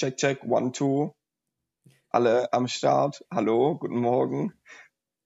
Check, 0.00 0.16
check, 0.16 0.42
one, 0.44 0.72
two. 0.72 1.14
Alle 2.08 2.50
am 2.54 2.68
Start. 2.68 3.22
Hallo, 3.30 3.76
guten 3.76 4.00
Morgen, 4.00 4.54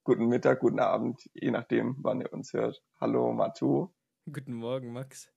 guten 0.03 0.27
Mittag, 0.27 0.59
guten 0.59 0.81
Abend, 0.81 1.31
je 1.33 1.53
nachdem, 1.53 1.95
wann 2.03 2.21
ihr 2.21 2.33
uns 2.33 2.53
hört. 2.55 2.83
Hallo, 3.01 3.33
Matu. 3.33 3.95
Guten 4.27 4.55
Morgen, 4.55 4.93
Max. 4.93 5.31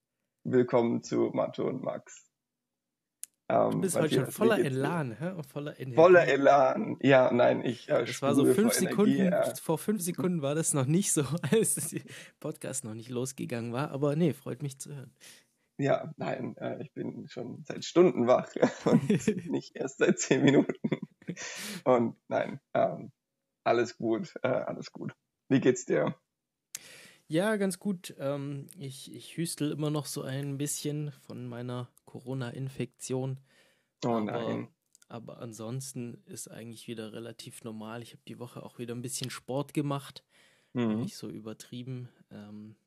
Willkommen 0.43 1.03
zu 1.03 1.29
Matu 1.35 1.67
und 1.67 1.83
Max. 1.83 2.31
Ähm, 3.47 3.73
du 3.73 3.81
bist 3.81 3.95
heute 3.95 4.15
schon 4.15 4.31
voller 4.31 4.57
Elan, 4.57 5.11
hä? 5.11 5.39
voller 5.43 5.79
Energie. 5.79 5.95
Voller 5.95 6.27
Elan. 6.27 6.97
Ja, 7.01 7.31
nein, 7.31 7.63
ich. 7.63 7.87
Äh, 7.89 8.05
das 8.05 8.19
war 8.23 8.33
so 8.33 8.43
fünf 8.43 8.73
Sekunden. 8.73 9.17
Energie, 9.17 9.49
ja. 9.49 9.55
Vor 9.61 9.77
fünf 9.77 10.01
Sekunden 10.01 10.41
war 10.41 10.55
das 10.55 10.73
noch 10.73 10.87
nicht 10.87 11.11
so, 11.11 11.21
als 11.51 11.75
der 11.75 12.01
Podcast 12.39 12.85
noch 12.85 12.95
nicht 12.95 13.09
losgegangen 13.09 13.71
war. 13.71 13.91
Aber 13.91 14.15
nee, 14.15 14.33
freut 14.33 14.63
mich 14.63 14.79
zu 14.79 14.95
hören. 14.95 15.13
Ja, 15.77 16.11
nein, 16.17 16.57
äh, 16.57 16.81
ich 16.81 16.91
bin 16.93 17.27
schon 17.27 17.63
seit 17.65 17.85
Stunden 17.85 18.27
wach 18.27 18.49
und 18.85 19.07
nicht 19.51 19.75
erst 19.75 19.99
seit 19.99 20.19
zehn 20.19 20.43
Minuten. 20.43 20.73
Und 21.83 22.17
nein, 22.27 22.59
ähm, 22.73 23.11
alles 23.63 23.97
gut, 23.97 24.33
äh, 24.41 24.47
alles 24.47 24.91
gut. 24.91 25.13
Wie 25.49 25.59
geht's 25.59 25.85
dir? 25.85 26.15
Ja, 27.27 27.57
ganz 27.57 27.77
gut. 27.77 28.15
Ähm, 28.17 28.67
ich, 28.77 29.13
ich 29.13 29.37
hüstel 29.37 29.71
immer 29.71 29.89
noch 29.89 30.05
so 30.05 30.21
ein 30.21 30.57
bisschen 30.57 31.11
von 31.11 31.45
meiner 31.47 31.89
Corona-Infektion. 32.05 33.39
Oh 34.05 34.09
aber, 34.09 34.23
nein. 34.23 34.69
Aber 35.09 35.39
ansonsten 35.39 36.23
ist 36.25 36.49
eigentlich 36.49 36.87
wieder 36.87 37.13
relativ 37.13 37.63
normal. 37.63 38.01
Ich 38.01 38.11
habe 38.13 38.23
die 38.27 38.39
Woche 38.39 38.63
auch 38.63 38.79
wieder 38.79 38.95
ein 38.95 39.01
bisschen 39.01 39.29
Sport 39.29 39.73
gemacht. 39.73 40.23
Mhm. 40.73 41.01
Nicht 41.01 41.17
so 41.17 41.29
übertrieben. 41.29 42.09
Ähm, 42.31 42.77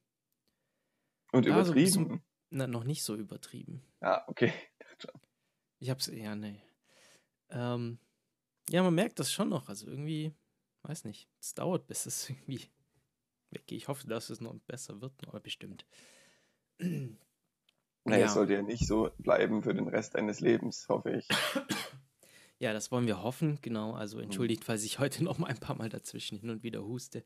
Und 1.33 1.47
ja, 1.47 1.61
übertrieben? 1.61 1.91
So 1.91 2.21
na, 2.51 2.67
noch 2.67 2.85
nicht 2.85 3.03
so 3.03 3.17
übertrieben. 3.17 3.83
Ah, 4.01 4.25
okay. 4.27 4.53
Ich 5.79 5.89
hab's, 5.89 6.09
ja, 6.09 6.35
nee. 6.35 6.61
Ähm, 7.49 7.99
ja, 8.69 8.83
man 8.83 8.95
merkt 8.95 9.19
das 9.19 9.33
schon 9.33 9.49
noch. 9.49 9.69
Also 9.69 9.87
irgendwie, 9.87 10.35
weiß 10.83 11.05
nicht, 11.05 11.29
es 11.41 11.55
dauert, 11.55 11.87
bis 11.87 12.07
es 12.07 12.29
irgendwie 12.31 12.69
weggeht. 13.51 13.79
Ich 13.79 13.89
hoffe, 13.89 14.07
dass 14.07 14.31
es 14.31 14.41
noch 14.41 14.55
besser 14.67 15.01
wird, 15.01 15.13
aber 15.27 15.41
bestimmt. 15.41 15.87
Naja, 16.79 17.09
ja. 18.07 18.27
es 18.27 18.35
sollte 18.35 18.55
ja 18.55 18.63
nicht 18.63 18.87
so 18.87 19.11
bleiben 19.19 19.63
für 19.63 19.75
den 19.75 19.89
Rest 19.89 20.15
deines 20.15 20.41
Lebens, 20.41 20.89
hoffe 20.89 21.13
ich. 21.13 21.29
Ja, 22.59 22.75
das 22.75 22.93
wollen 22.93 23.07
wir 23.07 23.23
hoffen, 23.23 23.59
genau. 23.63 23.95
Also 23.95 24.19
hm. 24.19 24.25
entschuldigt, 24.25 24.65
falls 24.65 24.85
ich 24.85 24.99
heute 24.99 25.25
noch 25.25 25.39
mal 25.39 25.49
ein 25.49 25.59
paar 25.59 25.77
Mal 25.77 25.89
dazwischen 25.89 26.39
hin 26.39 26.51
und 26.51 26.63
wieder 26.63 26.85
huste. 26.85 27.25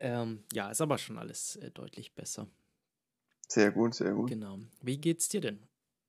Ähm, 0.00 0.42
ja, 0.52 0.70
ist 0.70 0.80
aber 0.80 0.98
schon 0.98 1.18
alles 1.18 1.56
äh, 1.56 1.70
deutlich 1.70 2.14
besser. 2.14 2.48
Sehr 3.50 3.72
gut, 3.72 3.94
sehr 3.94 4.12
gut. 4.12 4.28
Genau. 4.28 4.60
Wie 4.80 4.98
geht's 4.98 5.28
dir 5.28 5.40
denn? 5.40 5.58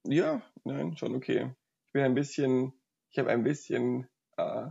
Ja, 0.04 0.44
nein, 0.64 0.96
schon 0.96 1.16
okay. 1.16 1.56
Ich 1.88 1.94
bin 1.94 2.04
ein 2.04 2.14
bisschen, 2.14 2.72
ich 3.10 3.18
habe 3.18 3.32
ein 3.32 3.44
bisschen 3.44 4.08
äh, 4.38 4.68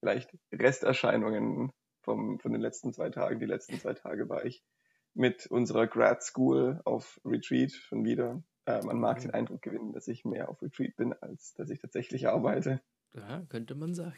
vielleicht 0.00 0.30
Resterscheinungen 0.50 1.70
vom, 2.00 2.40
von 2.40 2.52
den 2.52 2.62
letzten 2.62 2.94
zwei 2.94 3.10
Tagen. 3.10 3.40
Die 3.40 3.46
letzten 3.46 3.78
zwei 3.78 3.92
Tage 3.92 4.28
war 4.30 4.46
ich 4.46 4.64
mit 5.12 5.46
unserer 5.48 5.86
Grad 5.86 6.22
School 6.22 6.80
auf 6.86 7.20
Retreat 7.26 7.72
schon 7.72 8.04
wieder. 8.04 8.42
Äh, 8.64 8.82
man 8.86 8.98
mag 9.00 9.18
mhm. 9.18 9.22
den 9.22 9.30
Eindruck 9.32 9.60
gewinnen, 9.60 9.92
dass 9.92 10.08
ich 10.08 10.24
mehr 10.24 10.48
auf 10.48 10.62
Retreat 10.62 10.96
bin, 10.96 11.12
als 11.12 11.52
dass 11.54 11.68
ich 11.68 11.78
tatsächlich 11.78 12.26
arbeite. 12.26 12.80
Ja, 13.12 13.42
könnte 13.50 13.74
man 13.74 13.94
sagen. 13.94 14.16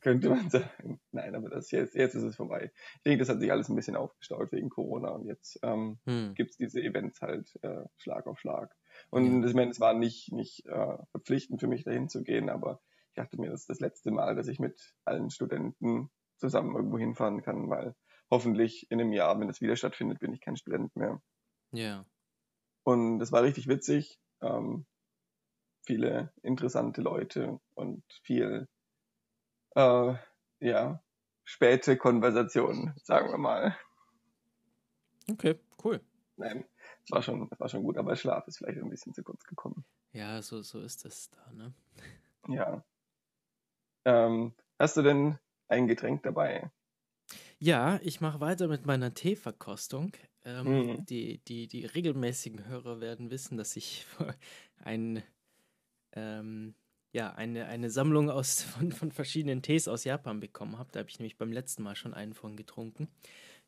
Könnte 0.00 0.28
man 0.30 0.50
sagen. 0.50 1.00
Nein, 1.12 1.34
aber 1.34 1.48
das 1.48 1.70
jetzt, 1.70 1.94
jetzt 1.94 2.14
ist 2.14 2.22
es 2.22 2.36
vorbei. 2.36 2.72
Ich 2.96 3.02
denke, 3.02 3.18
das 3.18 3.28
hat 3.28 3.40
sich 3.40 3.50
alles 3.50 3.68
ein 3.68 3.76
bisschen 3.76 3.96
aufgestaut 3.96 4.52
wegen 4.52 4.68
Corona 4.68 5.10
und 5.10 5.26
jetzt 5.26 5.58
ähm, 5.62 5.98
hm. 6.04 6.34
gibt 6.34 6.50
es 6.50 6.56
diese 6.56 6.80
Events 6.80 7.20
halt 7.20 7.58
äh, 7.62 7.84
Schlag 7.96 8.26
auf 8.26 8.38
Schlag. 8.38 8.74
Und 9.10 9.42
ja. 9.42 9.48
ich 9.48 9.54
meine, 9.54 9.70
es 9.70 9.80
war 9.80 9.94
nicht, 9.94 10.32
nicht 10.32 10.66
äh, 10.66 10.96
verpflichtend 11.10 11.60
für 11.60 11.68
mich, 11.68 11.84
dahin 11.84 12.08
zu 12.08 12.22
gehen, 12.22 12.48
aber 12.48 12.80
ich 13.08 13.14
dachte 13.14 13.40
mir, 13.40 13.50
das 13.50 13.60
ist 13.60 13.70
das 13.70 13.80
letzte 13.80 14.10
Mal, 14.10 14.34
dass 14.34 14.48
ich 14.48 14.58
mit 14.58 14.94
allen 15.04 15.30
Studenten 15.30 16.10
zusammen 16.36 16.76
irgendwo 16.76 16.98
hinfahren 16.98 17.42
kann, 17.42 17.68
weil 17.70 17.94
hoffentlich 18.30 18.90
in 18.90 19.00
einem 19.00 19.12
Jahr, 19.12 19.38
wenn 19.40 19.48
es 19.48 19.60
wieder 19.60 19.76
stattfindet, 19.76 20.20
bin 20.20 20.32
ich 20.32 20.40
kein 20.40 20.56
Student 20.56 20.94
mehr. 20.96 21.20
Ja. 21.72 22.04
Und 22.84 23.20
es 23.20 23.32
war 23.32 23.42
richtig 23.42 23.68
witzig. 23.68 24.20
Ähm, 24.40 24.86
viele 25.84 26.32
interessante 26.42 27.00
Leute 27.00 27.60
und 27.74 28.04
viel 28.22 28.68
äh, 29.78 30.14
ja, 30.60 31.00
späte 31.44 31.96
Konversationen, 31.96 32.94
sagen 33.02 33.30
wir 33.30 33.38
mal. 33.38 33.76
Okay, 35.30 35.58
cool. 35.84 36.00
Nein, 36.36 36.64
es 37.04 37.10
war 37.10 37.22
schon, 37.22 37.48
es 37.50 37.60
war 37.60 37.68
schon 37.68 37.82
gut, 37.82 37.96
aber 37.96 38.16
Schlaf 38.16 38.46
ist 38.48 38.58
vielleicht 38.58 38.78
ein 38.78 38.90
bisschen 38.90 39.14
zu 39.14 39.22
kurz 39.22 39.44
gekommen. 39.44 39.84
Ja, 40.12 40.42
so, 40.42 40.62
so 40.62 40.80
ist 40.80 41.04
das 41.04 41.30
da, 41.30 41.52
ne? 41.52 41.72
Ja. 42.48 42.84
Ähm, 44.04 44.54
hast 44.78 44.96
du 44.96 45.02
denn 45.02 45.38
ein 45.68 45.86
Getränk 45.86 46.22
dabei? 46.22 46.70
Ja, 47.58 48.00
ich 48.02 48.20
mache 48.20 48.40
weiter 48.40 48.68
mit 48.68 48.86
meiner 48.86 49.14
Teeverkostung. 49.14 50.12
Ähm, 50.44 50.66
mhm. 50.66 51.06
die, 51.06 51.38
die, 51.44 51.68
die 51.68 51.84
regelmäßigen 51.84 52.66
Hörer 52.66 53.00
werden 53.00 53.30
wissen, 53.30 53.58
dass 53.58 53.76
ich 53.76 54.06
ein 54.82 55.22
ähm, 56.12 56.74
ja, 57.12 57.32
eine, 57.34 57.66
eine 57.66 57.90
Sammlung 57.90 58.30
aus, 58.30 58.62
von, 58.78 58.92
von 58.92 59.12
verschiedenen 59.12 59.62
Tees 59.62 59.88
aus 59.88 60.04
Japan 60.04 60.40
bekommen 60.40 60.78
habe. 60.78 60.90
Da 60.92 61.00
habe 61.00 61.10
ich 61.10 61.18
nämlich 61.18 61.38
beim 61.38 61.52
letzten 61.52 61.82
Mal 61.82 61.96
schon 61.96 62.14
einen 62.14 62.34
von 62.34 62.56
getrunken. 62.56 63.08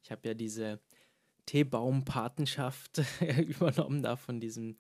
Ich 0.02 0.10
habe 0.10 0.28
ja 0.28 0.34
diese 0.34 0.80
Teebaumpatenschaft 1.46 3.02
übernommen, 3.38 4.02
da 4.02 4.16
von 4.16 4.40
diesem 4.40 4.76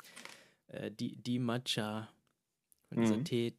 äh, 0.68 0.90
die, 0.90 1.16
die 1.16 1.38
Matcha, 1.38 2.08
von 2.88 2.98
mhm. 2.98 3.02
dieser 3.02 3.24
Tee, 3.24 3.54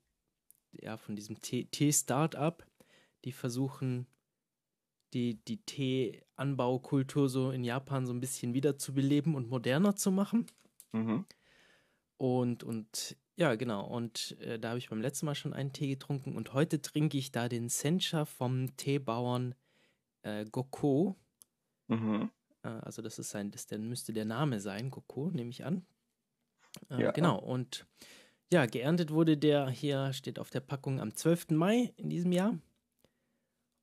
ja, 0.72 0.98
von 0.98 1.16
diesem 1.16 1.40
Tee-Startup. 1.42 2.66
Die 3.26 3.32
versuchen, 3.32 4.08
die, 5.14 5.36
die 5.46 5.58
Tee-Anbaukultur 5.58 7.30
so 7.30 7.52
in 7.52 7.64
Japan 7.64 8.06
so 8.06 8.14
ein 8.14 8.20
bisschen 8.20 8.54
wiederzubeleben 8.54 9.36
und 9.36 9.50
moderner 9.50 9.96
zu 9.96 10.12
machen. 10.12 10.48
Mhm. 10.92 11.26
Und, 12.18 12.64
und 12.64 13.18
ja, 13.36 13.56
genau. 13.56 13.86
Und 13.86 14.38
äh, 14.42 14.60
da 14.60 14.70
habe 14.70 14.80
ich 14.80 14.90
beim 14.90 15.02
letzten 15.02 15.26
Mal 15.26 15.36
schon 15.36 15.54
einen 15.54 15.74
Tee 15.74 15.88
getrunken 15.88 16.36
und 16.36 16.54
heute 16.54 16.82
trinke 16.82 17.18
ich 17.18 17.32
da 17.32 17.50
den 17.50 17.70
Sencha 17.70 18.26
vom 18.26 18.76
Teebauern 18.78 19.56
äh, 20.24 20.46
Goko. 20.46 21.16
Mhm. 21.88 22.30
Äh, 22.64 22.70
also 22.70 23.02
das 23.02 23.20
ist 23.20 23.30
sein, 23.30 23.52
das 23.52 23.68
der, 23.68 23.80
müsste 23.80 24.14
der 24.14 24.26
Name 24.26 24.60
sein, 24.60 24.92
Goko, 24.92 25.32
nehme 25.32 25.50
ich 25.50 25.66
an. 25.66 25.86
Äh, 26.90 27.04
ja. 27.04 27.12
Genau. 27.12 27.40
Und 27.40 27.86
ja, 28.52 28.66
geerntet 28.66 29.12
wurde 29.12 29.38
der 29.38 29.70
hier, 29.70 30.12
steht 30.14 30.38
auf 30.38 30.50
der 30.50 30.60
Packung 30.60 31.00
am 31.00 31.16
12. 31.16 31.52
Mai 31.52 31.94
in 31.96 32.10
diesem 32.10 32.32
Jahr. 32.32 32.58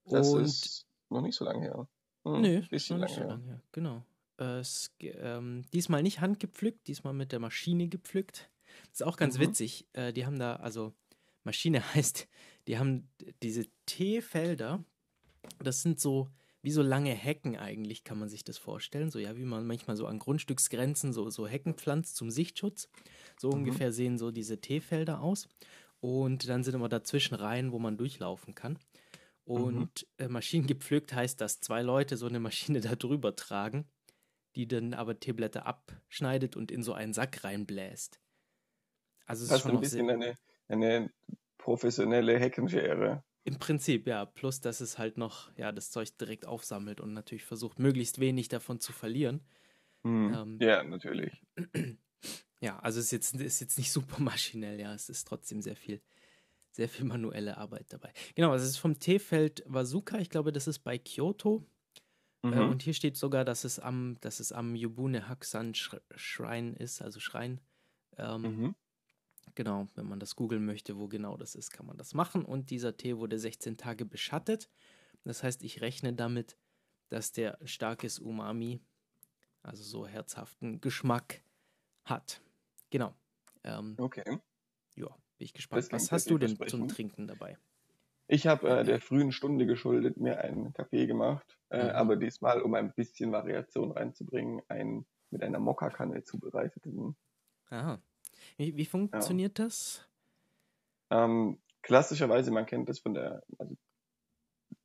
Das 0.04 0.28
und 0.28 0.42
ist 0.42 0.86
noch 1.08 1.22
nicht 1.22 1.36
so 1.36 1.44
lange 1.44 1.62
her. 1.62 1.88
Hm, 2.24 2.40
nö, 2.40 2.60
noch 2.60 2.70
nicht 2.70 2.84
so 2.84 2.94
lange 2.96 3.12
her. 3.12 3.62
Genau. 3.72 4.04
Äh, 4.38 4.58
es, 4.58 4.94
ähm, 5.00 5.64
diesmal 5.72 6.02
nicht 6.02 6.20
handgepflückt, 6.20 6.86
diesmal 6.86 7.14
mit 7.14 7.32
der 7.32 7.40
Maschine 7.40 7.88
gepflückt. 7.88 8.50
Das 8.90 9.00
ist 9.00 9.06
auch 9.06 9.16
ganz 9.16 9.38
mhm. 9.38 9.42
witzig. 9.42 9.86
Äh, 9.92 10.12
die 10.12 10.26
haben 10.26 10.38
da, 10.38 10.56
also 10.56 10.94
Maschine 11.44 11.82
heißt, 11.94 12.28
die 12.66 12.78
haben 12.78 13.08
diese 13.42 13.66
T-Felder, 13.86 14.84
das 15.58 15.82
sind 15.82 16.00
so 16.00 16.28
wie 16.62 16.70
so 16.70 16.82
lange 16.82 17.14
Hecken 17.14 17.56
eigentlich, 17.56 18.04
kann 18.04 18.18
man 18.18 18.28
sich 18.28 18.44
das 18.44 18.58
vorstellen. 18.58 19.10
So 19.10 19.18
ja, 19.18 19.36
wie 19.36 19.44
man 19.44 19.66
manchmal 19.66 19.96
so 19.96 20.06
an 20.06 20.18
Grundstücksgrenzen 20.18 21.12
so, 21.12 21.30
so 21.30 21.46
Hecken 21.46 21.74
pflanzt 21.74 22.16
zum 22.16 22.30
Sichtschutz. 22.30 22.88
So 23.38 23.48
mhm. 23.48 23.58
ungefähr 23.58 23.92
sehen 23.92 24.18
so 24.18 24.30
diese 24.30 24.60
T-Felder 24.60 25.20
aus. 25.20 25.48
Und 26.00 26.48
dann 26.48 26.64
sind 26.64 26.74
immer 26.74 26.88
dazwischen 26.88 27.34
Reihen, 27.34 27.72
wo 27.72 27.78
man 27.78 27.96
durchlaufen 27.96 28.54
kann. 28.54 28.72
Mhm. 28.72 29.54
Und 29.54 30.06
mhm. 30.18 30.24
äh, 30.24 30.28
Maschinen 30.28 30.66
gepflückt 30.66 31.12
heißt, 31.14 31.40
dass 31.40 31.60
zwei 31.60 31.82
Leute 31.82 32.16
so 32.16 32.26
eine 32.26 32.40
Maschine 32.40 32.80
da 32.82 32.96
drüber 32.96 33.36
tragen, 33.36 33.86
die 34.54 34.66
dann 34.66 34.94
aber 34.94 35.18
Teeblätter 35.20 35.66
abschneidet 35.66 36.56
und 36.56 36.70
in 36.70 36.82
so 36.82 36.92
einen 36.92 37.12
Sack 37.14 37.44
reinbläst. 37.44 38.20
Also 39.28 39.44
es 39.44 39.50
ist 39.50 39.60
schon 39.60 39.72
ein 39.72 39.80
bisschen 39.80 40.10
eine, 40.10 40.34
eine 40.68 41.10
professionelle 41.58 42.38
Heckenschere. 42.38 43.22
Im 43.44 43.58
Prinzip, 43.58 44.06
ja. 44.06 44.26
Plus, 44.26 44.60
dass 44.60 44.80
es 44.80 44.98
halt 44.98 45.16
noch, 45.16 45.50
ja, 45.56 45.72
das 45.72 45.90
Zeug 45.90 46.16
direkt 46.18 46.46
aufsammelt 46.46 47.00
und 47.00 47.12
natürlich 47.12 47.44
versucht, 47.44 47.78
möglichst 47.78 48.18
wenig 48.18 48.48
davon 48.48 48.80
zu 48.80 48.92
verlieren. 48.92 49.40
Hm. 50.02 50.34
Ähm, 50.34 50.58
ja, 50.60 50.82
natürlich. 50.82 51.42
Ja, 52.60 52.80
also 52.80 52.98
es 52.98 53.06
ist 53.06 53.12
jetzt, 53.12 53.36
ist 53.36 53.60
jetzt 53.60 53.78
nicht 53.78 53.92
super 53.92 54.20
maschinell, 54.20 54.80
ja. 54.80 54.92
Es 54.92 55.08
ist 55.08 55.28
trotzdem 55.28 55.62
sehr 55.62 55.76
viel, 55.76 56.02
sehr 56.72 56.88
viel 56.88 57.04
manuelle 57.04 57.56
Arbeit 57.56 57.92
dabei. 57.92 58.12
Genau, 58.34 58.50
also 58.50 58.64
es 58.64 58.70
ist 58.70 58.78
vom 58.78 58.98
Teefeld 58.98 59.62
Wazuka. 59.66 60.18
Ich 60.18 60.28
glaube, 60.28 60.50
das 60.50 60.66
ist 60.66 60.80
bei 60.80 60.98
Kyoto. 60.98 61.64
Äh, 62.42 62.46
mhm. 62.48 62.52
Äh, 62.54 62.60
und 62.62 62.82
hier 62.82 62.94
steht 62.94 63.16
sogar, 63.16 63.44
dass 63.44 63.62
es 63.62 63.78
am, 63.78 64.16
dass 64.20 64.40
es 64.40 64.50
am 64.50 64.74
Yobune 64.74 65.28
Hakusan 65.28 65.74
Schrein 65.74 66.74
ist, 66.74 67.00
also 67.00 67.20
Schrein. 67.20 67.60
Ähm, 68.16 68.42
mhm. 68.42 68.74
Genau, 69.58 69.88
wenn 69.96 70.06
man 70.06 70.20
das 70.20 70.36
googeln 70.36 70.64
möchte, 70.64 70.98
wo 70.98 71.08
genau 71.08 71.36
das 71.36 71.56
ist, 71.56 71.72
kann 71.72 71.84
man 71.84 71.98
das 71.98 72.14
machen. 72.14 72.44
Und 72.44 72.70
dieser 72.70 72.96
Tee 72.96 73.16
wurde 73.16 73.40
16 73.40 73.76
Tage 73.76 74.04
beschattet. 74.04 74.70
Das 75.24 75.42
heißt, 75.42 75.64
ich 75.64 75.80
rechne 75.80 76.12
damit, 76.12 76.56
dass 77.08 77.32
der 77.32 77.58
starkes 77.64 78.20
Umami, 78.20 78.80
also 79.64 79.82
so 79.82 80.06
herzhaften 80.06 80.80
Geschmack 80.80 81.42
hat. 82.04 82.40
Genau. 82.90 83.16
Ähm, 83.64 83.96
okay. 83.98 84.22
Ja, 84.94 85.08
Bin 85.08 85.16
ich 85.38 85.54
gespannt. 85.54 85.90
Was 85.90 86.12
hast 86.12 86.30
du 86.30 86.38
denn 86.38 86.56
zum 86.68 86.86
Trinken 86.86 87.26
dabei? 87.26 87.58
Ich 88.28 88.46
habe 88.46 88.68
äh, 88.68 88.84
der 88.84 89.00
frühen 89.00 89.32
Stunde 89.32 89.66
geschuldet 89.66 90.18
mir 90.18 90.38
einen 90.38 90.72
Kaffee 90.72 91.08
gemacht, 91.08 91.58
äh, 91.70 91.82
mhm. 91.82 91.90
aber 91.90 92.14
diesmal, 92.14 92.62
um 92.62 92.74
ein 92.74 92.92
bisschen 92.94 93.32
Variation 93.32 93.90
reinzubringen, 93.90 94.62
einen 94.68 95.04
mit 95.30 95.42
einer 95.42 95.58
Mokkakanne 95.58 96.22
zubereiteten. 96.22 97.16
Aha. 97.70 98.00
Wie, 98.56 98.76
wie 98.76 98.84
funktioniert 98.86 99.58
ja. 99.58 99.64
das? 99.64 100.08
Ähm, 101.10 101.58
klassischerweise, 101.82 102.50
man 102.50 102.66
kennt 102.66 102.88
das 102.88 102.98
von 102.98 103.14
der, 103.14 103.42
also 103.58 103.74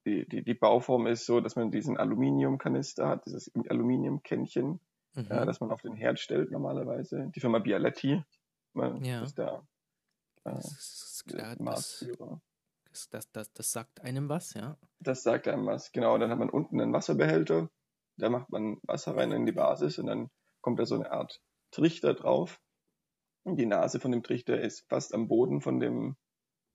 die, 0.06 0.27
die, 0.27 0.44
die 0.44 0.54
Bauform 0.54 1.07
ist 1.07 1.25
so, 1.25 1.39
dass 1.39 1.56
man 1.56 1.71
diesen 1.71 1.98
Aluminiumkanister 1.98 3.07
hat, 3.07 3.25
dieses 3.25 3.51
Aluminiumkännchen, 3.69 4.80
mhm. 5.15 5.25
äh, 5.30 5.45
das 5.45 5.60
man 5.60 5.71
auf 5.71 5.81
den 5.81 5.95
Herd 5.95 6.19
stellt 6.19 6.51
normalerweise. 6.51 7.31
Die 7.36 7.39
Firma 7.39 7.60
Bialetti, 7.60 8.24
man, 8.74 9.04
ja. 9.04 9.24
ist 9.24 9.38
der 9.38 9.65
äh, 10.45 10.51
das 10.56 10.65
ist 10.65 11.25
klar, 11.25 11.56
Marktführer. 11.60 12.42
Das, 12.89 13.10
das, 13.10 13.31
das, 13.31 13.54
das 13.54 13.71
sagt 13.71 14.01
einem 14.01 14.30
was, 14.30 14.54
ja? 14.54 14.77
Das 15.00 15.24
sagt 15.24 15.48
einem 15.48 15.65
was, 15.65 15.92
genau. 15.92 16.18
Dann 16.18 16.30
hat 16.30 16.39
man 16.39 16.50
unten 16.50 16.80
einen 16.80 16.94
Wasserbehälter, 16.94 17.69
da 18.18 18.30
macht 18.30 18.50
man 18.50 18.77
Wasser 18.83 19.15
rein 19.15 19.31
in 19.31 19.45
die 19.45 19.51
Basis 19.51 19.98
und 19.98 20.07
dann 20.07 20.30
kommt 20.62 20.80
da 20.80 20.86
so 20.86 20.95
eine 20.95 21.12
Art 21.12 21.42
Trichter 21.71 22.13
drauf. 22.13 22.62
Die 23.45 23.66
Nase 23.66 24.00
von 24.00 24.12
dem 24.12 24.24
Trichter 24.24 24.60
ist 24.60 24.88
fast 24.88 25.13
am 25.13 25.28
Boden 25.28 25.62
von 25.62 25.80
dem, 25.80 26.16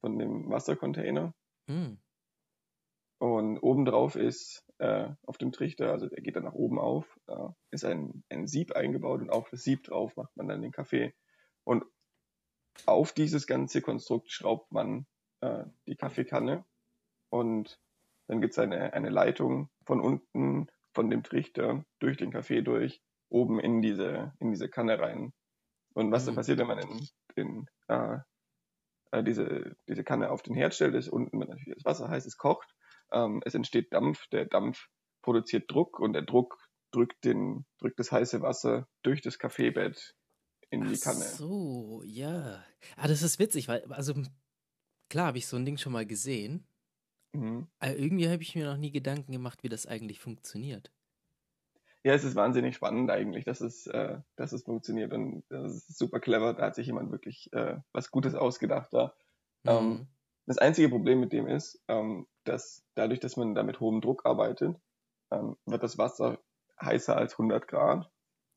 von 0.01 0.19
dem 0.19 0.51
Wassercontainer. 0.51 1.35
Mhm. 1.67 1.99
Und 3.19 3.59
obendrauf 3.59 4.15
ist 4.15 4.65
äh, 4.79 5.09
auf 5.27 5.39
dem 5.39 5.51
Trichter, 5.51 5.91
also 5.91 6.09
der 6.09 6.23
geht 6.23 6.37
dann 6.37 6.45
nach 6.45 6.55
oben 6.55 6.79
auf, 6.79 7.19
äh, 7.27 7.49
ist 7.71 7.85
ein, 7.85 8.23
ein 8.29 8.47
Sieb 8.47 8.73
eingebaut 8.73 9.21
und 9.21 9.31
auf 9.31 9.51
das 9.51 9.65
Sieb 9.65 9.83
drauf 9.85 10.15
macht 10.17 10.37
man 10.37 10.47
dann 10.47 10.63
den 10.63 10.73
Kaffee. 10.73 11.15
Und 11.65 11.85
auf 12.87 13.13
dieses 13.13 13.47
ganze 13.47 13.83
Konstrukt 13.83 14.31
schraubt 14.31 14.71
man 14.71 15.07
äh, 15.41 15.65
die 15.87 15.97
Kaffeekanne 15.97 16.65
und 17.31 17.81
dann 18.29 18.41
gibt 18.41 18.53
es 18.53 18.59
eine, 18.59 18.93
eine 18.93 19.09
Leitung 19.09 19.69
von 19.85 20.01
unten 20.01 20.69
von 20.95 21.11
dem 21.11 21.23
Trichter 21.23 21.85
durch 21.99 22.17
den 22.17 22.31
Kaffee 22.31 22.63
durch, 22.63 23.03
oben 23.31 23.59
in 23.59 23.83
diese, 23.83 24.33
in 24.39 24.51
diese 24.51 24.69
Kanne 24.69 24.99
rein. 24.99 25.33
Und 25.99 26.13
was 26.13 26.23
mhm. 26.23 26.27
dann 26.27 26.35
passiert, 26.37 26.59
wenn 26.61 26.69
man 26.69 26.79
in, 26.79 27.09
in 27.35 27.67
äh, 27.89 28.19
äh, 29.11 29.25
diese, 29.25 29.77
diese 29.89 30.05
Kanne 30.05 30.31
auf 30.31 30.43
den 30.43 30.55
Herd 30.55 30.73
stellt, 30.73 30.95
ist 30.95 31.09
unten 31.09 31.39
natürlich 31.39 31.75
das 31.75 31.85
Wasser 31.85 32.09
heiß, 32.09 32.25
es 32.25 32.37
kocht, 32.37 32.73
ähm, 33.11 33.43
es 33.45 33.57
entsteht 33.57 33.93
Dampf, 33.93 34.29
der 34.29 34.45
Dampf 34.45 34.87
produziert 35.23 35.65
Druck 35.69 35.99
und 35.99 36.13
der 36.13 36.23
Druck 36.23 36.57
drückt, 36.93 37.25
den, 37.25 37.67
drückt 37.81 37.99
das 37.99 38.13
heiße 38.13 38.43
Wasser 38.43 38.87
durch 39.03 39.23
das 39.23 39.41
Kaffeebett 39.41 40.15
in 40.71 40.85
die 40.85 41.01
Kanne. 41.01 41.25
Ach 41.25 41.37
so, 41.37 42.03
ja. 42.05 42.65
Ah, 42.97 43.09
das 43.09 43.23
ist 43.23 43.41
witzig, 43.41 43.67
weil, 43.67 43.83
also 43.93 44.15
klar 45.11 45.27
habe 45.27 45.39
ich 45.39 45.49
so 45.49 45.57
ein 45.57 45.65
Ding 45.65 45.79
schon 45.79 45.93
mal 45.93 46.07
gesehen. 46.07 46.65
Mhm. 47.33 47.67
Aber 47.81 47.97
irgendwie 47.97 48.29
habe 48.29 48.43
ich 48.45 48.55
mir 48.55 48.67
noch 48.67 48.77
nie 48.77 48.93
Gedanken 48.93 49.33
gemacht, 49.33 49.65
wie 49.65 49.69
das 49.69 49.87
eigentlich 49.87 50.21
funktioniert. 50.21 50.93
Ja, 52.05 52.15
es 52.15 52.25
ist 52.25 52.37
wahnsinnig 52.37 52.77
spannend 52.77 53.11
eigentlich, 53.11 53.45
dass 53.45 53.61
es, 53.61 53.87
äh, 53.87 54.19
dass 54.37 54.53
es 54.53 54.63
funktioniert 54.63 55.13
und 55.13 55.45
das 55.49 55.75
ist 55.75 55.99
super 55.99 56.21
clever. 56.21 56.55
Da 56.55 56.67
hat 56.67 56.75
sich 56.75 56.87
jemand 56.87 57.11
wirklich 57.11 57.53
äh, 57.53 57.77
was 57.93 58.11
Gutes 58.11 58.35
ausgedacht 58.35 58.93
da. 58.93 59.15
Mhm. 59.65 59.71
Ähm, 59.71 60.09
das 60.47 60.59
einzige 60.59 60.89
Problem 60.89 61.21
mit 61.21 61.33
dem 61.33 61.47
ist, 61.47 61.83
ähm, 61.89 62.27
dass 62.45 62.83
dadurch, 62.95 63.21
dass 63.21 63.37
man 63.37 63.55
da 63.55 63.63
mit 63.63 63.81
hohem 63.81 64.01
Druck 64.01 64.25
arbeitet, 64.25 64.77
ähm, 65.31 65.57
wird 65.67 65.83
das 65.83 65.99
Wasser 65.99 66.39
heißer 66.81 67.17
als 67.17 67.35
100 67.35 67.69
Grad. 67.69 68.11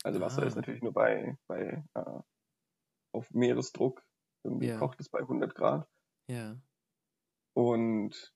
Also 0.04 0.20
Wasser 0.20 0.42
ah. 0.42 0.46
ist 0.46 0.56
natürlich 0.56 0.82
nur 0.82 0.92
bei, 0.92 1.36
bei 1.48 1.84
äh, 1.94 2.20
auf 3.12 3.30
Meeresdruck. 3.32 4.02
Irgendwie 4.44 4.68
ja. 4.68 4.78
kocht 4.78 5.00
es 5.00 5.08
bei 5.08 5.20
100 5.20 5.54
Grad. 5.54 5.86
Ja. 6.28 6.56
Und 7.54 8.34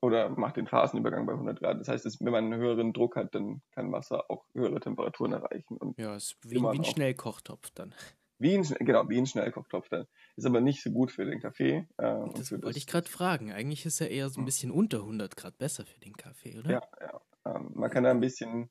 oder 0.00 0.30
macht 0.30 0.56
den 0.56 0.66
Phasenübergang 0.66 1.26
bei 1.26 1.32
100 1.32 1.60
Grad. 1.60 1.80
Das 1.80 1.88
heißt, 1.88 2.06
dass, 2.06 2.20
wenn 2.20 2.32
man 2.32 2.44
einen 2.44 2.60
höheren 2.60 2.92
Druck 2.92 3.16
hat, 3.16 3.34
dann 3.34 3.62
kann 3.72 3.92
Wasser 3.92 4.30
auch 4.30 4.44
höhere 4.54 4.80
Temperaturen 4.80 5.32
erreichen. 5.32 5.76
Und 5.76 5.98
ja, 5.98 6.16
ist 6.16 6.36
wie, 6.42 6.56
wie 6.56 6.66
ein 6.66 6.84
Schnellkochtopf 6.84 7.70
dann. 7.74 7.94
Wie 8.38 8.56
ein, 8.56 8.62
genau, 8.62 9.06
wie 9.10 9.18
ein 9.18 9.26
Schnellkochtopf 9.26 9.90
dann. 9.90 10.06
Ist 10.36 10.46
aber 10.46 10.62
nicht 10.62 10.82
so 10.82 10.90
gut 10.90 11.12
für 11.12 11.26
den 11.26 11.40
Kaffee. 11.40 11.86
Äh, 11.98 12.28
das 12.34 12.50
wollte 12.50 12.66
das, 12.66 12.76
ich 12.76 12.86
gerade 12.86 13.08
fragen. 13.08 13.52
Eigentlich 13.52 13.84
ist 13.84 14.00
er 14.00 14.10
eher 14.10 14.30
so 14.30 14.40
ein 14.40 14.42
hm. 14.42 14.46
bisschen 14.46 14.70
unter 14.70 15.00
100 15.00 15.36
Grad 15.36 15.58
besser 15.58 15.84
für 15.84 16.00
den 16.00 16.14
Kaffee, 16.14 16.58
oder? 16.58 16.70
Ja, 16.70 16.82
ja. 17.00 17.20
Ähm, 17.44 17.72
man 17.74 17.90
kann 17.90 18.04
da 18.04 18.10
ein 18.10 18.20
bisschen, 18.20 18.70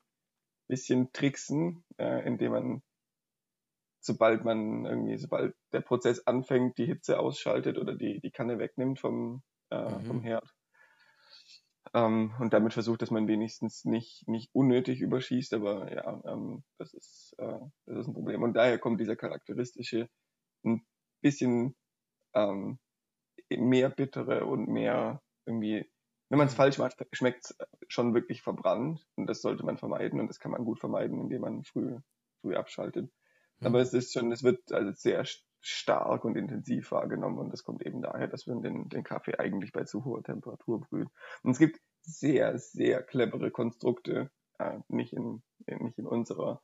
bisschen 0.66 1.12
tricksen, 1.12 1.84
äh, 1.98 2.26
indem 2.26 2.50
man, 2.50 2.82
sobald 4.00 4.44
man 4.44 4.84
irgendwie, 4.84 5.16
sobald 5.16 5.54
der 5.72 5.82
Prozess 5.82 6.26
anfängt, 6.26 6.76
die 6.76 6.86
Hitze 6.86 7.20
ausschaltet 7.20 7.78
oder 7.78 7.94
die, 7.94 8.20
die 8.20 8.30
Kanne 8.32 8.58
wegnimmt 8.58 8.98
vom, 8.98 9.44
äh, 9.70 9.98
mhm. 9.98 10.04
vom 10.04 10.20
Herd 10.22 10.52
ähm, 11.92 12.32
und 12.38 12.52
damit 12.52 12.72
versucht, 12.72 13.02
dass 13.02 13.10
man 13.10 13.26
wenigstens 13.26 13.84
nicht, 13.84 14.26
nicht 14.28 14.50
unnötig 14.54 15.00
überschießt, 15.00 15.54
aber 15.54 15.92
ja, 15.92 16.22
ähm, 16.24 16.62
das, 16.78 16.94
ist, 16.94 17.34
äh, 17.38 17.58
das 17.86 17.98
ist 17.98 18.06
ein 18.06 18.14
Problem. 18.14 18.42
Und 18.42 18.54
daher 18.54 18.78
kommt 18.78 19.00
dieser 19.00 19.16
charakteristische, 19.16 20.08
ein 20.64 20.86
bisschen 21.20 21.74
ähm, 22.34 22.78
mehr 23.50 23.90
bittere 23.90 24.46
und 24.46 24.68
mehr 24.68 25.20
irgendwie, 25.46 25.90
wenn 26.28 26.38
man 26.38 26.46
es 26.46 26.54
falsch 26.54 26.78
macht, 26.78 27.04
schmeckt 27.12 27.46
es 27.46 27.58
schon 27.88 28.14
wirklich 28.14 28.42
verbrannt 28.42 29.04
und 29.16 29.26
das 29.26 29.42
sollte 29.42 29.64
man 29.64 29.78
vermeiden 29.78 30.20
und 30.20 30.28
das 30.28 30.38
kann 30.38 30.52
man 30.52 30.64
gut 30.64 30.78
vermeiden, 30.78 31.18
indem 31.18 31.40
man 31.40 31.64
früh, 31.64 31.98
früh 32.40 32.54
abschaltet. 32.54 33.10
Mhm. 33.58 33.66
Aber 33.66 33.80
es 33.80 33.92
ist 33.92 34.12
schon, 34.12 34.30
es 34.30 34.44
wird 34.44 34.70
also 34.72 34.92
sehr 34.92 35.24
stark 35.60 36.24
und 36.24 36.36
intensiv 36.36 36.90
wahrgenommen 36.90 37.38
und 37.38 37.52
das 37.52 37.64
kommt 37.64 37.84
eben 37.84 38.00
daher, 38.02 38.28
dass 38.28 38.46
man 38.46 38.62
den, 38.62 38.88
den 38.88 39.04
Kaffee 39.04 39.38
eigentlich 39.38 39.72
bei 39.72 39.84
zu 39.84 40.04
hoher 40.04 40.22
Temperatur 40.22 40.80
brüht. 40.80 41.08
Und 41.42 41.52
es 41.52 41.58
gibt 41.58 41.80
sehr, 42.02 42.58
sehr 42.58 43.02
clevere 43.02 43.50
Konstrukte, 43.50 44.30
äh, 44.58 44.78
nicht, 44.88 45.12
in, 45.12 45.42
nicht 45.66 45.98
in 45.98 46.06
unserer 46.06 46.62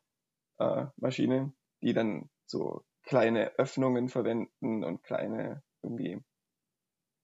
äh, 0.58 0.86
Maschine, 0.96 1.52
die 1.82 1.92
dann 1.92 2.30
so 2.46 2.84
kleine 3.02 3.58
Öffnungen 3.58 4.08
verwenden 4.08 4.84
und 4.84 5.02
kleine 5.02 5.62
irgendwie, 5.82 6.20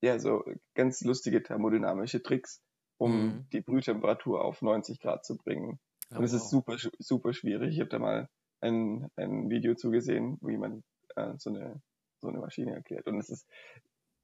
ja, 0.03 0.19
so 0.19 0.45
ganz 0.75 1.01
lustige 1.03 1.43
thermodynamische 1.43 2.23
Tricks, 2.23 2.63
um 2.99 3.13
mhm. 3.13 3.49
die 3.53 3.61
Brühtemperatur 3.61 4.45
auf 4.45 4.63
90 4.63 5.01
Grad 5.01 5.25
zu 5.25 5.37
bringen. 5.37 5.81
Oh, 6.11 6.19
und 6.19 6.25
es 6.25 6.33
wow. 6.33 6.41
ist 6.41 6.51
super, 6.51 6.77
super 6.99 7.33
schwierig. 7.33 7.75
Ich 7.75 7.81
habe 7.81 7.91
da 7.91 7.99
mal 7.99 8.29
ein, 8.61 9.09
ein 9.17 9.51
Video 9.51 9.75
zugesehen, 9.75 10.39
wie 10.43 10.57
man 10.57 10.83
äh, 11.17 11.35
so, 11.39 11.51
eine, 11.51 11.81
so 12.21 12.29
eine 12.29 12.39
Maschine 12.39 12.75
erklärt. 12.75 13.07
Und 13.07 13.19
es 13.19 13.31
ist 13.31 13.49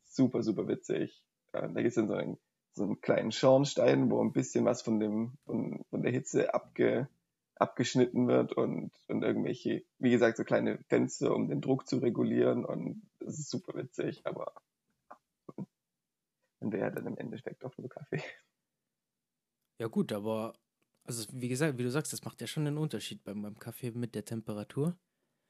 super, 0.04 0.42
super 0.42 0.68
witzig. 0.68 1.22
Äh, 1.52 1.62
da 1.62 1.68
gibt 1.68 1.88
es 1.88 1.94
dann 1.94 2.08
so 2.08 2.14
einen, 2.14 2.38
so 2.72 2.84
einen 2.84 3.00
kleinen 3.00 3.32
Schornstein, 3.32 4.10
wo 4.10 4.22
ein 4.22 4.32
bisschen 4.32 4.64
was 4.64 4.82
von, 4.82 5.00
dem, 5.00 5.38
von, 5.46 5.84
von 5.90 6.02
der 6.02 6.12
Hitze 6.12 6.54
abge, 6.54 7.08
abgeschnitten 7.56 8.28
wird 8.28 8.52
und, 8.52 8.92
und 9.08 9.22
irgendwelche, 9.22 9.84
wie 9.98 10.10
gesagt, 10.10 10.36
so 10.36 10.44
kleine 10.44 10.78
Fenster, 10.88 11.34
um 11.34 11.48
den 11.48 11.60
Druck 11.60 11.88
zu 11.88 11.98
regulieren. 11.98 12.64
Und 12.64 13.02
das 13.18 13.38
ist 13.38 13.50
super 13.50 13.74
witzig, 13.76 14.22
aber 14.24 14.52
und 16.60 16.72
wäre 16.72 16.92
dann 16.92 17.06
im 17.06 17.16
Endeffekt 17.16 17.64
auch 17.64 17.76
nur 17.78 17.88
Kaffee. 17.88 18.22
Ja 19.78 19.86
gut, 19.86 20.12
aber 20.12 20.54
also 21.04 21.24
wie 21.32 21.48
gesagt, 21.48 21.78
wie 21.78 21.84
du 21.84 21.90
sagst, 21.90 22.12
das 22.12 22.24
macht 22.24 22.40
ja 22.40 22.46
schon 22.46 22.66
einen 22.66 22.78
Unterschied 22.78 23.22
beim, 23.24 23.42
beim 23.42 23.58
Kaffee 23.58 23.92
mit 23.92 24.14
der 24.14 24.24
Temperatur. 24.24 24.98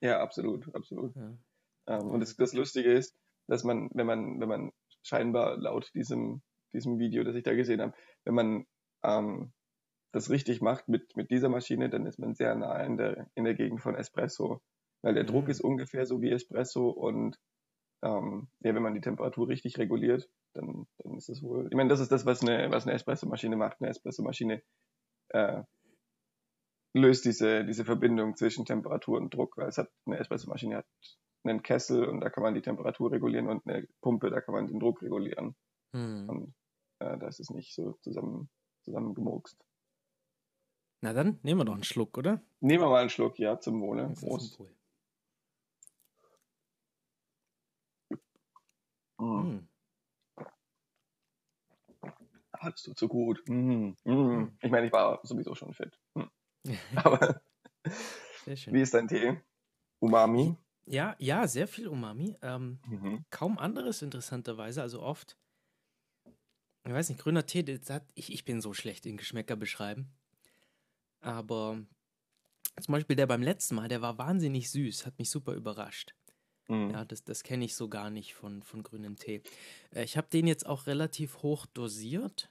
Ja, 0.00 0.20
absolut, 0.20 0.72
absolut. 0.74 1.14
Ja. 1.16 1.38
Ähm, 1.88 2.10
und 2.10 2.20
das, 2.20 2.36
das 2.36 2.52
Lustige 2.52 2.92
ist, 2.92 3.16
dass 3.48 3.64
man, 3.64 3.90
wenn 3.92 4.06
man, 4.06 4.40
wenn 4.40 4.48
man 4.48 4.72
scheinbar 5.02 5.56
laut 5.56 5.90
diesem, 5.94 6.42
diesem 6.72 6.98
Video, 6.98 7.24
das 7.24 7.34
ich 7.34 7.42
da 7.42 7.54
gesehen 7.54 7.80
habe, 7.80 7.94
wenn 8.24 8.34
man 8.34 8.66
ähm, 9.02 9.52
das 10.12 10.30
richtig 10.30 10.60
macht 10.60 10.88
mit, 10.88 11.16
mit 11.16 11.30
dieser 11.30 11.48
Maschine, 11.48 11.90
dann 11.90 12.06
ist 12.06 12.18
man 12.18 12.34
sehr 12.34 12.54
nah 12.54 12.82
in 12.82 12.96
der, 12.96 13.28
in 13.34 13.44
der 13.44 13.54
Gegend 13.54 13.80
von 13.80 13.94
Espresso. 13.94 14.60
Weil 15.02 15.14
der 15.14 15.24
mhm. 15.24 15.28
Druck 15.28 15.48
ist 15.48 15.60
ungefähr 15.60 16.06
so 16.06 16.20
wie 16.20 16.30
Espresso 16.30 16.88
und 16.90 17.38
ähm, 18.02 18.48
ja, 18.60 18.74
wenn 18.74 18.82
man 18.82 18.94
die 18.94 19.00
Temperatur 19.00 19.48
richtig 19.48 19.78
reguliert, 19.78 20.28
dann, 20.54 20.86
dann 20.98 21.16
ist 21.16 21.28
es 21.28 21.42
wohl. 21.42 21.66
Ich 21.70 21.76
meine, 21.76 21.88
das 21.88 22.00
ist 22.00 22.12
das, 22.12 22.26
was 22.26 22.42
eine, 22.42 22.70
was 22.70 22.86
eine 22.86 22.94
Espresso-Maschine 22.94 23.56
macht. 23.56 23.80
Eine 23.80 23.90
Espresso-Maschine 23.90 24.62
äh, 25.30 25.62
löst 26.94 27.24
diese, 27.24 27.64
diese 27.64 27.84
Verbindung 27.84 28.36
zwischen 28.36 28.64
Temperatur 28.64 29.18
und 29.18 29.32
Druck, 29.34 29.56
weil 29.56 29.68
es 29.68 29.78
hat 29.78 29.90
eine 30.06 30.18
Espressomaschine 30.18 30.76
hat 30.76 30.86
einen 31.44 31.62
Kessel 31.62 32.04
und 32.04 32.20
da 32.20 32.30
kann 32.30 32.42
man 32.42 32.54
die 32.54 32.62
Temperatur 32.62 33.12
regulieren 33.12 33.48
und 33.48 33.66
eine 33.66 33.86
Pumpe, 34.00 34.30
da 34.30 34.40
kann 34.40 34.54
man 34.54 34.66
den 34.66 34.80
Druck 34.80 35.02
regulieren. 35.02 35.54
Hm. 35.92 36.28
Und 36.28 36.54
äh, 36.98 37.16
da 37.18 37.28
ist 37.28 37.40
es 37.40 37.50
nicht 37.50 37.74
so 37.74 37.92
zusammen, 38.02 38.50
zusammengemurkst. 38.84 39.56
Na 41.00 41.12
dann, 41.12 41.38
nehmen 41.42 41.60
wir 41.60 41.64
doch 41.64 41.74
einen 41.74 41.84
Schluck, 41.84 42.18
oder? 42.18 42.42
Nehmen 42.60 42.82
wir 42.82 42.88
mal 42.88 43.00
einen 43.00 43.10
Schluck, 43.10 43.38
ja, 43.38 43.60
zum 43.60 43.80
Wohle. 43.80 44.12
Prost. 44.18 44.60
Mm. 49.20 49.68
Hattest 52.52 52.86
du 52.86 52.94
zu 52.94 53.08
gut. 53.08 53.42
Mm. 53.48 53.94
Mm. 54.04 54.58
Ich 54.60 54.70
meine, 54.70 54.86
ich 54.86 54.92
war 54.92 55.20
sowieso 55.22 55.54
schon 55.54 55.72
fit. 55.72 55.98
Mm. 56.14 56.22
Aber 56.96 57.40
wie 58.44 58.80
ist 58.80 58.94
dein 58.94 59.08
Tee? 59.08 59.40
Umami? 60.00 60.56
Ja, 60.86 61.16
ja, 61.18 61.46
sehr 61.46 61.68
viel 61.68 61.88
Umami. 61.88 62.36
Ähm, 62.40 62.78
mhm. 62.86 63.24
Kaum 63.30 63.58
anderes 63.58 64.02
interessanterweise. 64.02 64.80
Also 64.80 65.02
oft, 65.02 65.36
ich 66.84 66.92
weiß 66.92 67.10
nicht, 67.10 67.20
grüner 67.20 67.44
Tee, 67.44 67.62
das 67.62 67.90
hat, 67.90 68.04
ich, 68.14 68.32
ich 68.32 68.44
bin 68.44 68.60
so 68.60 68.72
schlecht 68.72 69.04
in 69.06 69.16
Geschmäcker 69.16 69.56
beschreiben. 69.56 70.10
Aber 71.20 71.78
zum 72.80 72.92
Beispiel 72.92 73.16
der 73.16 73.26
beim 73.26 73.42
letzten 73.42 73.74
Mal, 73.74 73.88
der 73.88 74.00
war 74.00 74.18
wahnsinnig 74.18 74.70
süß, 74.70 75.04
hat 75.04 75.18
mich 75.18 75.30
super 75.30 75.52
überrascht. 75.52 76.14
Mhm. 76.68 76.90
Ja, 76.90 77.04
das, 77.04 77.24
das 77.24 77.42
kenne 77.42 77.64
ich 77.64 77.74
so 77.74 77.88
gar 77.88 78.10
nicht 78.10 78.34
von, 78.34 78.62
von 78.62 78.82
grünem 78.82 79.16
Tee. 79.16 79.42
Äh, 79.94 80.04
ich 80.04 80.16
habe 80.16 80.28
den 80.28 80.46
jetzt 80.46 80.66
auch 80.66 80.86
relativ 80.86 81.42
hoch 81.42 81.66
dosiert. 81.66 82.50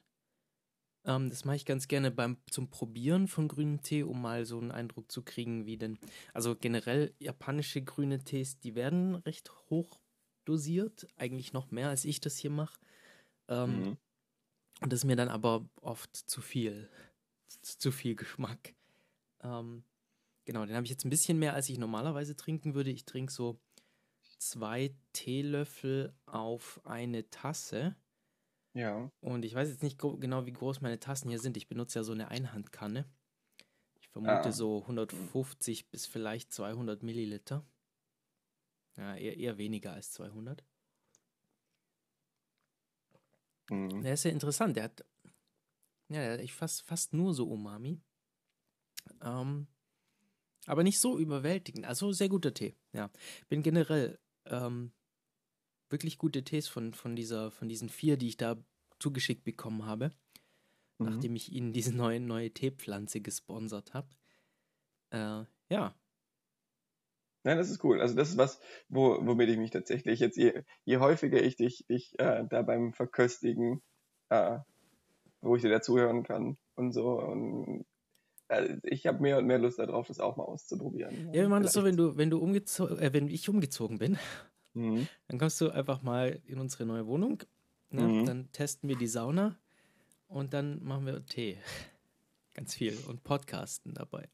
Ähm, 1.08 1.30
das 1.30 1.46
mache 1.46 1.56
ich 1.56 1.66
ganz 1.66 1.88
gerne 1.88 2.12
beim, 2.12 2.38
zum 2.52 2.70
Probieren 2.70 3.28
von 3.28 3.48
grünem 3.48 3.82
Tee, 3.82 4.04
um 4.04 4.22
mal 4.22 4.46
so 4.46 4.60
einen 4.60 4.72
Eindruck 4.72 5.12
zu 5.12 5.24
kriegen, 5.24 5.66
wie 5.66 5.78
denn. 5.78 5.98
Also 6.34 6.56
generell 6.56 7.14
japanische 7.18 7.82
grüne 7.82 8.24
Tees, 8.24 8.60
die 8.60 8.76
werden 8.76 9.16
recht 9.16 9.52
hoch 9.70 10.00
dosiert, 10.46 11.08
eigentlich 11.16 11.54
noch 11.54 11.72
mehr 11.72 11.90
als 11.90 12.06
ich 12.06 12.20
das 12.20 12.38
hier 12.38 12.52
mache. 12.52 12.80
Ähm, 13.48 13.80
mhm. 13.80 13.98
Und 14.82 14.94
das 14.94 15.00
ist 15.00 15.06
mir 15.06 15.16
dann 15.16 15.30
aber 15.30 15.68
oft 15.82 16.16
zu 16.16 16.42
viel. 16.42 16.90
Zu 17.62 17.92
viel 17.92 18.16
Geschmack. 18.16 18.76
Ähm, 19.42 19.84
genau, 20.46 20.66
den 20.66 20.76
habe 20.76 20.86
ich 20.86 20.92
jetzt 20.92 21.06
ein 21.06 21.10
bisschen 21.10 21.40
mehr, 21.40 21.54
als 21.54 21.70
ich 21.70 21.78
normalerweise 21.78 22.36
trinken 22.36 22.76
würde. 22.76 22.92
Ich 22.92 23.06
trinke 23.06 23.32
so 23.32 23.60
zwei 24.38 24.94
Teelöffel 25.14 26.14
auf 26.26 26.82
eine 26.84 27.30
Tasse. 27.30 27.96
Ja. 28.78 29.12
Und 29.22 29.44
ich 29.44 29.56
weiß 29.56 29.70
jetzt 29.70 29.82
nicht 29.82 29.98
genau, 29.98 30.46
wie 30.46 30.54
groß 30.54 30.82
meine 30.82 31.00
Tassen 31.00 31.30
hier 31.30 31.40
sind. 31.40 31.58
Ich 31.58 31.68
benutze 31.68 31.98
ja 31.98 32.04
so 32.04 32.12
eine 32.12 32.28
Einhandkanne. 32.30 33.06
Ich 34.00 34.08
vermute 34.10 34.50
ah. 34.50 34.52
so 34.52 34.82
150 34.82 35.90
bis 35.90 36.06
vielleicht 36.06 36.54
200 36.54 37.02
Milliliter. 37.02 37.66
Ja, 38.96 39.16
eher, 39.16 39.36
eher 39.36 39.58
weniger 39.58 39.94
als 39.94 40.12
200. 40.12 40.64
Mhm. 43.72 44.02
Der 44.04 44.14
ist 44.14 44.26
ja 44.26 44.32
interessant. 44.32 44.78
Der 44.78 44.84
hat, 44.84 45.04
ja, 46.10 46.36
der 46.36 46.44
hat 46.44 46.50
fast, 46.52 46.84
fast 46.84 47.14
nur 47.14 47.34
so 47.34 47.50
Umami. 47.50 48.00
Ähm, 49.24 49.66
aber 50.68 50.84
nicht 50.84 51.00
so 51.00 51.18
überwältigend. 51.18 51.86
Also 51.86 52.12
sehr 52.12 52.30
guter 52.30 52.54
Tee. 52.54 52.76
Ja, 52.94 53.10
bin 53.50 53.64
generell 53.64 54.20
ähm, 54.46 54.92
wirklich 55.90 56.18
gute 56.18 56.44
Tees 56.44 56.68
von, 56.68 56.94
von, 56.94 57.16
dieser, 57.16 57.52
von 57.52 57.70
diesen 57.70 57.90
vier, 57.90 58.18
die 58.18 58.30
ich 58.30 58.38
da 58.38 58.58
zugeschickt 59.00 59.44
bekommen 59.44 59.86
habe, 59.86 60.12
mhm. 60.98 61.06
nachdem 61.08 61.36
ich 61.36 61.52
ihnen 61.52 61.74
diese 61.74 61.96
neue, 61.96 62.20
neue 62.20 62.52
Teepflanze 62.52 63.22
gesponsert 63.22 63.94
habe. 63.94 64.10
Äh, 65.12 65.46
ja. 65.70 65.96
Nein, 67.44 67.58
das 67.58 67.70
ist 67.70 67.84
cool. 67.84 68.02
Also 68.02 68.16
das 68.16 68.32
ist 68.32 68.38
was, 68.38 68.60
wo, 68.90 69.26
womit 69.26 69.50
ich 69.50 69.58
mich 69.58 69.72
tatsächlich 69.72 70.20
jetzt, 70.20 70.38
je, 70.38 70.64
je 70.84 70.98
häufiger 70.98 71.42
ich 71.42 71.56
dich, 71.56 71.86
dich 71.88 72.20
äh, 72.20 72.44
da 72.50 72.62
beim 72.62 72.94
Verköstigen, 72.94 73.82
äh, 74.30 74.60
wo 75.42 75.56
ich 75.56 75.62
dir 75.62 75.70
dazuhören 75.70 76.24
kann 76.24 76.58
und 76.76 76.92
so, 76.92 77.22
und 77.22 77.86
äh, 78.50 78.78
ich 78.84 79.08
habe 79.08 79.22
mehr 79.22 79.38
und 79.38 79.46
mehr 79.46 79.60
Lust 79.60 79.80
darauf, 79.80 80.08
das 80.08 80.20
auch 80.20 80.36
mal 80.36 80.44
auszuprobieren. 80.44 81.28
Ja, 81.28 81.44
wir 81.44 81.50
machen 81.50 81.64
das 81.64 81.74
so, 81.74 81.84
wenn 81.84 81.96
du, 81.96 82.18
wenn 82.18 82.30
du 82.30 82.40
umgezogen, 82.40 83.00
äh, 83.00 83.14
wenn 83.14 83.30
ich 83.30 83.48
umgezogen 83.48 83.98
bin, 83.98 84.18
mhm. 84.78 85.08
dann 85.28 85.40
kommst 85.40 85.60
du 85.62 85.70
einfach 85.70 86.02
mal 86.02 86.42
in 86.46 86.60
unsere 86.60 86.86
neue 86.86 87.06
Wohnung 87.08 87.44
Ne? 87.90 88.02
Mhm. 88.02 88.26
Dann 88.26 88.52
testen 88.52 88.90
wir 88.90 88.98
die 88.98 89.08
Sauna 89.08 89.58
und 90.28 90.54
dann 90.54 90.84
machen 90.84 91.06
wir 91.06 91.26
Tee. 91.26 91.58
Ganz 92.54 92.74
viel 92.74 92.98
und 93.08 93.24
Podcasten 93.24 93.94
dabei. 93.94 94.28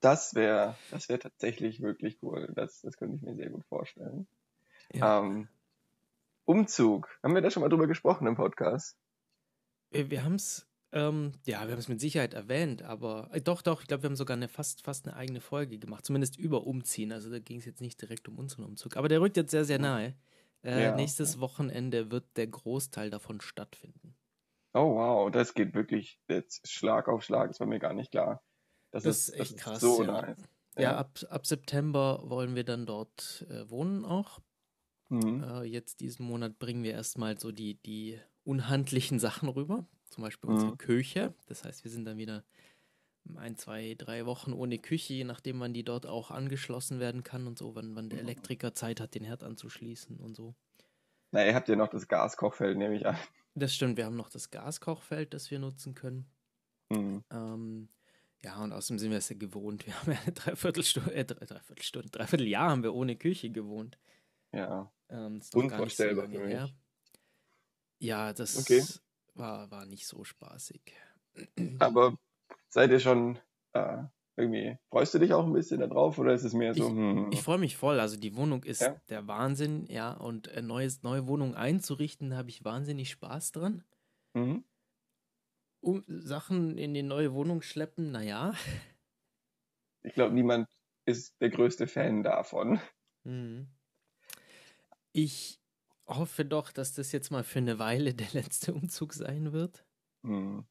Das 0.00 0.34
wäre 0.34 0.76
das 0.90 1.08
wär 1.08 1.18
tatsächlich 1.18 1.82
wirklich 1.82 2.22
cool. 2.22 2.52
Das, 2.54 2.80
das 2.82 2.96
könnte 2.96 3.16
ich 3.16 3.22
mir 3.22 3.34
sehr 3.34 3.50
gut 3.50 3.64
vorstellen. 3.66 4.28
Ja. 4.92 5.20
Ähm, 5.20 5.48
Umzug. 6.44 7.08
Haben 7.22 7.34
wir 7.34 7.42
da 7.42 7.50
schon 7.50 7.62
mal 7.62 7.68
drüber 7.68 7.88
gesprochen 7.88 8.26
im 8.26 8.36
Podcast? 8.36 8.96
Wir, 9.90 10.08
wir 10.08 10.24
haben 10.24 10.36
es, 10.36 10.67
ähm, 10.92 11.32
ja, 11.46 11.62
wir 11.66 11.72
haben 11.72 11.78
es 11.78 11.88
mit 11.88 12.00
Sicherheit 12.00 12.32
erwähnt, 12.32 12.82
aber 12.82 13.28
äh, 13.32 13.40
doch, 13.40 13.60
doch, 13.60 13.82
ich 13.82 13.88
glaube, 13.88 14.04
wir 14.04 14.08
haben 14.08 14.16
sogar 14.16 14.36
eine, 14.36 14.48
fast, 14.48 14.82
fast 14.82 15.06
eine 15.06 15.16
eigene 15.16 15.40
Folge 15.40 15.78
gemacht, 15.78 16.06
zumindest 16.06 16.38
über 16.38 16.66
Umziehen. 16.66 17.12
Also 17.12 17.30
da 17.30 17.38
ging 17.38 17.58
es 17.58 17.66
jetzt 17.66 17.80
nicht 17.80 18.00
direkt 18.00 18.28
um 18.28 18.38
unseren 18.38 18.64
Umzug. 18.64 18.96
Aber 18.96 19.08
der 19.08 19.20
rückt 19.20 19.36
jetzt 19.36 19.50
sehr, 19.50 19.64
sehr 19.64 19.78
nahe. 19.78 20.14
Äh, 20.62 20.84
ja. 20.84 20.96
Nächstes 20.96 21.40
Wochenende 21.40 22.10
wird 22.10 22.24
der 22.36 22.46
Großteil 22.46 23.10
davon 23.10 23.40
stattfinden. 23.40 24.16
Oh 24.74 24.94
wow, 24.94 25.30
das 25.30 25.54
geht 25.54 25.74
wirklich 25.74 26.20
jetzt 26.28 26.66
Schlag 26.68 27.08
auf 27.08 27.22
Schlag. 27.22 27.48
Das 27.48 27.60
war 27.60 27.66
mir 27.66 27.78
gar 27.78 27.94
nicht 27.94 28.10
klar. 28.10 28.42
Das, 28.90 29.02
das 29.02 29.28
ist 29.28 29.34
echt 29.34 29.54
das 29.54 29.60
krass. 29.60 29.74
Ist 29.74 29.80
so 29.80 30.02
ja. 30.02 30.22
nice. 30.22 30.38
Ja, 30.76 30.82
ja, 30.82 30.96
ab, 30.96 31.18
ab 31.28 31.46
September 31.46 32.22
wollen 32.24 32.54
wir 32.54 32.64
dann 32.64 32.86
dort 32.86 33.44
äh, 33.50 33.68
wohnen 33.68 34.04
auch. 34.04 34.40
Mhm. 35.08 35.42
Äh, 35.42 35.62
jetzt 35.64 36.00
diesen 36.00 36.24
Monat 36.26 36.58
bringen 36.58 36.82
wir 36.82 36.92
erstmal 36.92 37.38
so 37.38 37.50
die, 37.52 37.74
die 37.82 38.18
unhandlichen 38.44 39.18
Sachen 39.18 39.48
rüber. 39.48 39.86
Zum 40.08 40.22
Beispiel 40.22 40.50
unsere 40.50 40.72
mhm. 40.72 40.78
Küche. 40.78 41.34
Das 41.46 41.64
heißt, 41.64 41.84
wir 41.84 41.90
sind 41.90 42.04
dann 42.04 42.16
wieder 42.16 42.44
ein, 43.36 43.56
zwei, 43.56 43.94
drei 43.98 44.26
Wochen 44.26 44.52
ohne 44.52 44.78
Küche, 44.78 45.14
je 45.14 45.24
nachdem, 45.24 45.60
wann 45.60 45.74
die 45.74 45.84
dort 45.84 46.06
auch 46.06 46.30
angeschlossen 46.30 46.98
werden 46.98 47.22
kann 47.22 47.46
und 47.46 47.58
so, 47.58 47.74
wann, 47.74 47.94
wann 47.94 48.08
der 48.08 48.20
Elektriker 48.20 48.74
Zeit 48.74 49.00
hat, 49.00 49.14
den 49.14 49.24
Herd 49.24 49.42
anzuschließen 49.42 50.18
und 50.18 50.34
so. 50.34 50.54
Na, 51.30 51.44
ihr 51.44 51.54
habt 51.54 51.68
ja 51.68 51.76
noch 51.76 51.88
das 51.88 52.08
Gaskochfeld, 52.08 52.78
nehme 52.78 52.96
ich 52.96 53.06
an. 53.06 53.16
Das 53.54 53.74
stimmt, 53.74 53.96
wir 53.96 54.06
haben 54.06 54.16
noch 54.16 54.30
das 54.30 54.50
Gaskochfeld, 54.50 55.34
das 55.34 55.50
wir 55.50 55.58
nutzen 55.58 55.94
können. 55.94 56.30
Mhm. 56.90 57.24
Ähm, 57.30 57.88
ja, 58.42 58.62
und 58.62 58.72
außerdem 58.72 58.98
sind 58.98 59.10
wir 59.10 59.18
es 59.18 59.28
ja 59.28 59.36
gewohnt. 59.36 59.86
Wir 59.86 60.00
haben 60.00 60.12
ja 60.12 60.18
eine 60.20 60.32
Dreiviertelstunde, 60.32 61.12
äh, 61.12 61.24
Dreiviertelstunde, 61.24 62.08
Dreivierteljahr 62.08 62.70
haben 62.70 62.82
wir 62.82 62.94
ohne 62.94 63.16
Küche 63.16 63.50
gewohnt. 63.50 63.98
Ja. 64.52 64.90
Ähm, 65.10 65.40
Unvorstellbar 65.52 66.26
so 66.26 66.32
für 66.32 66.38
mich. 66.38 66.54
Her. 66.54 66.70
Ja, 67.98 68.32
das 68.32 68.56
okay. 68.58 68.82
War, 69.38 69.70
war 69.70 69.86
nicht 69.86 70.06
so 70.06 70.24
spaßig. 70.24 70.80
Aber 71.78 72.18
seid 72.68 72.90
ihr 72.90 73.00
schon 73.00 73.38
äh, 73.72 74.04
irgendwie, 74.38 74.78
freust 74.88 75.14
du 75.14 75.18
dich 75.18 75.32
auch 75.32 75.44
ein 75.44 75.52
bisschen 75.52 75.80
darauf 75.80 76.18
oder 76.18 76.32
ist 76.32 76.44
es 76.44 76.52
mehr 76.52 76.72
so? 76.72 76.84
Ich, 76.84 76.90
hm, 76.90 77.30
ich 77.32 77.42
freue 77.42 77.58
mich 77.58 77.76
voll. 77.76 77.98
Also 77.98 78.16
die 78.16 78.36
Wohnung 78.36 78.62
ist 78.62 78.82
ja? 78.82 79.00
der 79.08 79.26
Wahnsinn, 79.26 79.86
ja. 79.88 80.12
Und 80.12 80.48
eine 80.48 80.66
neues, 80.66 81.02
neue 81.02 81.26
Wohnung 81.26 81.54
einzurichten, 81.54 82.36
habe 82.36 82.48
ich 82.48 82.64
wahnsinnig 82.64 83.10
Spaß 83.10 83.52
dran. 83.52 83.84
Mhm. 84.34 84.64
Um 85.80 86.04
Sachen 86.06 86.78
in 86.78 86.94
die 86.94 87.02
neue 87.02 87.32
Wohnung 87.32 87.62
schleppen, 87.62 88.12
naja. 88.12 88.54
Ich 90.02 90.14
glaube, 90.14 90.34
niemand 90.34 90.68
ist 91.04 91.40
der 91.40 91.50
größte 91.50 91.86
Fan 91.88 92.22
davon. 92.22 92.80
Mhm. 93.24 93.66
Ich 95.12 95.57
hoffe 96.08 96.44
doch, 96.44 96.72
dass 96.72 96.94
das 96.94 97.12
jetzt 97.12 97.30
mal 97.30 97.44
für 97.44 97.58
eine 97.58 97.78
Weile 97.78 98.14
der 98.14 98.28
letzte 98.32 98.74
Umzug 98.74 99.12
sein 99.12 99.52
wird. 99.52 99.84
Mhm. 100.22 100.66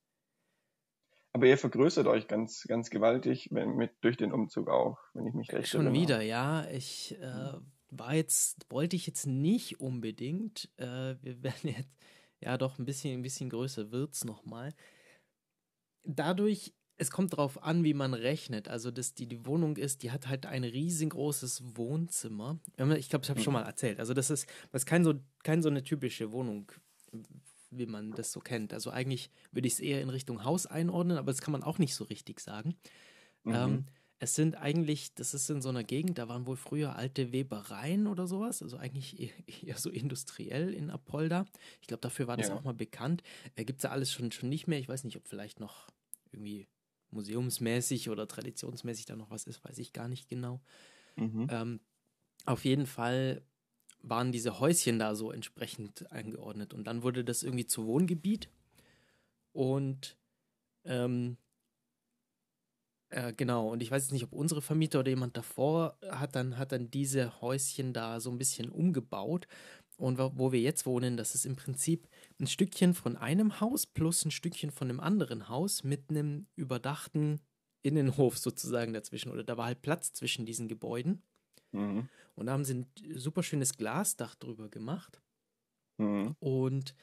Aber 1.34 1.46
ihr 1.46 1.58
vergrößert 1.58 2.08
euch 2.08 2.28
ganz, 2.28 2.64
ganz 2.64 2.90
gewaltig 2.90 3.52
mit, 3.52 3.92
durch 4.02 4.18
den 4.18 4.32
Umzug 4.32 4.70
auch, 4.70 4.98
wenn 5.14 5.28
ich 5.28 5.36
mich 5.36 5.54
recht 5.54 5.70
Schon 5.70 5.86
erinnere. 5.86 6.02
wieder, 6.02 6.22
ja. 6.22 6.68
Ich 6.72 7.16
äh, 7.20 7.54
war 7.90 8.16
jetzt, 8.16 8.66
wollte 8.72 8.96
ich 8.96 9.06
jetzt 9.06 9.28
nicht 9.28 9.80
unbedingt. 9.80 10.72
Äh, 10.78 11.16
wir 11.22 11.44
werden 11.44 11.70
jetzt, 11.70 11.96
ja 12.40 12.58
doch, 12.58 12.80
ein 12.80 12.86
bisschen, 12.86 13.20
ein 13.20 13.22
bisschen 13.22 13.52
größer 13.52 13.92
wird 13.92 14.16
es 14.16 14.26
nochmal. 14.26 14.74
Dadurch, 16.04 16.74
es 16.98 17.12
kommt 17.12 17.34
darauf 17.34 17.64
an, 17.64 17.84
wie 17.84 17.94
man 17.94 18.14
rechnet. 18.14 18.68
Also, 18.68 18.92
dass 18.92 19.14
die, 19.14 19.28
die 19.28 19.46
Wohnung 19.46 19.78
ist, 19.78 20.04
die 20.04 20.12
hat 20.12 20.28
halt 20.28 20.46
ein 20.46 20.64
riesengroßes 20.64 21.78
Wohnzimmer. 21.78 22.60
Ich 22.98 23.10
glaube, 23.10 23.24
ich 23.24 23.30
habe 23.30 23.40
mhm. 23.40 23.44
schon 23.44 23.54
mal 23.54 23.64
erzählt. 23.64 24.00
Also, 24.00 24.14
das 24.14 24.30
ist, 24.30 24.48
das 24.72 24.82
ist 24.82 24.86
kein 24.86 25.04
so, 25.04 25.14
kein 25.44 25.62
so 25.62 25.70
eine 25.70 25.84
typische 25.84 26.32
Wohnung 26.32 26.72
wie 27.72 27.86
man 27.86 28.12
das 28.12 28.32
so 28.32 28.40
kennt. 28.40 28.74
Also 28.74 28.92
eigentlich 28.92 29.30
würde 29.52 29.68
ich 29.68 29.74
es 29.74 29.80
eher 29.80 30.02
in 30.02 30.10
Richtung 30.10 30.44
Haus 30.44 30.66
einordnen, 30.66 31.18
aber 31.18 31.32
das 31.32 31.42
kann 31.42 31.52
man 31.52 31.64
auch 31.64 31.80
nicht 31.80 31.96
so 31.96 32.06
richtig 32.06 32.40
sagen. 32.40 32.76
Mhm. 33.44 33.54
Ähm, 33.54 33.86
es 34.20 34.34
sind 34.34 34.56
eigentlich, 34.56 35.14
das 35.14 35.34
ist 35.34 35.50
in 35.50 35.62
so 35.62 35.70
einer 35.70 35.84
Gegend, 35.84 36.18
da 36.18 36.28
waren 36.28 36.48
wohl 36.48 36.58
früher 36.58 36.96
alte 36.96 37.32
Webereien 37.32 38.08
oder 38.08 38.26
sowas, 38.26 38.64
also 38.64 38.78
eigentlich 38.78 39.20
eher, 39.20 39.30
eher 39.64 39.78
so 39.78 39.90
industriell 39.90 40.74
in 40.74 40.90
Apolda. 40.90 41.46
Ich 41.82 41.88
glaube, 41.88 42.02
dafür 42.02 42.28
war 42.28 42.38
das 42.38 42.50
ja. 42.50 42.56
auch 42.56 42.64
mal 42.64 42.74
bekannt. 42.74 43.22
Äh, 43.56 43.66
Gibt 43.66 43.80
es 43.80 43.84
ja 43.84 43.92
alles 43.92 44.12
schon, 44.12 44.32
schon 44.32 44.50
nicht 44.50 44.68
mehr. 44.68 44.80
Ich 44.80 44.90
weiß 44.90 45.04
nicht, 45.04 45.18
ob 45.18 45.28
vielleicht 45.28 45.60
noch 45.60 45.88
irgendwie 46.32 46.68
museumsmäßig 47.12 48.10
oder 48.10 48.28
traditionsmäßig 48.28 49.06
da 49.06 49.16
noch 49.16 49.30
was 49.30 49.46
ist, 49.46 49.64
weiß 49.64 49.78
ich 49.78 49.94
gar 49.94 50.08
nicht 50.08 50.28
genau. 50.28 50.62
Mhm. 51.16 51.48
Ähm, 51.50 51.80
auf 52.46 52.66
jeden 52.66 52.86
Fall 52.86 53.42
waren 54.02 54.32
diese 54.32 54.60
Häuschen 54.60 55.00
da 55.00 55.16
so 55.16 55.32
entsprechend 55.32 56.12
eingeordnet. 56.12 56.74
Und 56.74 56.86
dann 56.86 57.04
wurde 57.04 57.24
das 57.24 57.44
irgendwie 57.44 57.66
zu 57.66 57.86
Wohngebiet. 57.86 58.50
Und 59.54 60.18
ähm, 60.86 61.38
äh, 63.10 63.34
genau, 63.34 63.70
und 63.70 63.82
ich 63.82 63.90
weiß 63.90 64.04
jetzt 64.04 64.12
nicht, 64.12 64.24
ob 64.24 64.34
unsere 64.34 64.62
Vermieter 64.62 65.00
oder 65.00 65.10
jemand 65.10 65.38
davor 65.38 65.98
hat 66.10 66.36
dann, 66.36 66.58
hat 66.58 66.72
dann 66.72 66.92
diese 66.92 67.42
Häuschen 67.42 67.94
da 67.94 68.20
so 68.20 68.30
ein 68.30 68.38
bisschen 68.38 68.70
umgebaut. 68.70 69.48
Und 69.98 70.20
wo 70.20 70.52
wir 70.52 70.60
jetzt 70.60 70.86
wohnen, 70.86 71.18
das 71.18 71.34
ist 71.34 71.46
im 71.46 71.56
Prinzip 71.56 72.08
ein 72.40 72.46
Stückchen 72.46 72.94
von 72.94 73.18
einem 73.18 73.60
Haus 73.60 73.88
plus 73.88 74.24
ein 74.26 74.32
Stückchen 74.32 74.70
von 74.70 74.90
einem 74.90 75.00
anderen 75.00 75.50
Haus 75.50 75.84
mit 75.84 76.10
einem 76.10 76.46
überdachten 76.56 77.42
Innenhof 77.82 78.38
sozusagen 78.38 78.94
dazwischen. 78.94 79.32
Oder 79.32 79.44
da 79.44 79.58
war 79.58 79.66
halt 79.66 79.82
Platz 79.82 80.14
zwischen 80.14 80.46
diesen 80.46 80.68
Gebäuden. 80.68 81.24
Mhm. 81.72 82.10
Und 82.36 82.46
da 82.46 82.52
haben 82.54 82.64
sie 82.64 82.76
ein 82.76 82.86
super 83.16 83.42
schönes 83.42 83.76
Glasdach 83.76 84.36
drüber 84.36 84.70
gemacht. 84.70 85.20
Mhm. 85.98 86.36
Und 86.40 86.94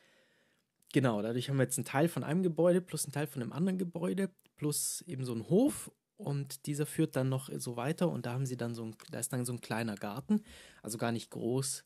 genau, 0.93 1.21
dadurch 1.21 1.49
haben 1.49 1.57
wir 1.57 1.65
jetzt 1.65 1.79
einen 1.79 1.85
Teil 1.85 2.09
von 2.09 2.23
einem 2.23 2.45
Gebäude 2.45 2.81
plus 2.81 3.05
einen 3.05 3.13
Teil 3.13 3.27
von 3.27 3.43
einem 3.43 3.53
anderen 3.53 3.79
Gebäude 3.79 4.31
plus 4.55 5.03
eben 5.09 5.25
so 5.25 5.33
einen 5.33 5.49
Hof 5.49 5.91
und 6.17 6.67
dieser 6.67 6.87
führt 6.87 7.17
dann 7.17 7.29
noch 7.29 7.51
so 7.57 7.77
weiter 7.77 8.09
und 8.09 8.25
da 8.25 8.35
haben 8.35 8.47
sie 8.47 8.57
dann 8.57 8.77
so 8.77 8.85
ein, 8.85 8.97
da 9.11 9.19
ist 9.19 9.33
dann 9.33 9.45
so 9.45 9.53
ein 9.53 9.61
kleiner 9.61 9.97
Garten, 9.97 10.45
also 10.81 10.97
gar 10.97 11.11
nicht 11.11 11.31
groß 11.31 11.85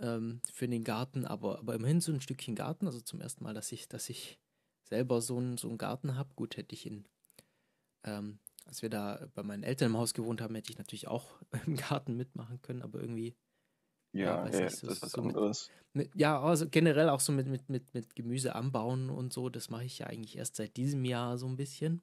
ähm, 0.00 0.40
für 0.52 0.68
den 0.68 0.84
Garten, 0.84 1.24
aber, 1.24 1.58
aber 1.58 1.74
immerhin 1.74 2.00
so 2.00 2.12
ein 2.12 2.20
Stückchen 2.20 2.54
Garten, 2.54 2.86
also 2.86 3.00
zum 3.00 3.20
ersten 3.20 3.44
Mal, 3.44 3.54
dass 3.54 3.72
ich, 3.72 3.88
dass 3.88 4.08
ich 4.08 4.38
selber 4.84 5.20
so 5.20 5.38
einen, 5.38 5.56
so 5.56 5.68
einen 5.68 5.78
Garten 5.78 6.16
habe. 6.16 6.30
Gut, 6.34 6.56
hätte 6.56 6.74
ich 6.74 6.86
ihn, 6.86 7.06
ähm, 8.04 8.38
als 8.66 8.82
wir 8.82 8.90
da 8.90 9.28
bei 9.34 9.42
meinen 9.42 9.62
Eltern 9.62 9.92
im 9.92 9.96
Haus 9.96 10.14
gewohnt 10.14 10.40
haben, 10.40 10.54
hätte 10.54 10.70
ich 10.70 10.78
natürlich 10.78 11.08
auch 11.08 11.40
im 11.66 11.76
Garten 11.76 12.16
mitmachen 12.16 12.60
können, 12.62 12.82
aber 12.82 13.00
irgendwie 13.00 13.36
ja, 14.12 14.46
ja, 14.48 14.60
ja 14.60 14.70
so, 14.70 14.86
das 14.86 15.02
ist 15.02 15.10
so 15.12 15.22
anderes. 15.22 15.70
Mit, 15.94 16.14
ja, 16.14 16.40
also 16.40 16.68
generell 16.68 17.08
auch 17.08 17.20
so 17.20 17.32
mit, 17.32 17.46
mit, 17.46 17.68
mit, 17.68 17.94
mit 17.94 18.14
Gemüse 18.14 18.54
anbauen 18.54 19.10
und 19.10 19.32
so, 19.32 19.48
das 19.48 19.70
mache 19.70 19.84
ich 19.84 19.98
ja 19.98 20.06
eigentlich 20.06 20.36
erst 20.36 20.56
seit 20.56 20.76
diesem 20.76 21.04
Jahr 21.04 21.38
so 21.38 21.46
ein 21.46 21.56
bisschen. 21.56 22.02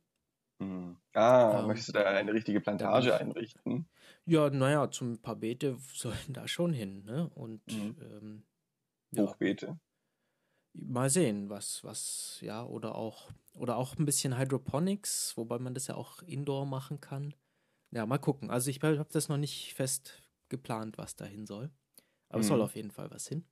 Mhm. 0.59 0.97
Ah, 1.13 1.61
ähm, 1.61 1.67
möchtest 1.67 1.89
du 1.89 1.93
da 1.93 2.03
eine 2.03 2.33
richtige 2.33 2.61
Plantage 2.61 3.17
einrichten? 3.17 3.89
Ja, 4.25 4.49
naja, 4.49 4.91
zum 4.91 5.21
paar 5.21 5.35
Beete 5.35 5.77
sollen 5.93 6.33
da 6.33 6.47
schon 6.47 6.73
hin, 6.73 7.03
ne? 7.05 7.29
Und 7.33 7.61
mhm. 7.71 7.95
ähm, 8.01 8.43
ja. 9.11 9.23
Hochbeete. 9.23 9.79
Mal 10.73 11.09
sehen, 11.09 11.49
was, 11.49 11.83
was, 11.83 12.37
ja, 12.41 12.63
oder 12.63 12.95
auch, 12.95 13.31
oder 13.53 13.77
auch 13.77 13.97
ein 13.97 14.05
bisschen 14.05 14.37
Hydroponics, 14.37 15.35
wobei 15.35 15.57
man 15.57 15.73
das 15.73 15.87
ja 15.87 15.95
auch 15.95 16.21
indoor 16.21 16.65
machen 16.65 17.01
kann. 17.01 17.33
Ja, 17.91 18.05
mal 18.05 18.19
gucken. 18.19 18.51
Also 18.51 18.69
ich 18.69 18.81
habe 18.83 19.07
das 19.11 19.29
noch 19.29 19.37
nicht 19.37 19.73
fest 19.73 20.21
geplant, 20.47 20.97
was 20.97 21.15
dahin 21.15 21.47
soll. 21.47 21.71
Aber 22.29 22.37
mhm. 22.37 22.41
es 22.41 22.47
soll 22.47 22.57
mhm. 22.57 22.63
auf 22.63 22.75
jeden 22.75 22.91
Fall 22.91 23.09
was 23.09 23.27
hin. 23.27 23.45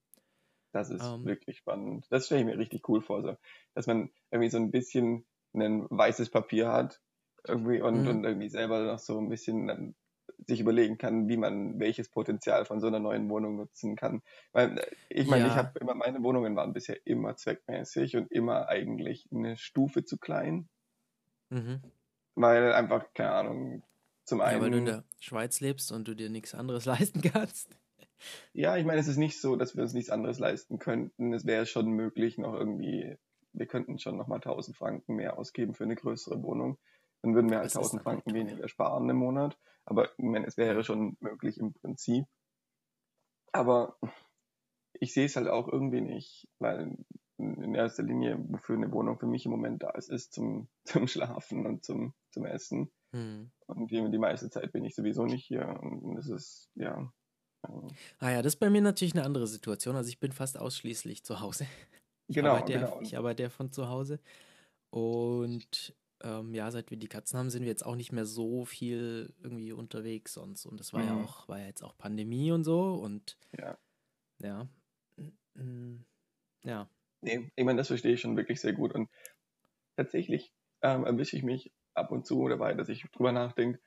Das 0.74 0.92
ist 0.92 1.04
ähm, 1.04 1.26
wirklich 1.26 1.58
spannend. 1.58 2.06
Das 2.12 2.28
stelle 2.28 2.42
ich 2.42 2.46
mir 2.46 2.58
richtig 2.60 2.88
cool 2.88 3.02
vor, 3.02 3.24
so, 3.24 3.36
dass 3.74 3.88
man 3.88 4.12
irgendwie 4.30 4.50
so 4.50 4.58
ein 4.58 4.70
bisschen 4.70 5.26
ein 5.62 5.86
weißes 5.90 6.30
Papier 6.30 6.72
hat 6.72 7.02
irgendwie 7.48 7.82
und, 7.82 8.04
mhm. 8.04 8.08
und 8.08 8.24
irgendwie 8.24 8.50
selber 8.50 8.84
noch 8.84 9.00
so 9.00 9.18
ein 9.20 9.30
bisschen 9.30 9.68
dann 9.68 9.96
sich 10.46 10.60
überlegen 10.60 10.98
kann, 10.98 11.28
wie 11.28 11.38
man 11.38 11.80
welches 11.80 12.10
Potenzial 12.10 12.66
von 12.66 12.80
so 12.80 12.88
einer 12.88 13.00
neuen 13.00 13.30
Wohnung 13.30 13.56
nutzen 13.56 13.96
kann. 13.96 14.22
Weil 14.52 14.78
äh, 14.78 14.86
ich 15.10 15.28
meine, 15.28 15.46
ja. 15.46 15.52
ich 15.52 15.56
habe 15.56 15.80
immer 15.80 15.96
meine 15.96 16.22
Wohnungen 16.22 16.56
waren 16.56 16.74
bisher 16.74 16.98
immer 17.06 17.36
zweckmäßig 17.36 18.18
und 18.18 18.32
immer 18.32 18.68
eigentlich 18.70 19.28
eine 19.32 19.58
Stufe 19.58 20.04
zu 20.04 20.18
klein. 20.18 20.68
Mhm. 21.50 21.82
Weil 22.36 22.74
einfach, 22.74 23.06
keine 23.14 23.32
Ahnung, 23.32 23.84
zum 24.26 24.42
einen. 24.42 24.58
Ja, 24.58 24.64
weil 24.64 24.72
du 24.72 24.78
in 24.78 24.86
der 24.86 25.04
Schweiz 25.20 25.60
lebst 25.60 25.92
und 25.92 26.08
du 26.08 26.14
dir 26.14 26.30
nichts 26.30 26.54
anderes 26.54 26.86
leisten 26.86 27.22
kannst. 27.22 27.70
Ja, 28.54 28.78
ich 28.78 28.86
meine, 28.86 29.00
es 29.00 29.08
ist 29.08 29.18
nicht 29.18 29.40
so, 29.40 29.56
dass 29.56 29.76
wir 29.76 29.84
uns 29.84 29.94
nichts 29.94 30.10
anderes 30.10 30.40
leisten 30.40 30.80
könnten. 30.80 31.34
Es 31.34 31.46
wäre 31.46 31.66
schon 31.66 31.90
möglich, 31.90 32.38
noch 32.38 32.54
irgendwie, 32.54 33.16
wir 33.58 33.66
könnten 33.66 34.00
schon 34.00 34.18
nochmal 34.18 34.38
1000 34.38 34.76
Franken 34.78 35.16
mehr 35.16 35.38
ausgeben 35.38 35.74
für 35.74 35.84
eine 35.84 35.96
größere 35.96 36.42
Wohnung. 36.44 36.78
Dann 37.22 37.36
würden 37.36 37.50
wir 37.50 37.58
halt 37.58 37.76
1000 37.76 38.04
Franken 38.04 38.34
weniger 38.34 38.68
sparen 38.68 39.10
im 39.10 39.18
Monat. 39.18 39.58
Aber 39.86 40.10
ich 40.18 40.26
meine, 40.26 40.46
es 40.46 40.58
wäre 40.58 40.84
schon 40.84 41.18
möglich 41.20 41.58
im 41.58 41.74
Prinzip. 41.74 42.26
Aber 43.52 43.98
ich 44.94 45.14
sehe 45.14 45.26
es 45.26 45.36
halt 45.36 45.48
auch 45.48 45.68
irgendwie 45.68 46.02
nicht, 46.02 46.48
weil 46.60 46.98
in 47.38 47.76
erster 47.76 48.04
Linie, 48.04 48.38
wofür 48.50 48.76
eine 48.76 48.92
Wohnung 48.92 49.20
für 49.20 49.28
mich 49.28 49.46
im 49.46 49.52
Moment 49.52 49.84
da 49.84 49.92
ist, 49.92 50.10
ist 50.10 50.34
zum, 50.34 50.70
zum 50.84 51.08
Schlafen 51.08 51.66
und 51.66 51.84
zum, 51.84 52.14
zum 52.32 52.46
Essen. 52.46 52.92
Hm. 53.14 53.52
Und 53.68 53.92
die, 53.92 54.10
die 54.10 54.18
meiste 54.18 54.50
Zeit 54.50 54.72
bin 54.72 54.84
ich 54.84 54.96
sowieso 54.96 55.26
nicht 55.26 55.46
hier. 55.46 55.68
Und 55.82 56.16
das 56.16 56.28
ist, 56.28 56.70
ja, 56.76 57.12
Ah 58.20 58.32
ja, 58.32 58.42
das 58.42 58.54
ist 58.54 58.60
bei 58.60 58.70
mir 58.70 58.82
natürlich 58.82 59.14
eine 59.14 59.26
andere 59.26 59.48
Situation. 59.48 59.96
Also 59.96 60.10
ich 60.10 60.20
bin 60.20 60.32
fast 60.32 60.58
ausschließlich 60.58 61.24
zu 61.24 61.40
Hause. 61.40 61.66
Ich 62.28 62.36
genau, 62.36 62.52
arbeite 62.52 62.74
genau. 62.74 62.96
Ja, 62.96 63.02
ich 63.02 63.18
arbeite 63.18 63.44
ja 63.44 63.50
von 63.50 63.72
zu 63.72 63.90
Hause. 63.90 64.20
Und 64.90 65.96
ähm, 66.22 66.54
ja, 66.54 66.70
seit 66.72 66.90
wir 66.92 66.98
die 66.98 67.08
Katzen 67.08 67.38
haben, 67.38 67.50
sind 67.50 67.62
wir 67.62 67.70
jetzt 67.70 67.86
auch 67.86 67.96
nicht 67.96 68.12
mehr 68.12 68.26
so 68.26 68.66
viel 68.66 69.34
irgendwie 69.42 69.72
unterwegs 69.72 70.34
sonst. 70.34 70.66
Und 70.66 70.80
das 70.80 70.94
war 70.94 71.02
mhm. 71.02 71.08
ja 71.08 71.24
auch, 71.24 71.48
war 71.48 71.60
ja 71.60 71.68
jetzt 71.68 71.84
auch 71.84 71.98
Pandemie 71.98 72.52
und 72.52 72.64
so. 72.64 72.96
Und 72.96 73.38
ja. 73.58 73.78
Ja. 74.40 74.68
Ja. 76.64 76.90
Nee, 77.22 77.52
ich 77.56 77.66
meine, 77.66 77.78
das 77.78 77.88
verstehe 77.88 78.14
ich 78.14 78.22
schon 78.22 78.38
wirklich 78.38 78.60
sehr 78.60 78.74
gut. 78.74 78.94
Und 78.94 79.10
tatsächlich 79.96 80.54
ähm, 80.82 81.06
erwische 81.06 81.36
ich 81.36 81.44
mich 81.44 81.72
ab 81.94 82.12
und 82.12 82.26
zu 82.26 82.48
dabei, 82.48 82.74
dass 82.74 82.90
ich 82.90 83.04
drüber 83.12 83.32
nachdenke, 83.32 83.80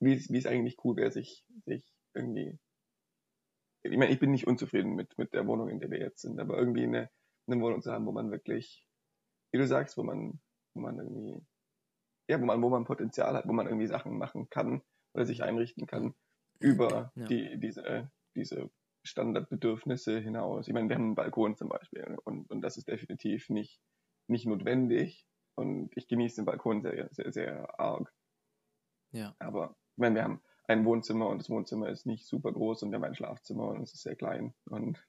wie 0.00 0.14
es 0.14 0.46
eigentlich 0.46 0.76
cool 0.84 0.96
wäre, 0.96 1.10
sich, 1.10 1.44
sich 1.66 1.94
irgendwie 2.14 2.58
ich 3.84 3.98
meine, 3.98 4.12
ich 4.12 4.18
bin 4.18 4.30
nicht 4.30 4.46
unzufrieden 4.46 4.94
mit, 4.94 5.16
mit 5.18 5.34
der 5.34 5.46
Wohnung, 5.46 5.68
in 5.68 5.78
der 5.78 5.90
wir 5.90 5.98
jetzt 5.98 6.22
sind, 6.22 6.40
aber 6.40 6.56
irgendwie 6.56 6.84
eine, 6.84 7.10
eine 7.46 7.60
Wohnung 7.60 7.82
zu 7.82 7.92
haben, 7.92 8.06
wo 8.06 8.12
man 8.12 8.30
wirklich, 8.30 8.86
wie 9.52 9.58
du 9.58 9.66
sagst, 9.66 9.96
wo 9.96 10.02
man, 10.02 10.40
wo 10.74 10.80
man 10.80 10.98
irgendwie, 10.98 11.44
ja, 12.28 12.40
wo 12.40 12.44
man, 12.44 12.62
wo 12.62 12.68
man 12.70 12.84
Potenzial 12.84 13.34
hat, 13.34 13.46
wo 13.46 13.52
man 13.52 13.66
irgendwie 13.66 13.86
Sachen 13.86 14.18
machen 14.18 14.48
kann 14.50 14.82
oder 15.14 15.26
sich 15.26 15.42
einrichten 15.42 15.86
kann 15.86 16.14
über 16.60 17.12
ja. 17.14 17.26
die, 17.26 17.58
diese, 17.60 18.10
diese 18.34 18.70
Standardbedürfnisse 19.04 20.18
hinaus. 20.18 20.66
Ich 20.66 20.74
meine, 20.74 20.88
wir 20.88 20.96
haben 20.96 21.04
einen 21.04 21.14
Balkon 21.14 21.56
zum 21.56 21.68
Beispiel 21.68 22.16
und, 22.24 22.50
und 22.50 22.62
das 22.62 22.76
ist 22.76 22.88
definitiv 22.88 23.50
nicht, 23.50 23.80
nicht 24.28 24.46
notwendig 24.46 25.26
und 25.54 25.90
ich 25.94 26.08
genieße 26.08 26.36
den 26.36 26.46
Balkon 26.46 26.82
sehr, 26.82 27.08
sehr, 27.12 27.32
sehr 27.32 27.78
arg. 27.78 28.12
Ja. 29.12 29.36
Aber 29.38 29.76
ich 29.96 30.00
meine, 30.00 30.14
wir 30.16 30.24
haben 30.24 30.42
ein 30.66 30.84
Wohnzimmer 30.84 31.28
und 31.28 31.38
das 31.38 31.50
Wohnzimmer 31.50 31.88
ist 31.88 32.06
nicht 32.06 32.26
super 32.26 32.52
groß 32.52 32.82
und 32.82 32.90
wir 32.90 32.96
haben 32.96 33.04
ein 33.04 33.14
Schlafzimmer 33.14 33.68
und 33.68 33.82
es 33.82 33.94
ist 33.94 34.02
sehr 34.02 34.16
klein. 34.16 34.54
Und 34.64 35.06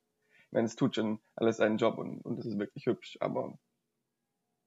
ich 0.48 0.52
meine, 0.52 0.66
es 0.66 0.76
tut 0.76 0.96
schon 0.96 1.20
alles 1.36 1.58
seinen 1.58 1.78
Job 1.78 1.98
und, 1.98 2.22
und 2.22 2.40
es 2.40 2.46
ist 2.46 2.60
wirklich 2.60 2.86
hübsch, 2.86 3.18
aber 3.20 3.58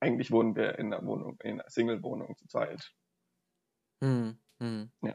eigentlich 0.00 0.30
wohnen 0.30 0.54
wir 0.54 0.78
in 0.78 0.92
einer 0.92 1.04
Wohnung, 1.04 1.38
in 1.42 1.60
einer 1.60 1.68
Single-Wohnung 1.68 2.36
zu 2.36 2.46
zweit. 2.46 2.94
Hm, 4.02 4.38
hm. 4.60 4.90
Ja. 5.02 5.14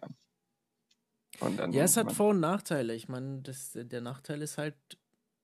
Und 1.40 1.58
dann, 1.58 1.72
ja, 1.72 1.84
es 1.84 1.98
hat 1.98 2.12
Vor- 2.12 2.32
und 2.32 2.40
Nachteile. 2.40 2.94
Ich 2.94 3.08
meine, 3.08 3.42
das, 3.42 3.72
der 3.74 4.02
Nachteil 4.02 4.42
ist 4.42 4.58
halt, 4.58 4.76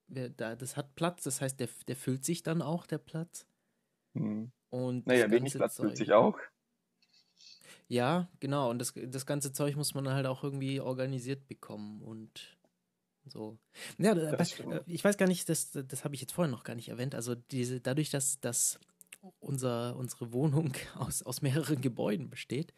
das 0.07 0.77
hat 0.77 0.95
Platz, 0.95 1.23
das 1.23 1.41
heißt, 1.41 1.59
der, 1.59 1.69
der 1.87 1.95
füllt 1.95 2.25
sich 2.25 2.43
dann 2.43 2.61
auch, 2.61 2.85
der 2.85 2.97
Platz. 2.97 3.45
Hm. 4.13 4.51
Und 4.69 5.07
naja, 5.07 5.31
wenig 5.31 5.53
Platz 5.53 5.77
füllt 5.77 5.97
sich 5.97 6.13
auch. 6.13 6.37
Ja, 7.87 8.27
genau. 8.39 8.69
Und 8.69 8.79
das, 8.79 8.93
das 8.95 9.25
ganze 9.25 9.51
Zeug 9.51 9.75
muss 9.75 9.95
man 9.95 10.07
halt 10.09 10.27
auch 10.27 10.43
irgendwie 10.43 10.79
organisiert 10.79 11.47
bekommen 11.47 12.03
und 12.03 12.58
so. 13.25 13.57
Ja, 13.97 14.13
das, 14.13 14.59
äh, 14.59 14.81
ich 14.87 15.03
weiß 15.03 15.17
gar 15.17 15.27
nicht, 15.27 15.47
das, 15.49 15.71
das 15.71 16.03
habe 16.03 16.15
ich 16.15 16.21
jetzt 16.21 16.33
vorhin 16.33 16.51
noch 16.51 16.63
gar 16.63 16.75
nicht 16.75 16.89
erwähnt. 16.89 17.15
Also 17.15 17.35
diese, 17.35 17.79
dadurch, 17.79 18.09
dass, 18.09 18.39
dass 18.39 18.79
unser, 19.39 19.95
unsere 19.95 20.31
Wohnung 20.33 20.73
aus, 20.95 21.23
aus 21.23 21.41
mehreren 21.41 21.81
Gebäuden 21.81 22.29
besteht, 22.29 22.73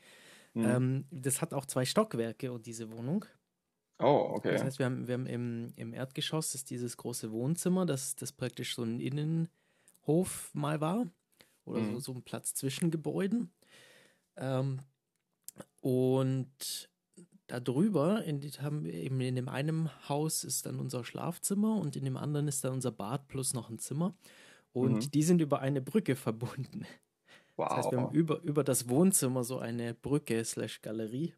mhm. 0.54 0.66
ähm, 0.66 1.06
das 1.12 1.42
hat 1.42 1.54
auch 1.54 1.66
zwei 1.66 1.86
Stockwerke 1.86 2.52
und 2.52 2.66
diese 2.66 2.92
Wohnung. 2.92 3.26
Oh, 4.00 4.34
okay. 4.36 4.54
Das 4.54 4.64
heißt, 4.64 4.80
wir 4.80 4.88
haben, 4.88 5.08
wir 5.08 5.14
haben 5.14 5.28
im, 5.28 5.74
im 5.76 5.94
Erdgeschoss 5.94 6.56
ist 6.56 6.72
dieses 6.72 6.98
große 6.98 7.32
Wohnzimmer, 7.32 7.86
das, 7.86 8.16
das 8.16 8.32
praktisch 8.32 8.76
so 8.76 8.84
ein 8.84 9.00
Innenhof 9.00 10.50
mal 10.54 10.82
war. 10.82 11.06
Oder 11.66 11.82
mhm. 11.82 11.94
so, 11.94 12.00
so 12.00 12.14
ein 12.14 12.24
Platz 12.24 12.56
zwischen 12.56 12.90
Gebäuden. 12.90 13.52
Ähm, 14.38 14.80
und 15.82 16.90
darüber, 17.60 18.24
in, 18.24 18.42
haben 18.62 18.84
wir 18.84 18.94
eben 18.94 19.20
in 19.22 19.36
dem 19.36 19.50
einen 19.50 19.90
Haus 20.08 20.44
ist 20.44 20.66
dann 20.66 20.80
unser 20.80 21.04
Schlafzimmer 21.04 21.76
und 21.76 21.96
in 21.96 22.06
dem 22.06 22.18
anderen 22.18 22.48
ist 22.48 22.64
dann 22.64 22.74
unser 22.74 22.92
Bad 22.92 23.28
plus 23.28 23.54
noch 23.54 23.70
ein 23.70 23.80
Zimmer. 23.80 24.16
Und 24.74 24.94
mhm. 24.94 25.12
die 25.12 25.24
sind 25.24 25.42
über 25.42 25.60
eine 25.60 25.82
Brücke 25.82 26.16
verbunden. 26.16 26.86
Wow. 27.58 27.68
Das 27.68 27.78
heißt, 27.78 27.92
wir 27.92 28.00
haben 28.00 28.16
über, 28.16 28.42
über 28.42 28.64
das 28.64 28.88
Wohnzimmer 28.88 29.44
so 29.44 29.60
eine 29.60 29.94
Brücke 29.94 30.44
slash 30.46 30.82
Galerie. 30.82 31.34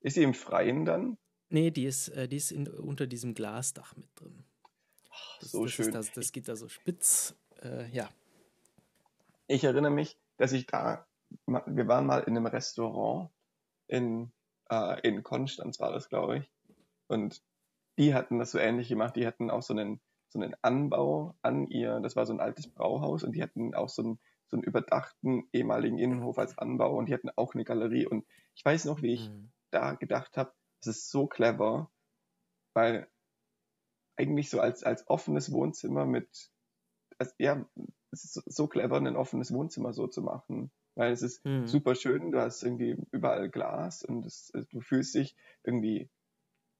Ist 0.00 0.14
sie 0.14 0.22
im 0.22 0.34
Freien 0.34 0.84
dann? 0.84 1.18
Nee, 1.50 1.70
die 1.70 1.84
ist, 1.84 2.08
äh, 2.08 2.26
die 2.26 2.36
ist 2.36 2.50
in, 2.50 2.66
unter 2.66 3.06
diesem 3.06 3.34
Glasdach 3.34 3.94
mit 3.96 4.08
drin. 4.16 4.44
Das, 5.40 5.50
so 5.50 5.64
das 5.64 5.72
schön. 5.72 5.92
Das, 5.92 6.12
das, 6.12 6.32
geht 6.32 6.48
da 6.48 6.56
so 6.56 6.68
spitz. 6.68 7.36
Äh, 7.62 7.90
ja. 7.90 8.08
Ich 9.46 9.64
erinnere 9.64 9.92
mich, 9.92 10.16
dass 10.38 10.52
ich 10.52 10.66
da 10.66 11.06
wir 11.46 11.88
waren 11.88 12.06
mal 12.06 12.20
in 12.20 12.36
einem 12.36 12.46
Restaurant 12.46 13.30
in, 13.86 14.32
äh, 14.70 15.00
in 15.06 15.22
Konstanz 15.22 15.80
war 15.80 15.92
das, 15.92 16.08
glaube 16.08 16.38
ich. 16.38 16.50
Und 17.06 17.42
die 17.98 18.14
hatten 18.14 18.38
das 18.38 18.50
so 18.50 18.58
ähnlich 18.58 18.88
gemacht. 18.88 19.16
Die 19.16 19.26
hatten 19.26 19.50
auch 19.50 19.62
so 19.62 19.74
einen, 19.74 20.00
so 20.28 20.40
einen 20.40 20.54
Anbau 20.62 21.34
an 21.42 21.66
ihr, 21.66 22.00
das 22.00 22.16
war 22.16 22.26
so 22.26 22.32
ein 22.32 22.40
altes 22.40 22.68
Brauhaus 22.68 23.22
und 23.22 23.32
die 23.32 23.42
hatten 23.42 23.74
auch 23.74 23.88
so 23.88 24.02
einen, 24.02 24.20
so 24.46 24.56
einen 24.56 24.64
überdachten 24.64 25.48
ehemaligen 25.52 25.98
Innenhof 25.98 26.38
als 26.38 26.58
Anbau 26.58 26.96
und 26.96 27.08
die 27.08 27.14
hatten 27.14 27.30
auch 27.36 27.54
eine 27.54 27.64
Galerie. 27.64 28.06
Und 28.06 28.26
ich 28.54 28.64
weiß 28.64 28.84
noch, 28.86 29.02
wie 29.02 29.14
ich 29.14 29.30
mhm. 29.30 29.52
da 29.70 29.94
gedacht 29.94 30.36
habe, 30.36 30.52
das 30.80 30.96
ist 30.96 31.10
so 31.10 31.26
clever, 31.26 31.90
weil 32.74 33.08
eigentlich 34.16 34.50
so 34.50 34.60
als, 34.60 34.82
als 34.82 35.08
offenes 35.08 35.50
Wohnzimmer 35.52 36.04
mit, 36.04 36.50
als, 37.18 37.34
ja, 37.38 37.66
es 38.10 38.24
ist 38.24 38.34
so, 38.34 38.42
so 38.46 38.66
clever, 38.68 38.96
ein 38.96 39.16
offenes 39.16 39.52
Wohnzimmer 39.52 39.92
so 39.92 40.06
zu 40.06 40.22
machen 40.22 40.70
weil 40.94 41.12
es 41.12 41.22
ist 41.22 41.44
mhm. 41.44 41.66
super 41.66 41.94
schön, 41.94 42.30
du 42.30 42.40
hast 42.40 42.62
irgendwie 42.62 42.96
überall 43.10 43.48
Glas 43.50 44.04
und 44.04 44.24
es, 44.26 44.52
du 44.70 44.80
fühlst 44.80 45.14
dich 45.14 45.36
irgendwie 45.62 46.08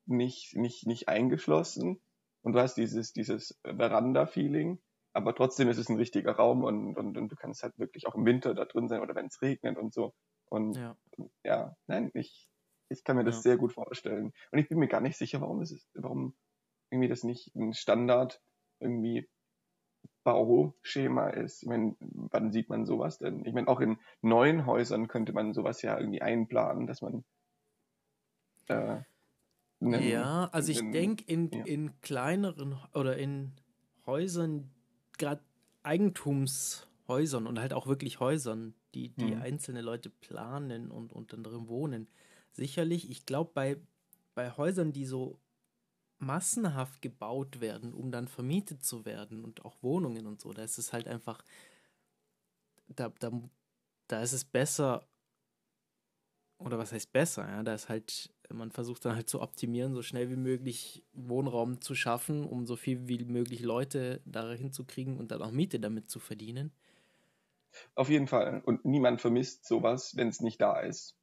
nicht, 0.06 0.54
nicht, 0.56 0.86
nicht 0.86 1.08
eingeschlossen 1.08 2.00
und 2.42 2.52
du 2.52 2.60
hast 2.60 2.74
dieses, 2.74 3.12
dieses 3.12 3.58
Veranda-Feeling, 3.64 4.78
aber 5.12 5.34
trotzdem 5.34 5.68
ist 5.68 5.78
es 5.78 5.88
ein 5.88 5.96
richtiger 5.96 6.32
Raum 6.32 6.64
und, 6.64 6.96
und, 6.96 7.16
und 7.16 7.28
du 7.30 7.36
kannst 7.36 7.62
halt 7.62 7.78
wirklich 7.78 8.06
auch 8.06 8.14
im 8.14 8.26
Winter 8.26 8.54
da 8.54 8.64
drin 8.64 8.88
sein 8.88 9.00
oder 9.00 9.14
wenn 9.14 9.26
es 9.26 9.40
regnet 9.40 9.78
und 9.78 9.94
so. 9.94 10.12
Und 10.46 10.76
ja, 10.76 10.96
ja 11.44 11.76
nein, 11.86 12.10
ich, 12.14 12.50
ich 12.88 13.04
kann 13.04 13.16
mir 13.16 13.24
das 13.24 13.36
ja. 13.36 13.42
sehr 13.42 13.56
gut 13.56 13.72
vorstellen. 13.72 14.32
Und 14.50 14.58
ich 14.58 14.68
bin 14.68 14.78
mir 14.78 14.88
gar 14.88 15.00
nicht 15.00 15.16
sicher, 15.16 15.40
warum 15.40 15.60
das 15.60 15.70
ist, 15.70 15.88
warum 15.94 16.36
irgendwie 16.90 17.08
das 17.08 17.22
nicht 17.22 17.54
ein 17.54 17.74
Standard 17.74 18.42
irgendwie 18.80 19.28
Bauschema 20.24 21.28
ist. 21.28 21.62
Ich 21.62 21.68
meine, 21.68 21.94
wann 22.00 22.50
sieht 22.50 22.68
man 22.68 22.86
sowas 22.86 23.18
denn? 23.18 23.44
Ich 23.44 23.52
meine, 23.52 23.68
auch 23.68 23.80
in 23.80 23.98
neuen 24.22 24.66
Häusern 24.66 25.06
könnte 25.06 25.32
man 25.32 25.52
sowas 25.52 25.82
ja 25.82 25.98
irgendwie 25.98 26.22
einplanen, 26.22 26.86
dass 26.86 27.02
man 27.02 27.24
äh, 28.68 29.02
einen, 29.80 30.02
ja, 30.02 30.48
also 30.50 30.72
ich 30.72 30.80
denke 30.90 31.24
in, 31.26 31.50
ja. 31.50 31.64
in 31.64 32.00
kleineren 32.00 32.78
oder 32.94 33.16
in 33.16 33.52
Häusern, 34.06 34.70
gerade 35.18 35.42
Eigentumshäusern 35.82 37.46
und 37.46 37.58
halt 37.58 37.74
auch 37.74 37.86
wirklich 37.86 38.20
Häusern, 38.20 38.74
die, 38.94 39.10
die 39.10 39.34
mhm. 39.34 39.42
einzelne 39.42 39.82
Leute 39.82 40.08
planen 40.08 40.90
und, 40.90 41.12
und 41.12 41.32
dann 41.32 41.44
drin 41.44 41.68
wohnen, 41.68 42.08
sicherlich, 42.52 43.10
ich 43.10 43.26
glaube, 43.26 43.50
bei, 43.52 43.76
bei 44.34 44.50
Häusern, 44.50 44.92
die 44.92 45.04
so 45.04 45.38
massenhaft 46.18 47.02
gebaut 47.02 47.60
werden, 47.60 47.92
um 47.92 48.10
dann 48.10 48.28
vermietet 48.28 48.84
zu 48.84 49.04
werden 49.04 49.44
und 49.44 49.64
auch 49.64 49.76
Wohnungen 49.82 50.26
und 50.26 50.40
so, 50.40 50.52
da 50.52 50.62
ist 50.62 50.78
es 50.78 50.92
halt 50.92 51.08
einfach, 51.08 51.44
da, 52.88 53.10
da, 53.18 53.30
da 54.08 54.22
ist 54.22 54.32
es 54.32 54.44
besser, 54.44 55.06
oder 56.58 56.78
was 56.78 56.92
heißt 56.92 57.12
besser, 57.12 57.46
ja, 57.48 57.62
da 57.62 57.74
ist 57.74 57.88
halt, 57.88 58.32
man 58.52 58.70
versucht 58.70 59.04
dann 59.04 59.16
halt 59.16 59.28
zu 59.28 59.40
optimieren, 59.42 59.94
so 59.94 60.02
schnell 60.02 60.30
wie 60.30 60.36
möglich 60.36 61.04
Wohnraum 61.12 61.80
zu 61.80 61.94
schaffen, 61.94 62.44
um 62.44 62.66
so 62.66 62.76
viel 62.76 63.08
wie 63.08 63.24
möglich 63.24 63.60
Leute 63.60 64.22
dahin 64.24 64.72
zu 64.72 64.84
kriegen 64.84 65.18
und 65.18 65.30
dann 65.30 65.42
auch 65.42 65.50
Miete 65.50 65.80
damit 65.80 66.10
zu 66.10 66.20
verdienen. 66.20 66.72
Auf 67.96 68.08
jeden 68.08 68.28
Fall. 68.28 68.62
Und 68.64 68.84
niemand 68.84 69.20
vermisst 69.20 69.66
sowas, 69.66 70.16
wenn 70.16 70.28
es 70.28 70.40
nicht 70.40 70.60
da 70.60 70.78
ist. 70.80 71.16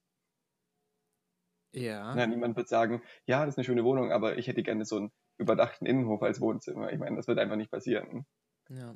Ja. 1.73 2.15
ja. 2.15 2.27
Niemand 2.27 2.55
wird 2.55 2.67
sagen, 2.67 3.01
ja, 3.25 3.45
das 3.45 3.55
ist 3.55 3.57
eine 3.57 3.65
schöne 3.65 3.83
Wohnung, 3.83 4.11
aber 4.11 4.37
ich 4.37 4.47
hätte 4.47 4.63
gerne 4.63 4.85
so 4.85 4.97
einen 4.97 5.11
überdachten 5.37 5.85
Innenhof 5.85 6.21
als 6.21 6.41
Wohnzimmer. 6.41 6.91
Ich 6.91 6.99
meine, 6.99 7.15
das 7.15 7.27
wird 7.27 7.39
einfach 7.39 7.55
nicht 7.55 7.71
passieren. 7.71 8.25
Ja. 8.69 8.95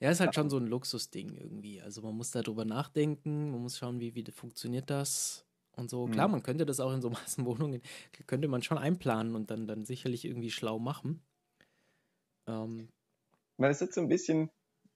Ja, 0.00 0.10
ist 0.10 0.20
halt 0.20 0.34
schon 0.34 0.50
so 0.50 0.56
ein 0.56 0.66
Luxusding 0.66 1.36
irgendwie. 1.36 1.80
Also 1.80 2.02
man 2.02 2.16
muss 2.16 2.30
darüber 2.30 2.64
nachdenken, 2.64 3.52
man 3.52 3.62
muss 3.62 3.78
schauen, 3.78 4.00
wie, 4.00 4.14
wie 4.14 4.24
funktioniert 4.30 4.90
das 4.90 5.46
und 5.72 5.90
so. 5.90 6.06
Klar, 6.06 6.28
mhm. 6.28 6.32
man 6.32 6.42
könnte 6.42 6.66
das 6.66 6.80
auch 6.80 6.92
in 6.92 7.02
so 7.02 7.10
Massenwohnungen, 7.10 7.82
könnte 8.26 8.48
man 8.48 8.62
schon 8.62 8.78
einplanen 8.78 9.34
und 9.34 9.50
dann, 9.50 9.66
dann 9.66 9.84
sicherlich 9.84 10.24
irgendwie 10.24 10.50
schlau 10.50 10.78
machen. 10.78 11.22
Ähm, 12.46 12.88
Weil 13.58 13.70
es 13.70 13.80
jetzt 13.80 13.94
so 13.94 14.00
ein 14.00 14.08
bisschen, 14.08 14.50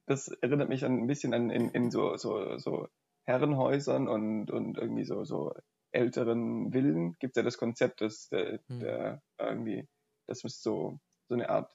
das 0.07 0.29
erinnert 0.29 0.69
mich 0.69 0.85
an, 0.85 0.99
ein 0.99 1.07
bisschen 1.07 1.35
an 1.35 1.51
in, 1.51 1.71
in 1.71 1.91
so, 1.91 2.17
so, 2.17 2.59
so 2.59 2.89
Herrenhäusern 3.25 4.09
und, 4.09 4.51
und 4.51 4.77
irgendwie 4.77 5.05
so, 5.05 5.25
so 5.25 5.53
älteren 5.95 6.73
Villen 6.73 7.17
gibt 7.19 7.37
es 7.37 7.41
ja 7.41 7.43
das 7.43 7.59
Konzept, 7.59 8.01
dass 8.01 8.29
der, 8.29 8.61
hm. 8.69 8.81
der 8.81 9.23
irgendwie, 9.39 9.89
dass 10.27 10.45
es 10.45 10.63
so, 10.63 10.99
so 11.29 11.35
eine 11.35 11.49
Art 11.49 11.73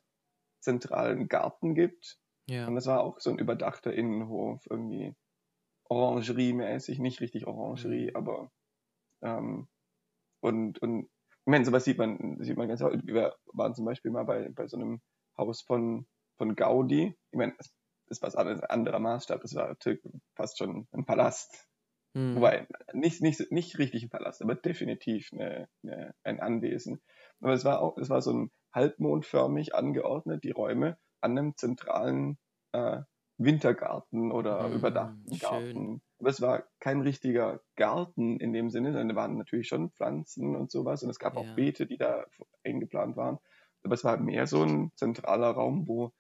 zentralen 0.62 1.28
Garten 1.28 1.74
gibt. 1.74 2.20
Ja. 2.48 2.68
Und 2.68 2.76
das 2.76 2.88
war 2.88 3.02
auch 3.02 3.20
so 3.20 3.30
ein 3.30 3.40
überdachter 3.40 3.94
Innenhof, 3.94 4.66
irgendwie 4.70 5.16
Orangerie-mäßig, 5.90 7.00
nicht 7.00 7.22
richtig 7.22 7.48
Orangerie, 7.48 8.10
mhm. 8.10 8.16
aber 8.16 8.52
ähm, 9.22 9.68
und, 10.42 10.80
und 10.82 11.06
ich 11.06 11.52
meine, 11.52 11.66
sowas 11.66 11.84
sieht 11.84 11.98
man, 11.98 12.38
sieht 12.42 12.58
man 12.58 12.68
ganz 12.68 12.82
häufig. 12.82 13.02
Wir 13.06 13.36
waren 13.54 13.74
zum 13.74 13.86
Beispiel 13.86 14.12
mal 14.12 14.24
bei, 14.24 14.50
bei 14.50 14.68
so 14.68 14.78
einem 14.78 15.02
Haus 15.38 15.62
von, 15.62 16.08
von 16.38 16.56
Gaudi. 16.56 17.18
Ich 17.32 17.38
meine, 17.38 17.56
es 17.58 17.74
ist 18.08 18.22
was 18.22 18.36
anderes, 18.36 18.62
ein 18.62 18.70
anderer 18.70 19.00
Maßstab. 19.00 19.42
Das 19.42 19.56
war 19.56 19.76
fast 20.36 20.58
schon 20.58 20.88
ein 20.92 21.06
Palast. 21.06 21.69
Hm. 22.16 22.36
Wobei, 22.36 22.68
nicht, 22.94 23.22
nicht, 23.22 23.52
nicht 23.52 23.78
richtig 23.78 24.04
ein 24.04 24.10
Palast, 24.10 24.42
aber 24.42 24.56
definitiv 24.56 25.32
eine, 25.32 25.68
eine, 25.84 26.16
ein 26.24 26.40
Anwesen. 26.40 27.02
Aber 27.40 27.54
es 27.54 27.66
war 27.66 27.82
auch, 27.82 27.98
es 27.98 28.10
war 28.10 28.22
so 28.22 28.34
ein 28.34 28.52
halbmondförmig 28.74 29.76
angeordnet, 29.76 30.44
die 30.44 30.52
Räume, 30.52 30.98
an 31.22 31.38
einem 31.38 31.56
zentralen 31.56 32.38
äh, 32.72 33.02
Wintergarten 33.38 34.32
oder 34.32 34.66
hm, 34.66 34.74
überdachten 34.74 35.34
schön. 35.34 35.40
Garten. 35.40 36.02
Aber 36.20 36.30
es 36.30 36.42
war 36.42 36.64
kein 36.80 37.02
richtiger 37.02 37.62
Garten 37.76 38.40
in 38.40 38.52
dem 38.52 38.70
Sinne, 38.70 38.92
sondern 38.92 39.10
da 39.10 39.16
waren 39.16 39.38
natürlich 39.38 39.70
schon 39.70 39.92
Pflanzen 39.92 40.56
und 40.56 40.70
sowas 40.70 41.04
und 41.04 41.10
es 41.10 41.20
gab 41.20 41.36
ja. 41.36 41.40
auch 41.40 41.56
Beete, 41.56 41.88
die 41.88 41.98
da 41.98 42.26
eingeplant 42.66 43.16
waren. 43.16 43.40
Aber 43.84 43.94
es 43.94 44.04
war 44.04 44.18
mehr 44.18 44.46
so 44.46 44.62
ein 44.64 44.92
zentraler 44.96 45.52
Raum, 45.52 45.88
wo, 45.88 46.12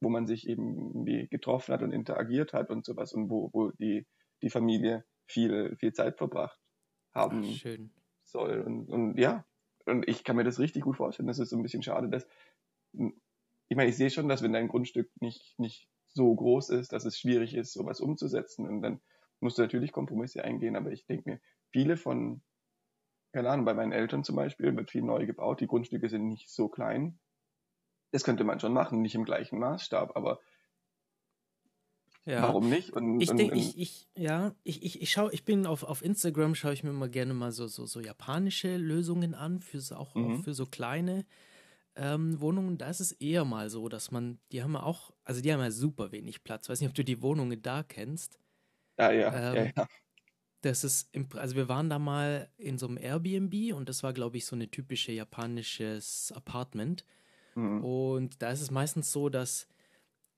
wo 0.00 0.08
man 0.08 0.28
sich 0.28 0.48
eben 0.48 1.04
getroffen 1.04 1.74
hat 1.74 1.82
und 1.82 1.90
interagiert 1.90 2.52
hat 2.52 2.70
und 2.70 2.84
sowas 2.84 3.12
und 3.12 3.28
wo, 3.28 3.50
wo 3.52 3.72
die, 3.72 4.06
die 4.42 4.50
Familie 4.50 5.04
viel, 5.32 5.76
viel 5.76 5.92
Zeit 5.92 6.18
verbracht 6.18 6.58
haben 7.12 7.42
Ach, 7.44 7.66
soll. 8.24 8.60
Und, 8.60 8.88
und 8.88 9.18
ja, 9.18 9.44
und 9.86 10.08
ich 10.08 10.24
kann 10.24 10.36
mir 10.36 10.44
das 10.44 10.58
richtig 10.58 10.82
gut 10.82 10.96
vorstellen. 10.96 11.26
Das 11.26 11.38
ist 11.38 11.50
so 11.50 11.56
ein 11.56 11.62
bisschen 11.62 11.82
schade, 11.82 12.08
dass, 12.08 12.26
ich 12.92 13.76
meine, 13.76 13.90
ich 13.90 13.96
sehe 13.96 14.10
schon, 14.10 14.28
dass 14.28 14.42
wenn 14.42 14.52
dein 14.52 14.68
Grundstück 14.68 15.10
nicht, 15.20 15.58
nicht 15.58 15.88
so 16.08 16.34
groß 16.34 16.70
ist, 16.70 16.92
dass 16.92 17.04
es 17.04 17.18
schwierig 17.18 17.54
ist, 17.54 17.72
sowas 17.72 18.00
umzusetzen. 18.00 18.66
Und 18.66 18.82
dann 18.82 19.00
musst 19.40 19.58
du 19.58 19.62
natürlich 19.62 19.92
Kompromisse 19.92 20.44
eingehen. 20.44 20.76
Aber 20.76 20.92
ich 20.92 21.06
denke 21.06 21.30
mir, 21.30 21.40
viele 21.70 21.96
von, 21.96 22.42
keine 23.32 23.50
Ahnung, 23.50 23.64
bei 23.64 23.74
meinen 23.74 23.92
Eltern 23.92 24.24
zum 24.24 24.36
Beispiel 24.36 24.74
wird 24.76 24.90
viel 24.90 25.02
neu 25.02 25.26
gebaut. 25.26 25.60
Die 25.60 25.66
Grundstücke 25.66 26.08
sind 26.08 26.28
nicht 26.28 26.50
so 26.50 26.68
klein. 26.68 27.18
Das 28.12 28.24
könnte 28.24 28.44
man 28.44 28.60
schon 28.60 28.74
machen, 28.74 29.00
nicht 29.00 29.14
im 29.14 29.24
gleichen 29.24 29.58
Maßstab, 29.58 30.16
aber 30.16 30.40
ja. 32.24 32.42
Warum 32.42 32.68
nicht? 32.68 32.92
Und, 32.92 33.20
ich 33.20 33.30
denke, 33.30 33.56
ich, 33.56 33.76
ich, 33.76 34.08
ja, 34.16 34.54
ich, 34.62 34.84
ich, 34.84 35.02
ich 35.02 35.10
schaue, 35.10 35.32
ich 35.32 35.44
bin 35.44 35.66
auf, 35.66 35.82
auf 35.82 36.04
Instagram, 36.04 36.54
schaue 36.54 36.72
ich 36.72 36.84
mir 36.84 36.92
mal 36.92 37.10
gerne 37.10 37.34
mal 37.34 37.50
so, 37.50 37.66
so, 37.66 37.86
so 37.86 38.00
japanische 38.00 38.76
Lösungen 38.76 39.34
an, 39.34 39.60
für 39.60 39.80
so, 39.80 39.96
auch, 39.96 40.14
mhm. 40.14 40.36
auch 40.36 40.44
für 40.44 40.54
so 40.54 40.66
kleine 40.66 41.24
ähm, 41.96 42.40
Wohnungen. 42.40 42.78
Da 42.78 42.88
ist 42.88 43.00
es 43.00 43.12
eher 43.12 43.44
mal 43.44 43.70
so, 43.70 43.88
dass 43.88 44.12
man, 44.12 44.38
die 44.52 44.62
haben 44.62 44.74
ja 44.74 44.82
auch, 44.82 45.12
also 45.24 45.40
die 45.40 45.52
haben 45.52 45.60
ja 45.60 45.72
super 45.72 46.12
wenig 46.12 46.44
Platz. 46.44 46.68
Weiß 46.68 46.80
nicht, 46.80 46.90
ob 46.90 46.94
du 46.94 47.04
die 47.04 47.22
Wohnungen 47.22 47.60
da 47.60 47.82
kennst. 47.82 48.38
Ja, 48.98 49.10
ja, 49.10 49.50
ähm, 49.50 49.56
ja, 49.56 49.72
ja. 49.76 49.88
Das 50.60 50.84
ist, 50.84 51.08
im, 51.12 51.26
also 51.34 51.56
wir 51.56 51.68
waren 51.68 51.90
da 51.90 51.98
mal 51.98 52.48
in 52.56 52.78
so 52.78 52.86
einem 52.86 52.98
Airbnb 52.98 53.74
und 53.74 53.88
das 53.88 54.04
war, 54.04 54.12
glaube 54.12 54.36
ich, 54.36 54.46
so 54.46 54.54
eine 54.54 54.70
typische 54.70 55.10
japanisches 55.10 56.32
Apartment. 56.36 57.04
Mhm. 57.56 57.82
Und 57.82 58.42
da 58.42 58.52
ist 58.52 58.60
es 58.60 58.70
meistens 58.70 59.10
so, 59.10 59.28
dass 59.28 59.66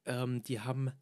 ähm, 0.07 0.43
die 0.43 0.61
haben 0.61 0.93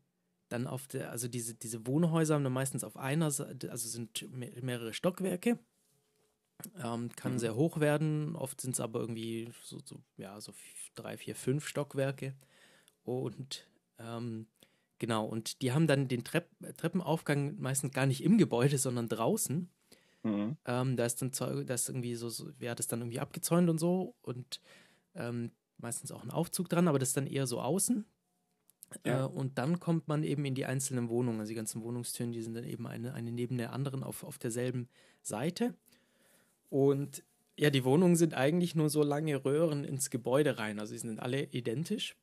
dann 0.53 0.67
auf 0.67 0.87
der, 0.87 1.11
also 1.11 1.29
diese, 1.29 1.55
diese 1.55 1.87
Wohnhäuser 1.87 2.35
haben 2.35 2.45
dann 2.45 2.53
meistens 2.53 2.85
auf 2.85 2.97
einer 2.97 3.31
Seite, 3.31 3.71
also 3.71 3.89
sind 3.89 4.27
mehrere 4.33 4.93
Stockwerke. 4.93 5.59
Ähm, 6.77 7.11
kann 7.17 7.33
mhm. 7.33 7.39
sehr 7.39 7.57
hoch 7.57 7.81
werden, 7.81 8.37
oft 8.37 8.61
sind 8.61 8.73
es 8.73 8.81
aber 8.81 9.01
irgendwie 9.01 9.51
so, 9.65 9.81
so, 9.85 10.01
ja, 10.17 10.41
so 10.41 10.55
drei, 10.95 11.17
vier, 11.17 11.35
fünf 11.35 11.67
Stockwerke. 11.67 12.37
Und 13.03 13.67
ähm, 13.99 14.47
genau, 14.99 15.25
und 15.27 15.61
die 15.61 15.73
haben 15.73 15.89
dann 15.89 16.07
den 16.07 16.23
Trepp, 16.23 16.49
Treppenaufgang 16.77 17.59
meistens 17.59 17.93
gar 17.93 18.07
nicht 18.07 18.23
im 18.23 18.39
Gebäude, 18.39 18.79
sondern 18.79 19.09
draußen. 19.09 19.69
Mhm. 20.23 20.57
Ähm, 20.65 20.97
da 20.97 21.05
ist 21.05 21.21
dann 21.21 21.33
da 21.67 21.75
ist 21.75 21.89
irgendwie 21.89 22.15
so, 22.15 22.29
so, 22.29 22.51
ja, 22.61 22.77
das 22.77 22.87
dann 22.87 23.01
irgendwie 23.01 23.21
abgezäunt 23.21 23.69
und 23.69 23.79
so 23.79 24.15
und 24.23 24.61
ähm, 25.15 25.51
meistens 25.79 26.13
auch 26.13 26.23
ein 26.23 26.31
Aufzug 26.31 26.69
dran, 26.69 26.87
aber 26.87 26.99
das 26.99 27.09
ist 27.09 27.17
dann 27.17 27.27
eher 27.27 27.49
so 27.49 27.61
außen. 27.61 28.07
Ja. 29.05 29.25
Äh, 29.25 29.29
und 29.29 29.59
dann 29.59 29.81
kommt 29.81 30.09
man 30.09 30.23
eben 30.23 30.45
in 30.45 30.55
die 30.55 30.67
einzelnen 30.67 31.09
Wohnungen. 31.09 31.41
Also 31.41 31.51
die 31.51 31.57
ganzen 31.57 31.83
Wohnungstüren, 31.83 32.33
die 32.33 32.43
sind 32.43 32.55
dann 32.55 32.65
eben 32.65 32.87
eine, 32.87 33.15
eine 33.15 33.33
neben 33.33 33.59
der 33.59 33.73
anderen 33.73 34.03
auf, 34.03 34.25
auf 34.25 34.39
derselben 34.39 34.89
Seite. 35.23 35.75
Und 36.71 37.25
ja, 37.59 37.71
die 37.71 37.85
Wohnungen 37.85 38.17
sind 38.17 38.35
eigentlich 38.35 38.75
nur 38.75 38.91
so 38.91 39.03
lange 39.03 39.45
Röhren 39.45 39.85
ins 39.85 40.11
Gebäude 40.11 40.59
rein. 40.59 40.79
Also 40.81 40.93
sie 40.93 40.99
sind 40.99 41.21
alle 41.21 41.45
identisch. 41.45 42.17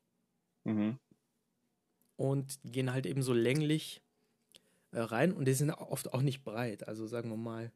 Mhm. 0.63 0.97
Und 2.15 2.60
gehen 2.63 2.91
halt 2.91 3.05
eben 3.05 3.21
so 3.21 3.34
länglich 3.34 4.01
äh, 4.91 4.99
rein. 4.99 5.32
Und 5.32 5.45
die 5.45 5.53
sind 5.53 5.71
oft 5.71 6.13
auch 6.13 6.21
nicht 6.21 6.43
breit. 6.43 6.88
Also 6.88 7.08
sagen 7.08 7.29
wir 7.29 7.38
mal 7.38 7.71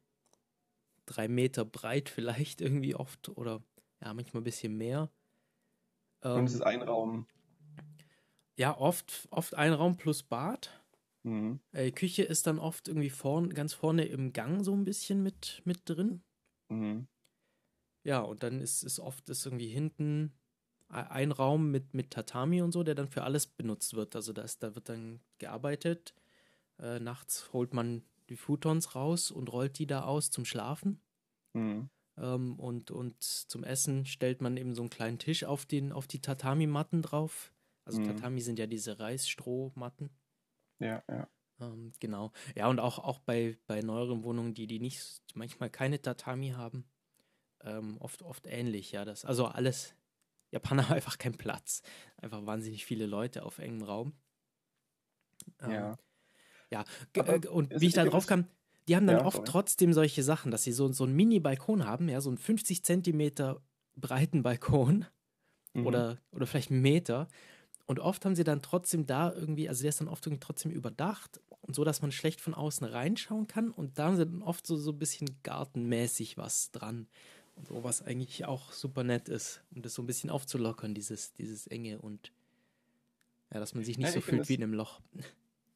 drei 1.06 1.28
Meter 1.28 1.64
breit 1.64 2.10
vielleicht 2.10 2.60
irgendwie 2.62 2.96
oft. 2.96 3.30
Oder 3.30 3.62
ja, 4.02 4.14
manchmal 4.14 4.42
ein 4.42 4.46
bisschen 4.46 4.78
mehr. 4.78 5.10
Und 6.22 6.46
es 6.46 6.54
ist 6.54 6.62
ein 6.62 6.82
Raum. 6.82 7.28
Ja, 8.58 8.78
oft, 8.78 9.28
oft 9.32 9.56
ein 9.56 9.74
Raum 9.74 9.98
plus 9.98 10.24
Bad. 10.24 10.70
Mhm. 11.24 11.60
Äh, 11.72 11.92
Küche 11.92 12.24
ist 12.24 12.48
dann 12.48 12.60
oft 12.60 12.88
irgendwie 12.88 13.10
vorn, 13.10 13.50
ganz 13.54 13.74
vorne 13.74 14.06
im 14.06 14.34
Gang 14.34 14.64
so 14.64 14.74
ein 14.74 14.84
bisschen 14.84 15.24
mit, 15.24 15.62
mit 15.66 15.82
drin. 15.86 16.22
Mhm. 16.70 17.08
Ja, 18.06 18.20
und 18.20 18.44
dann 18.44 18.60
ist 18.60 18.84
es 18.84 19.00
oft 19.00 19.30
ist 19.30 19.46
irgendwie 19.46 19.70
hinten 19.70 20.34
ein 20.90 21.32
Raum 21.32 21.72
mit, 21.72 21.96
mit 21.96 22.12
Tatami 22.12 22.62
und 22.62 22.72
so, 22.72 22.84
der 22.84 22.94
dann 22.94 23.08
für 23.08 23.24
alles 23.24 23.48
benutzt 23.48 23.96
wird. 23.96 24.16
Also 24.16 24.32
da, 24.32 24.44
ist, 24.44 24.62
da 24.62 24.76
wird 24.76 24.90
dann 24.90 25.22
gearbeitet. 25.40 26.14
Äh, 26.78 27.00
nachts 27.00 27.52
holt 27.54 27.74
man 27.74 28.04
die 28.30 28.36
Futons 28.36 28.94
raus 28.94 29.32
und 29.32 29.52
rollt 29.52 29.80
die 29.80 29.88
da 29.88 30.04
aus 30.04 30.30
zum 30.30 30.46
Schlafen. 30.46 31.02
Mhm. 31.54 31.90
Ähm, 32.18 32.60
und, 32.60 32.92
und 32.92 33.24
zum 33.24 33.64
Essen 33.64 34.06
stellt 34.06 34.42
man 34.42 34.58
eben 34.58 34.76
so 34.76 34.84
einen 34.84 34.90
kleinen 34.90 35.18
Tisch 35.18 35.46
auf, 35.46 35.66
den, 35.66 35.92
auf 35.92 36.06
die 36.06 36.22
Tatami-Matten 36.22 37.02
drauf. 37.02 37.53
Also 37.86 38.00
mhm. 38.00 38.08
Tatami 38.08 38.42
sind 38.42 38.60
ja 38.60 38.68
diese 38.68 39.00
Reisstrohmatten. 39.00 40.10
Ja, 40.80 41.04
ja. 41.10 41.28
Ähm, 41.60 41.92
genau. 42.00 42.32
Ja, 42.56 42.68
und 42.68 42.80
auch, 42.80 43.00
auch 43.00 43.20
bei, 43.20 43.58
bei 43.68 43.82
neueren 43.82 44.24
Wohnungen, 44.24 44.54
die, 44.54 44.68
die 44.68 44.80
nicht, 44.80 45.22
manchmal 45.34 45.70
keine 45.70 46.02
Tatami 46.02 46.50
haben, 46.50 46.86
ähm, 47.62 47.98
oft, 48.00 48.24
oft 48.24 48.48
ähnlich, 48.48 48.92
ja. 48.92 49.06
Das, 49.06 49.26
also 49.26 49.46
alles, 49.46 49.96
Japaner 50.52 50.90
haben 50.90 50.96
einfach 50.96 51.18
keinen 51.18 51.38
Platz. 51.38 51.82
Einfach 52.18 52.46
wahnsinnig 52.46 52.86
viele 52.86 53.06
Leute 53.06 53.44
auf 53.44 53.60
engem 53.60 53.84
Raum. 53.84 54.14
Ähm, 55.62 55.72
ja. 55.72 55.98
Ja, 56.72 56.86
äh, 57.14 57.48
und 57.48 57.80
wie 57.80 57.88
ich 57.88 57.94
da 57.94 58.04
drauf 58.04 58.26
kam, 58.26 58.48
die 58.88 58.96
haben 58.96 59.06
dann 59.06 59.18
ja, 59.18 59.26
oft 59.26 59.38
sorry. 59.38 59.50
trotzdem 59.50 59.94
solche 59.94 60.24
Sachen, 60.24 60.52
dass 60.52 60.64
sie 60.64 60.72
so, 60.72 60.92
so 60.92 61.04
einen 61.04 61.16
Mini-Balkon 61.16 61.86
haben, 61.86 62.10
ja, 62.10 62.20
so 62.20 62.30
einen 62.30 62.38
50 62.38 62.84
Zentimeter 62.84 63.62
breiten 63.96 64.42
Balkon 64.44 65.06
mhm. 65.74 65.86
oder, 65.86 66.18
oder 66.32 66.48
vielleicht 66.48 66.72
einen 66.72 66.82
Meter. 66.82 67.28
Und 67.86 68.00
oft 68.00 68.26
haben 68.26 68.36
sie 68.36 68.44
dann 68.44 68.62
trotzdem 68.62 69.06
da 69.06 69.34
irgendwie, 69.34 69.68
also 69.68 69.82
der 69.82 69.90
ist 69.90 70.00
dann 70.00 70.08
oft 70.08 70.26
irgendwie 70.26 70.40
trotzdem 70.40 70.72
überdacht 70.72 71.42
und 71.62 71.76
so, 71.76 71.84
dass 71.84 72.02
man 72.02 72.12
schlecht 72.12 72.40
von 72.40 72.54
außen 72.54 72.88
reinschauen 72.88 73.48
kann. 73.48 73.72
Und 73.72 74.00
da 74.00 74.06
haben 74.06 74.16
sie 74.16 74.26
dann 74.26 74.42
oft 74.42 74.66
so, 74.66 74.78
so 74.78 74.92
ein 74.92 75.00
bisschen 75.00 75.28
gartenmäßig 75.44 76.38
was 76.38 76.72
dran. 76.72 77.08
Und 77.56 77.68
so, 77.68 77.84
was 77.84 78.02
eigentlich 78.02 78.46
auch 78.46 78.72
super 78.72 79.04
nett 79.04 79.30
ist, 79.30 79.62
um 79.76 79.82
das 79.82 79.94
so 79.94 80.02
ein 80.02 80.08
bisschen 80.08 80.30
aufzulockern, 80.30 80.96
dieses, 80.96 81.34
dieses 81.34 81.68
Enge 81.68 82.00
und 82.00 82.32
ja, 83.54 83.60
dass 83.60 83.76
man 83.76 83.84
sich 83.84 83.98
nicht 83.98 84.08
ja, 84.08 84.14
so 84.14 84.22
fühlt 84.22 84.50
wie 84.50 84.56
in 84.56 84.64
einem 84.64 84.74
Loch. 84.74 85.00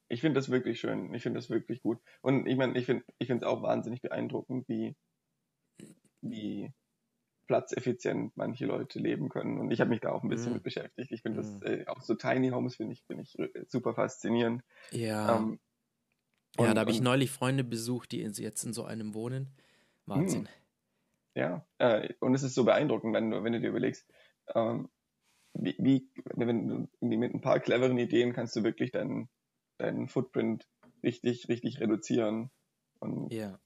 Ich 0.10 0.22
finde 0.22 0.40
das 0.40 0.50
wirklich 0.50 0.80
schön. 0.80 1.14
Ich 1.14 1.22
finde 1.22 1.38
das 1.38 1.50
wirklich 1.50 1.82
gut. 1.82 2.00
Und 2.22 2.48
ich 2.48 2.56
meine, 2.56 2.78
ich 2.80 2.86
finde 2.86 3.04
ich 3.20 3.30
es 3.30 3.44
auch 3.44 3.62
wahnsinnig 3.62 4.02
beeindruckend, 4.02 4.68
wie, 4.68 4.96
wie 6.22 6.72
platzeffizient 7.48 8.36
manche 8.36 8.66
Leute 8.66 9.00
leben 9.00 9.30
können. 9.30 9.58
Und 9.58 9.72
ich 9.72 9.80
habe 9.80 9.90
mich 9.90 10.02
da 10.02 10.12
auch 10.12 10.24
ein 10.24 10.30
bisschen 10.30 10.50
mhm. 10.50 10.56
mit 10.56 10.64
beschäftigt. 10.64 11.12
Ich 11.12 11.22
finde 11.22 11.42
mhm. 11.42 11.60
das 11.60 11.62
äh, 11.64 11.86
auch 11.88 12.02
so 12.02 12.16
Tiny 12.16 12.50
Homes 12.50 12.76
finde 12.76 12.94
ich, 12.94 13.04
finde 13.04 13.24
ich 13.24 13.38
super 13.70 13.94
faszinierend. 13.94 14.64
Ja. 14.92 15.38
Ähm, 15.38 15.60
ja, 16.60 16.74
da 16.74 16.82
habe 16.82 16.92
ich 16.92 17.02
neulich 17.02 17.32
Freunde 17.32 17.64
besucht, 17.64 18.12
die 18.12 18.20
jetzt 18.20 18.64
in 18.64 18.74
so 18.74 18.84
einem 18.84 19.14
wohnen. 19.14 19.56
Wahnsinn. 20.06 20.44
Mh. 20.44 20.50
Ja, 21.36 21.68
äh, 21.78 22.14
und 22.20 22.34
es 22.34 22.42
ist 22.42 22.56
so 22.56 22.66
beeindruckend, 22.66 23.14
wenn 23.14 23.30
du, 23.30 23.44
wenn 23.44 23.54
du 23.54 23.60
dir 23.60 23.70
überlegst, 23.70 24.10
ähm, 24.56 24.90
wie, 25.54 25.76
wie, 25.78 26.10
wenn 26.36 26.68
du 26.68 26.88
mit 27.00 27.34
ein 27.34 27.42
paar 27.42 27.60
cleveren 27.60 27.98
Ideen 27.98 28.34
kannst 28.34 28.56
du 28.56 28.64
wirklich 28.64 28.92
deinen, 28.92 29.30
deinen 29.78 30.08
Footprint 30.08 30.68
richtig, 31.04 31.48
richtig 31.48 31.80
reduzieren. 31.80 32.50
Und 33.00 33.32
ja. 33.32 33.60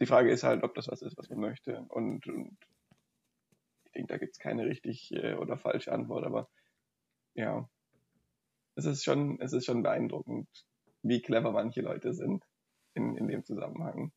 Die 0.00 0.06
Frage 0.06 0.30
ist 0.30 0.44
halt, 0.44 0.62
ob 0.62 0.74
das 0.74 0.88
was 0.88 1.02
ist, 1.02 1.16
was 1.16 1.28
man 1.28 1.40
möchte. 1.40 1.84
Und, 1.88 2.26
und 2.26 2.56
ich 3.84 3.92
denke, 3.92 4.12
da 4.12 4.18
gibt 4.18 4.32
es 4.32 4.38
keine 4.38 4.66
richtig 4.66 5.12
äh, 5.12 5.34
oder 5.34 5.58
falsche 5.58 5.92
Antwort, 5.92 6.24
aber 6.24 6.48
ja, 7.34 7.68
es 8.74 8.84
ist 8.84 9.04
schon, 9.04 9.40
es 9.40 9.52
ist 9.52 9.64
schon 9.64 9.82
beeindruckend, 9.82 10.48
wie 11.02 11.20
clever 11.20 11.52
manche 11.52 11.80
Leute 11.80 12.12
sind 12.12 12.44
in, 12.94 13.16
in 13.16 13.28
dem 13.28 13.44
Zusammenhang 13.44 14.12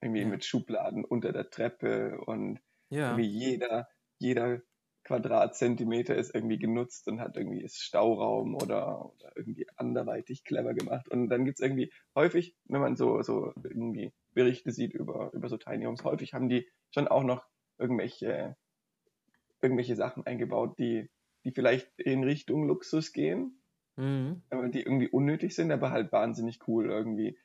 irgendwie 0.00 0.24
mit 0.26 0.44
Schubladen 0.44 1.04
unter 1.04 1.32
der 1.32 1.50
Treppe 1.50 2.20
und 2.20 2.60
ja. 2.90 3.10
irgendwie 3.10 3.28
jeder, 3.28 3.88
jeder 4.18 4.60
Quadratzentimeter 5.04 6.16
ist 6.16 6.34
irgendwie 6.34 6.58
genutzt 6.58 7.08
und 7.08 7.20
hat 7.20 7.36
irgendwie 7.36 7.62
ist 7.62 7.82
Stauraum 7.82 8.54
oder, 8.54 9.12
oder 9.12 9.32
irgendwie 9.36 9.66
anderweitig 9.76 10.44
clever 10.44 10.74
gemacht. 10.74 11.08
Und 11.08 11.28
dann 11.28 11.44
gibt 11.44 11.60
es 11.60 11.62
irgendwie 11.62 11.92
häufig, 12.14 12.56
wenn 12.64 12.80
man 12.80 12.96
so, 12.96 13.20
so 13.22 13.52
irgendwie 13.62 14.12
Berichte 14.32 14.72
sieht 14.72 14.94
über, 14.94 15.30
über 15.34 15.48
so 15.48 15.58
Tiny 15.58 15.84
Homes, 15.84 16.04
häufig 16.04 16.32
haben 16.32 16.48
die 16.48 16.66
schon 16.90 17.06
auch 17.06 17.22
noch 17.22 17.46
irgendwelche, 17.78 18.56
irgendwelche 19.60 19.94
Sachen 19.94 20.26
eingebaut, 20.26 20.78
die, 20.78 21.10
die 21.44 21.52
vielleicht 21.52 21.90
in 21.98 22.24
Richtung 22.24 22.66
Luxus 22.66 23.12
gehen, 23.12 23.60
mhm. 23.96 24.42
die 24.72 24.82
irgendwie 24.82 25.08
unnötig 25.08 25.54
sind, 25.54 25.70
aber 25.70 25.90
halt 25.90 26.12
wahnsinnig 26.12 26.66
cool 26.66 26.86
irgendwie 26.86 27.38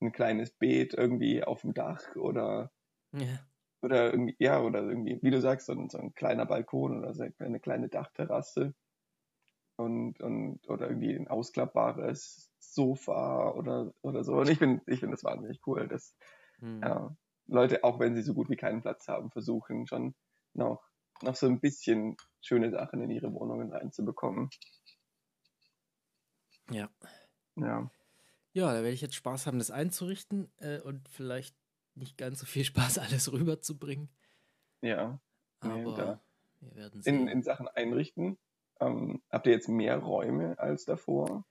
ein 0.00 0.12
kleines 0.12 0.50
Beet 0.50 0.92
irgendwie 0.92 1.42
auf 1.42 1.62
dem 1.62 1.72
Dach 1.72 2.14
oder 2.16 2.70
ja. 3.12 3.38
Oder 3.86 4.12
irgendwie, 4.12 4.36
ja, 4.38 4.60
oder 4.60 4.82
irgendwie, 4.82 5.18
wie 5.22 5.30
du 5.30 5.40
sagst, 5.40 5.66
so 5.66 5.72
ein, 5.72 5.88
so 5.88 5.98
ein 5.98 6.14
kleiner 6.14 6.44
Balkon 6.46 6.98
oder 6.98 7.14
so 7.14 7.24
eine 7.38 7.60
kleine 7.60 7.88
Dachterrasse 7.88 8.74
und, 9.76 10.20
und 10.20 10.68
oder 10.68 10.88
irgendwie 10.88 11.14
ein 11.14 11.28
ausklappbares 11.28 12.50
Sofa 12.58 13.50
oder 13.52 13.92
oder 14.02 14.24
so. 14.24 14.34
Und 14.34 14.50
ich 14.50 14.58
finde 14.58 14.82
ich 14.86 15.00
finde 15.00 15.14
das 15.16 15.24
wahnsinnig 15.24 15.60
cool, 15.66 15.86
dass 15.88 16.14
hm. 16.58 16.82
ja, 16.82 17.16
Leute, 17.46 17.84
auch 17.84 18.00
wenn 18.00 18.14
sie 18.14 18.22
so 18.22 18.34
gut 18.34 18.50
wie 18.50 18.56
keinen 18.56 18.82
Platz 18.82 19.08
haben, 19.08 19.30
versuchen 19.30 19.86
schon 19.86 20.14
noch, 20.54 20.82
noch 21.22 21.36
so 21.36 21.46
ein 21.46 21.60
bisschen 21.60 22.16
schöne 22.40 22.70
Sachen 22.70 23.00
in 23.02 23.10
ihre 23.10 23.32
Wohnungen 23.32 23.72
reinzubekommen. 23.72 24.50
Ja. 26.70 26.90
Ja. 27.56 27.90
Ja, 28.52 28.68
da 28.72 28.76
werde 28.76 28.92
ich 28.92 29.02
jetzt 29.02 29.14
Spaß 29.14 29.46
haben, 29.46 29.58
das 29.58 29.70
einzurichten 29.70 30.50
äh, 30.56 30.80
und 30.80 31.08
vielleicht 31.10 31.54
nicht 31.96 32.16
ganz 32.18 32.40
so 32.40 32.46
viel 32.46 32.64
Spaß, 32.64 32.98
alles 32.98 33.32
rüberzubringen. 33.32 34.08
Ja. 34.82 35.20
Aber 35.60 35.74
nee, 35.74 35.84
wir 36.60 36.74
werden 36.74 37.02
sehen. 37.02 37.22
In, 37.22 37.28
in 37.28 37.42
Sachen 37.42 37.68
Einrichten, 37.68 38.38
ähm, 38.80 39.22
habt 39.30 39.46
ihr 39.46 39.52
jetzt 39.52 39.68
mehr 39.68 39.98
Räume 39.98 40.58
als 40.58 40.84
davor? 40.84 41.44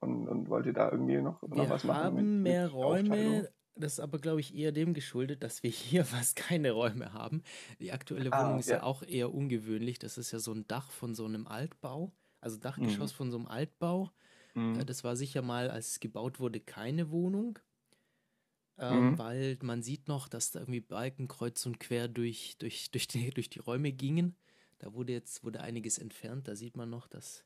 Und, 0.00 0.28
und 0.28 0.48
wollt 0.48 0.66
ihr 0.66 0.72
da 0.72 0.90
irgendwie 0.90 1.16
noch, 1.16 1.40
noch 1.42 1.56
wir 1.56 1.70
was 1.70 1.84
machen? 1.84 1.98
Wir 1.98 2.04
haben 2.04 2.14
mit, 2.14 2.42
mehr 2.42 2.64
mit 2.64 2.74
Räume. 2.74 3.48
Das 3.78 3.94
ist 3.94 4.00
aber, 4.00 4.18
glaube 4.18 4.40
ich, 4.40 4.54
eher 4.54 4.72
dem 4.72 4.94
geschuldet, 4.94 5.42
dass 5.42 5.62
wir 5.62 5.70
hier 5.70 6.04
fast 6.04 6.36
keine 6.36 6.72
Räume 6.72 7.12
haben. 7.12 7.42
Die 7.78 7.92
aktuelle 7.92 8.32
ah, 8.32 8.44
Wohnung 8.44 8.58
ist 8.58 8.68
ja. 8.68 8.76
ja. 8.76 8.82
auch 8.82 9.02
eher 9.02 9.32
ungewöhnlich. 9.32 9.98
Das 9.98 10.18
ist 10.18 10.32
ja 10.32 10.38
so 10.38 10.52
ein 10.52 10.66
Dach 10.66 10.90
von 10.90 11.14
so 11.14 11.24
einem 11.24 11.46
Altbau, 11.46 12.12
also 12.40 12.56
Dachgeschoss 12.56 13.12
mhm. 13.12 13.16
von 13.16 13.30
so 13.30 13.38
einem 13.38 13.46
Altbau. 13.46 14.10
Mhm. 14.54 14.84
Das 14.86 15.04
war 15.04 15.16
sicher 15.16 15.42
mal, 15.42 15.70
als 15.70 15.92
es 15.92 16.00
gebaut 16.00 16.40
wurde, 16.40 16.60
keine 16.60 17.10
Wohnung. 17.10 17.58
Ähm, 18.78 19.10
mhm. 19.10 19.18
Weil 19.18 19.58
man 19.62 19.82
sieht 19.82 20.08
noch, 20.08 20.28
dass 20.28 20.50
da 20.50 20.60
irgendwie 20.60 20.80
Balken 20.80 21.28
kreuz 21.28 21.64
und 21.64 21.80
quer 21.80 22.08
durch, 22.08 22.56
durch, 22.58 22.90
durch, 22.92 23.08
die, 23.08 23.30
durch 23.30 23.50
die 23.50 23.60
Räume 23.60 23.92
gingen. 23.92 24.36
Da 24.78 24.92
wurde 24.92 25.12
jetzt 25.12 25.42
wurde 25.44 25.60
einiges 25.60 25.98
entfernt. 25.98 26.48
Da 26.48 26.54
sieht 26.54 26.76
man 26.76 26.90
noch, 26.90 27.06
dass 27.06 27.44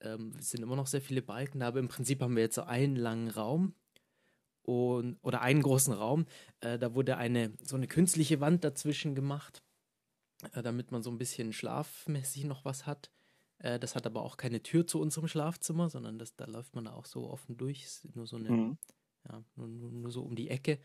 ähm, 0.00 0.34
es 0.38 0.50
sind 0.50 0.62
immer 0.62 0.76
noch 0.76 0.86
sehr 0.86 1.00
viele 1.00 1.22
Balken 1.22 1.60
da, 1.60 1.68
aber 1.68 1.80
im 1.80 1.88
Prinzip 1.88 2.20
haben 2.20 2.36
wir 2.36 2.42
jetzt 2.42 2.56
so 2.56 2.64
einen 2.64 2.96
langen 2.96 3.28
Raum 3.28 3.74
und, 4.62 5.18
oder 5.22 5.40
einen 5.40 5.62
großen 5.62 5.94
Raum. 5.94 6.26
Äh, 6.60 6.78
da 6.78 6.94
wurde 6.94 7.16
eine 7.16 7.52
so 7.62 7.76
eine 7.76 7.86
künstliche 7.86 8.40
Wand 8.40 8.64
dazwischen 8.64 9.14
gemacht, 9.14 9.62
äh, 10.52 10.62
damit 10.62 10.92
man 10.92 11.02
so 11.02 11.10
ein 11.10 11.18
bisschen 11.18 11.52
schlafmäßig 11.52 12.44
noch 12.44 12.64
was 12.64 12.86
hat. 12.86 13.10
Äh, 13.58 13.78
das 13.78 13.94
hat 13.94 14.06
aber 14.06 14.22
auch 14.22 14.36
keine 14.36 14.62
Tür 14.62 14.86
zu 14.86 15.00
unserem 15.00 15.28
Schlafzimmer, 15.28 15.88
sondern 15.88 16.18
das, 16.18 16.36
da 16.36 16.44
läuft 16.44 16.74
man 16.74 16.86
auch 16.86 17.06
so 17.06 17.30
offen 17.30 17.56
durch. 17.56 17.86
Nur 18.14 18.26
so 18.26 18.36
eine, 18.36 18.50
mhm. 18.50 18.78
Ja, 19.28 19.42
nur, 19.56 19.68
nur, 19.68 20.10
so 20.10 20.22
um 20.22 20.34
die 20.34 20.50
Ecke. 20.50 20.78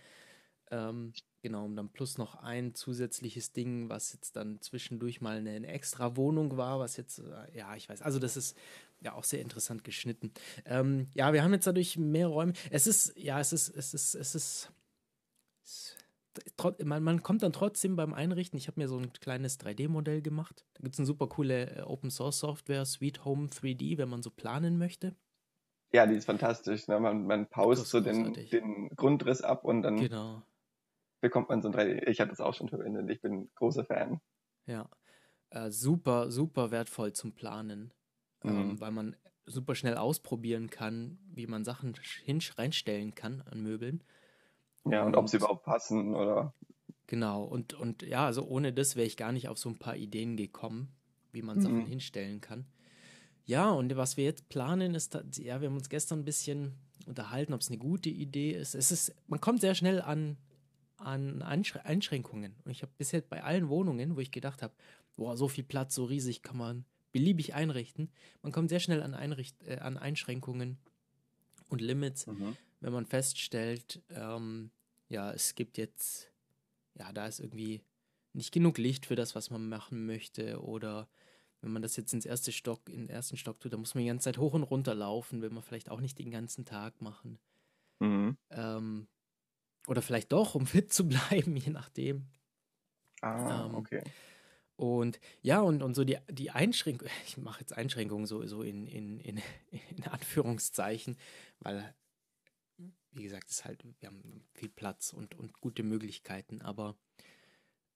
Ähm, 0.72 1.14
genau, 1.42 1.66
und 1.66 1.76
dann 1.76 1.90
plus 1.90 2.18
noch 2.18 2.36
ein 2.36 2.76
zusätzliches 2.76 3.54
Ding, 3.54 3.90
was 3.90 4.14
jetzt 4.14 4.36
dann 4.36 4.62
zwischendurch 4.62 5.22
mal 5.22 5.38
eine, 5.38 5.52
eine 5.52 5.68
extra 5.68 6.16
Wohnung 6.16 6.58
war, 6.58 6.80
was 6.80 6.98
jetzt, 6.98 7.20
äh, 7.20 7.58
ja, 7.58 7.76
ich 7.76 7.90
weiß, 7.90 8.02
also 8.02 8.20
das 8.20 8.38
ist 8.38 8.56
ja 9.02 9.14
auch 9.14 9.24
sehr 9.24 9.42
interessant 9.42 9.84
geschnitten. 9.84 10.32
Ähm, 10.66 11.08
ja, 11.14 11.34
wir 11.34 11.44
haben 11.44 11.54
jetzt 11.54 11.68
dadurch 11.68 11.98
mehr 11.98 12.28
Räume. 12.28 12.54
Es 12.70 12.86
ist, 12.88 13.18
ja, 13.18 13.40
es 13.40 13.54
ist, 13.54 13.70
es 13.70 13.94
ist, 13.94 14.16
es 14.16 14.36
ist, 14.36 14.72
es 15.64 15.96
man, 16.84 17.04
man 17.04 17.24
kommt 17.24 17.44
dann 17.44 17.54
trotzdem 17.54 17.96
beim 17.96 18.14
Einrichten. 18.14 18.58
Ich 18.58 18.68
habe 18.68 18.80
mir 18.80 18.88
so 18.88 18.98
ein 18.98 19.12
kleines 19.14 19.60
3D-Modell 19.60 20.22
gemacht. 20.22 20.66
Da 20.76 20.84
gibt 20.84 20.96
es 20.96 21.00
eine 21.00 21.06
super 21.06 21.28
coole 21.28 21.78
äh, 21.78 21.82
Open 21.82 22.12
Source 22.12 22.40
Software, 22.40 22.86
Sweet 22.86 23.26
Home 23.26 23.48
3D, 23.48 23.98
wenn 23.98 24.10
man 24.10 24.24
so 24.24 24.30
planen 24.30 24.78
möchte. 24.78 25.16
Ja, 25.92 26.06
die 26.06 26.16
ist 26.16 26.26
fantastisch. 26.26 26.88
Ne? 26.88 27.00
Man, 27.00 27.26
man 27.26 27.48
paust 27.48 27.88
so 27.88 28.00
den, 28.00 28.34
den, 28.34 28.90
Grundriss 28.96 29.42
ab 29.42 29.66
und 29.66 29.82
dann 29.82 29.98
genau. 29.98 30.44
bekommt 31.22 31.50
man 31.50 31.62
so 31.62 31.70
ein 31.70 31.74
3D. 31.74 32.08
Ich 32.08 32.20
habe 32.20 32.30
das 32.30 32.42
auch 32.42 32.54
schon 32.54 32.70
verwendet. 32.70 33.10
Ich 33.10 33.22
bin 33.22 33.50
großer 33.56 33.86
Fan. 33.86 34.22
Ja, 34.68 34.88
äh, 35.50 35.72
super, 35.72 36.32
super 36.32 36.70
wertvoll 36.70 37.14
zum 37.14 37.34
Planen, 37.34 37.92
ähm, 38.44 38.52
mhm. 38.52 38.60
ähm, 38.60 38.82
weil 38.82 38.92
man 38.92 39.16
super 39.48 39.74
schnell 39.74 39.96
ausprobieren 39.96 40.70
kann, 40.70 41.18
wie 41.34 41.48
man 41.48 41.64
Sachen 41.64 41.96
hin 42.24 42.40
reinstellen 42.56 43.16
kann 43.16 43.42
an 43.42 43.62
Möbeln. 43.62 44.04
Ja, 44.86 45.02
und, 45.02 45.08
und 45.08 45.16
ob 45.16 45.30
sie 45.30 45.38
überhaupt 45.38 45.64
passen 45.64 46.16
oder. 46.16 46.54
Genau, 47.08 47.44
und, 47.44 47.74
und 47.74 48.04
ja, 48.04 48.26
also 48.28 48.46
ohne 48.46 48.72
das 48.72 48.96
wäre 48.96 49.08
ich 49.08 49.18
gar 49.18 49.32
nicht 49.32 49.48
auf 49.48 49.58
so 49.58 49.70
ein 49.70 49.80
paar 49.80 49.96
Ideen 49.96 50.38
gekommen, 50.38 50.90
wie 51.32 51.42
man 51.42 51.60
Sachen 51.60 51.80
mhm. 51.80 51.88
hinstellen 51.88 52.42
kann. 52.42 52.68
Ja, 53.50 53.72
und 53.72 53.96
was 53.96 54.16
wir 54.16 54.26
jetzt 54.26 54.48
planen, 54.50 54.94
ist, 54.94 55.18
ja, 55.38 55.60
wir 55.60 55.70
haben 55.70 55.76
uns 55.76 55.90
gestern 55.90 56.20
ein 56.20 56.26
bisschen 56.26 56.74
unterhalten, 57.08 57.54
ob 57.54 57.62
es 57.62 57.70
eine 57.70 57.80
gute 57.80 58.10
Idee 58.10 58.52
ist. 58.52 58.76
Es 58.76 58.92
ist, 58.92 59.16
man 59.28 59.42
kommt 59.42 59.62
sehr 59.62 59.74
schnell 59.74 60.02
an, 60.02 60.38
an 60.98 61.42
Einschränkungen. 61.42 62.56
Und 62.64 62.72
ich 62.72 62.84
habe 62.84 62.92
bisher 62.98 63.22
bei 63.22 63.44
allen 63.44 63.70
Wohnungen, 63.70 64.16
wo 64.16 64.20
ich 64.20 64.32
gedacht 64.32 64.62
habe, 64.62 64.74
boah, 65.16 65.36
so 65.36 65.48
viel 65.48 65.64
Platz, 65.64 65.96
so 65.96 66.06
riesig 66.06 66.44
kann 66.44 66.58
man 66.58 66.86
beliebig 67.12 67.56
einrichten. 67.56 68.12
Man 68.44 68.52
kommt 68.52 68.70
sehr 68.70 68.80
schnell 68.80 69.02
an, 69.02 69.16
Einricht, 69.16 69.56
äh, 69.64 69.80
an 69.80 69.98
Einschränkungen 69.98 70.78
und 71.70 71.82
Limits, 71.82 72.28
mhm. 72.28 72.56
wenn 72.82 72.94
man 72.94 73.06
feststellt, 73.08 74.02
ähm, 74.12 74.70
ja, 75.08 75.32
es 75.32 75.56
gibt 75.56 75.80
jetzt 75.80 76.30
ja, 77.00 77.12
da 77.14 77.26
ist 77.26 77.40
irgendwie 77.40 77.82
nicht 78.34 78.52
genug 78.52 78.78
Licht 78.78 79.06
für 79.06 79.16
das, 79.16 79.34
was 79.34 79.50
man 79.50 79.68
machen 79.68 80.06
möchte. 80.06 80.62
Oder 80.62 81.08
wenn 81.62 81.72
man 81.72 81.82
das 81.82 81.96
jetzt 81.96 82.14
ins 82.14 82.26
erste 82.26 82.52
Stock, 82.52 82.88
in 82.90 83.08
den 83.08 83.10
ersten 83.10 83.38
Stock 83.38 83.60
tut, 83.60 83.74
dann 83.74 83.82
muss 83.82 83.96
man 83.96 84.04
die 84.04 84.08
ganze 84.08 84.26
Zeit 84.26 84.38
hoch 84.38 84.54
und 84.54 84.64
runter 84.64 84.96
laufen, 84.96 85.42
will 85.42 85.50
man 85.50 85.64
vielleicht 85.64 85.90
auch 85.90 86.00
nicht 86.00 86.18
den 86.20 86.32
ganzen 86.32 86.66
Tag 86.66 87.02
machen. 87.02 87.40
Mhm. 88.00 88.38
Ähm, 88.52 89.08
oder 89.88 90.02
vielleicht 90.02 90.32
doch, 90.32 90.56
um 90.56 90.66
fit 90.66 90.94
zu 90.94 91.08
bleiben, 91.08 91.56
je 91.56 91.72
nachdem. 91.72 92.28
Ah, 93.22 93.66
ähm, 93.66 93.76
okay. 93.76 94.04
Und 94.78 95.20
ja, 95.42 95.60
und, 95.60 95.84
und 95.84 95.94
so 95.94 96.06
die, 96.06 96.18
die 96.30 96.52
Einschränkung, 96.52 97.10
ich 97.26 97.38
mache 97.38 97.60
jetzt 97.60 97.74
Einschränkungen 97.74 98.26
so, 98.26 98.46
so 98.46 98.62
in, 98.62 98.88
in, 98.88 99.20
in, 99.20 99.42
in 99.98 100.04
Anführungszeichen, 100.06 101.18
weil, 101.60 101.94
wie 103.12 103.24
gesagt, 103.24 103.50
es 103.50 103.66
halt, 103.66 103.84
wir 104.00 104.08
haben 104.08 104.48
viel 104.54 104.70
Platz 104.70 105.12
und, 105.12 105.36
und 105.36 105.60
gute 105.60 105.84
Möglichkeiten, 105.84 106.62
aber 106.62 106.96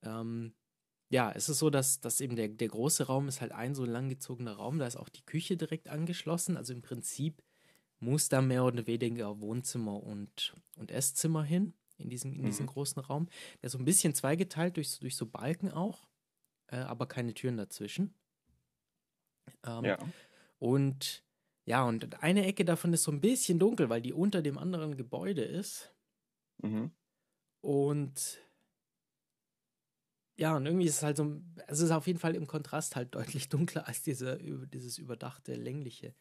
ähm, 0.01 0.53
ja, 1.13 1.31
es 1.31 1.47
ist 1.47 1.59
so, 1.59 1.69
dass, 1.69 2.01
dass 2.01 2.21
eben 2.21 2.35
der, 2.35 2.47
der 2.47 2.69
große 2.69 3.05
Raum 3.05 3.27
ist 3.27 3.39
halt 3.39 3.51
ein 3.51 3.75
so 3.75 3.85
langgezogener 3.85 4.53
Raum, 4.53 4.79
da 4.79 4.87
ist 4.87 4.95
auch 4.95 5.09
die 5.09 5.21
Küche 5.21 5.55
direkt 5.55 5.87
angeschlossen, 5.87 6.57
also 6.57 6.73
im 6.73 6.81
Prinzip 6.81 7.43
muss 7.99 8.29
da 8.29 8.41
mehr 8.41 8.65
oder 8.65 8.87
weniger 8.87 9.39
Wohnzimmer 9.39 10.01
und, 10.01 10.55
und 10.75 10.89
Esszimmer 10.89 11.43
hin 11.43 11.75
in 11.99 12.09
diesem, 12.09 12.33
in 12.33 12.45
mhm. 12.45 12.65
großen 12.65 12.99
Raum. 12.99 13.29
Der 13.61 13.67
ist 13.67 13.73
so 13.73 13.77
ein 13.77 13.85
bisschen 13.85 14.15
zweigeteilt 14.15 14.75
durch, 14.75 14.97
durch 14.99 15.15
so 15.15 15.27
Balken 15.27 15.69
auch, 15.69 16.09
äh, 16.69 16.77
aber 16.77 17.05
keine 17.05 17.35
Türen 17.35 17.57
dazwischen. 17.57 18.15
Ähm, 19.67 19.85
ja. 19.85 19.99
Und 20.57 21.23
ja, 21.65 21.85
und 21.85 22.23
eine 22.23 22.43
Ecke 22.47 22.65
davon 22.65 22.91
ist 22.91 23.03
so 23.03 23.11
ein 23.11 23.21
bisschen 23.21 23.59
dunkel, 23.59 23.87
weil 23.87 24.01
die 24.01 24.13
unter 24.13 24.41
dem 24.41 24.57
anderen 24.57 24.97
Gebäude 24.97 25.43
ist. 25.43 25.93
Mhm. 26.63 26.89
Und 27.61 28.39
ja, 30.35 30.55
und 30.55 30.65
irgendwie 30.65 30.85
ist 30.85 30.97
es 30.97 31.03
halt 31.03 31.17
so, 31.17 31.41
es 31.67 31.79
ist 31.79 31.91
auf 31.91 32.07
jeden 32.07 32.19
Fall 32.19 32.35
im 32.35 32.47
Kontrast 32.47 32.95
halt 32.95 33.13
deutlich 33.15 33.49
dunkler 33.49 33.87
als 33.87 34.01
diese, 34.01 34.39
dieses 34.39 34.97
überdachte, 34.97 35.53
längliche 35.53 36.15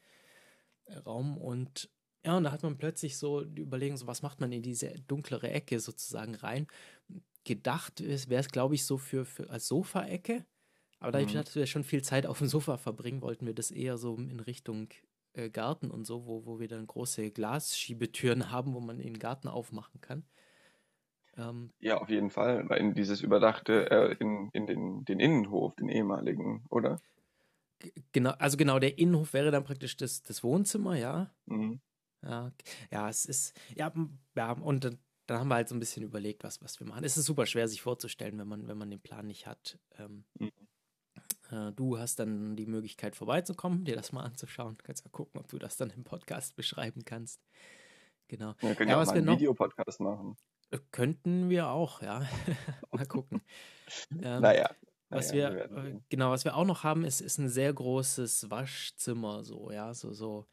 äh, 0.85 0.96
Raum. 0.98 1.38
Und 1.38 1.90
ja, 2.25 2.37
und 2.37 2.44
da 2.44 2.53
hat 2.53 2.62
man 2.62 2.79
plötzlich 2.79 3.16
so 3.16 3.42
die 3.42 3.62
Überlegung, 3.62 3.96
so 3.96 4.07
was 4.07 4.22
macht 4.22 4.40
man 4.40 4.53
in 4.53 4.62
diese 4.62 4.92
dunklere 5.09 5.51
Ecke 5.51 5.81
sozusagen 5.81 6.35
rein. 6.35 6.66
Gedacht 7.44 8.01
wäre 8.01 8.40
es, 8.40 8.48
glaube 8.48 8.75
ich, 8.75 8.85
so 8.85 8.98
für, 8.98 9.25
für 9.25 9.51
als 9.51 9.66
Sofa-Ecke. 9.66 10.44
Aber 11.01 11.11
dadurch, 11.11 11.35
mhm. 11.35 11.38
dass 11.38 11.57
wir 11.57 11.66
schon 11.66 11.83
viel 11.83 12.03
Zeit 12.03 12.27
auf 12.27 12.38
dem 12.38 12.46
Sofa 12.46 12.77
verbringen, 12.77 13.22
wollten 13.22 13.44
wir 13.46 13.55
das 13.55 13.72
eher 13.72 13.98
so 13.98 14.14
in 14.14 14.38
Richtung 14.38 14.88
äh, 15.33 15.51
Garten 15.51 15.90
und 15.90 16.05
so, 16.05 16.27
wo, 16.27 16.46
wo 16.46 16.61
wir 16.61 16.68
dann 16.68 16.87
große 16.87 17.33
Glasschiebetüren 17.33 18.53
haben, 18.53 18.75
wo 18.75 18.81
man 18.81 18.98
den 18.98 19.18
Garten 19.18 19.48
aufmachen 19.48 20.01
kann. 20.01 20.25
Ähm, 21.36 21.72
ja, 21.80 21.98
auf 21.98 22.10
jeden 22.10 22.30
Fall, 22.30 22.68
weil 22.68 22.80
in 22.80 22.94
dieses 22.94 23.22
überdachte, 23.22 23.90
äh, 23.90 24.16
in, 24.18 24.50
in 24.52 24.66
den, 24.66 25.04
den 25.04 25.20
Innenhof, 25.20 25.74
den 25.76 25.88
ehemaligen, 25.88 26.64
oder? 26.68 27.00
Genau, 28.12 28.30
also 28.38 28.56
genau, 28.56 28.78
der 28.78 28.98
Innenhof 28.98 29.32
wäre 29.32 29.50
dann 29.50 29.64
praktisch 29.64 29.96
das, 29.96 30.22
das 30.22 30.44
Wohnzimmer, 30.44 30.96
ja. 30.96 31.34
Mhm. 31.46 31.80
Ja, 32.22 32.52
ja, 32.90 33.08
es 33.08 33.24
ist, 33.24 33.58
ja, 33.74 33.92
ja, 34.36 34.52
und 34.52 34.84
dann, 34.84 34.98
dann, 35.26 35.40
haben 35.40 35.48
wir 35.48 35.56
halt 35.56 35.68
so 35.68 35.74
ein 35.74 35.80
bisschen 35.80 36.04
überlegt, 36.04 36.44
was, 36.44 36.62
was 36.62 36.78
wir 36.78 36.86
machen. 36.86 37.02
Es 37.02 37.16
ist 37.16 37.24
super 37.24 37.46
schwer, 37.46 37.66
sich 37.66 37.82
vorzustellen, 37.82 38.38
wenn 38.38 38.46
man, 38.46 38.68
wenn 38.68 38.78
man 38.78 38.90
den 38.90 39.00
Plan 39.00 39.26
nicht 39.26 39.46
hat. 39.46 39.78
Ähm, 39.98 40.24
mhm. 40.38 40.52
äh, 41.50 41.72
du 41.72 41.98
hast 41.98 42.20
dann 42.20 42.54
die 42.54 42.66
Möglichkeit 42.66 43.16
vorbeizukommen, 43.16 43.84
dir 43.84 43.96
das 43.96 44.12
mal 44.12 44.22
anzuschauen. 44.22 44.76
Du 44.76 44.84
kannst 44.84 45.04
ja 45.04 45.10
gucken, 45.10 45.40
ob 45.40 45.48
du 45.48 45.58
das 45.58 45.76
dann 45.76 45.90
im 45.90 46.04
Podcast 46.04 46.54
beschreiben 46.54 47.04
kannst. 47.04 47.40
Genau. 48.28 48.54
Wir 48.60 48.76
können 48.76 48.90
ja, 48.90 48.96
ja 48.96 49.02
auch 49.02 49.06
mal 49.06 49.16
einen 49.16 49.26
Videopodcast 49.26 50.00
machen. 50.00 50.36
Äh, 50.72 50.78
könnten 50.90 51.50
wir 51.50 51.68
auch, 51.68 52.02
ja. 52.02 52.26
mal 52.90 53.06
gucken. 53.06 53.42
ähm, 54.22 54.42
naja. 54.42 54.70
Was 55.11 55.30
naja, 55.30 55.52
wir, 55.52 55.70
wir 55.70 55.85
äh, 55.85 56.00
genau, 56.08 56.30
was 56.30 56.44
wir 56.44 56.56
auch 56.56 56.64
noch 56.64 56.85
haben, 56.85 57.04
ist, 57.04 57.20
ist 57.20 57.38
ein 57.38 57.50
sehr 57.50 57.72
großes 57.72 58.50
Waschzimmer, 58.50 59.44
so, 59.44 59.70
ja, 59.70 59.92
so, 59.92 60.14
so, 60.14 60.46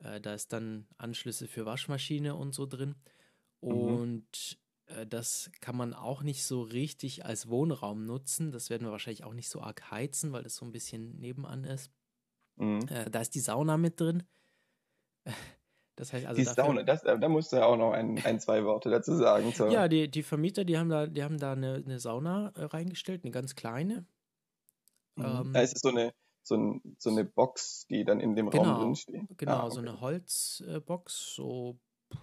äh, 0.00 0.20
da 0.20 0.34
ist 0.34 0.52
dann 0.52 0.88
Anschlüsse 0.98 1.46
für 1.46 1.64
Waschmaschine 1.64 2.34
und 2.34 2.52
so 2.52 2.66
drin. 2.66 2.96
Mhm. 3.60 3.70
Und 3.70 4.58
mhm. 4.88 4.96
äh, 4.96 5.06
das 5.06 5.50
kann 5.60 5.76
man 5.76 5.94
auch 5.94 6.22
nicht 6.22 6.44
so 6.44 6.62
richtig 6.62 7.24
als 7.24 7.48
Wohnraum 7.48 8.04
nutzen. 8.04 8.50
Das 8.50 8.68
werden 8.68 8.84
wir 8.84 8.90
wahrscheinlich 8.90 9.22
auch 9.22 9.34
nicht 9.34 9.48
so 9.48 9.62
arg 9.62 9.92
heizen, 9.92 10.32
weil 10.32 10.42
das 10.42 10.56
so 10.56 10.64
ein 10.66 10.72
bisschen 10.72 11.16
nebenan 11.20 11.62
ist. 11.62 11.92
Mhm. 12.56 12.80
Äh, 12.88 13.10
da 13.10 13.20
ist 13.20 13.36
die 13.36 13.40
Sauna 13.40 13.76
mit 13.76 14.00
drin. 14.00 14.24
Das 16.00 16.14
heißt 16.14 16.24
also. 16.24 16.40
Die 16.40 16.46
dafür, 16.46 16.64
Sauna, 16.64 16.82
das, 16.82 17.02
da 17.02 17.28
musst 17.28 17.52
du 17.52 17.56
ja 17.56 17.66
auch 17.66 17.76
noch 17.76 17.92
ein, 17.92 18.24
ein 18.24 18.40
zwei 18.40 18.64
Worte 18.64 18.88
dazu 18.88 19.14
sagen. 19.16 19.52
So. 19.52 19.68
Ja, 19.68 19.86
die, 19.86 20.10
die 20.10 20.22
Vermieter, 20.22 20.64
die 20.64 20.78
haben 20.78 20.88
da, 20.88 21.06
die 21.06 21.22
haben 21.22 21.36
da 21.36 21.52
eine, 21.52 21.74
eine 21.74 22.00
Sauna 22.00 22.54
äh, 22.56 22.64
reingestellt, 22.64 23.22
eine 23.22 23.32
ganz 23.32 23.54
kleine. 23.54 24.06
Mhm. 25.16 25.24
Ähm, 25.24 25.52
da 25.52 25.60
ist 25.60 25.76
es 25.76 25.82
so 25.82 25.90
eine, 25.90 26.14
so, 26.42 26.54
ein, 26.56 26.96
so 26.98 27.10
eine 27.10 27.26
Box, 27.26 27.86
die 27.90 28.06
dann 28.06 28.18
in 28.18 28.34
dem 28.34 28.48
genau, 28.48 28.62
Raum 28.62 28.80
drin 28.80 28.96
steht. 28.96 29.26
Genau, 29.36 29.52
ah, 29.52 29.64
okay. 29.64 29.74
so 29.74 29.80
eine 29.80 30.00
Holzbox, 30.00 31.34
so 31.34 31.78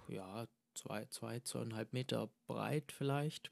ja, 0.07 0.47
zwei, 0.73 1.05
zwei, 1.11 1.39
zweieinhalb 1.41 1.93
Meter 1.93 2.31
breit 2.47 2.91
vielleicht. 2.91 3.51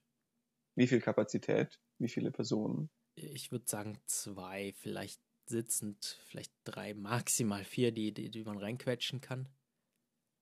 Wie 0.73 0.88
viel 0.88 1.01
Kapazität? 1.01 1.79
Wie 1.99 2.09
viele 2.09 2.31
Personen? 2.31 2.89
Ich 3.13 3.51
würde 3.51 3.65
sagen 3.67 3.99
zwei, 4.07 4.73
vielleicht 4.75 5.21
sitzend, 5.45 6.19
vielleicht 6.25 6.51
drei, 6.63 6.95
maximal 6.95 7.63
vier, 7.63 7.91
die, 7.91 8.11
die, 8.11 8.31
die 8.31 8.43
man 8.43 8.57
reinquetschen 8.57 9.21
kann 9.21 9.47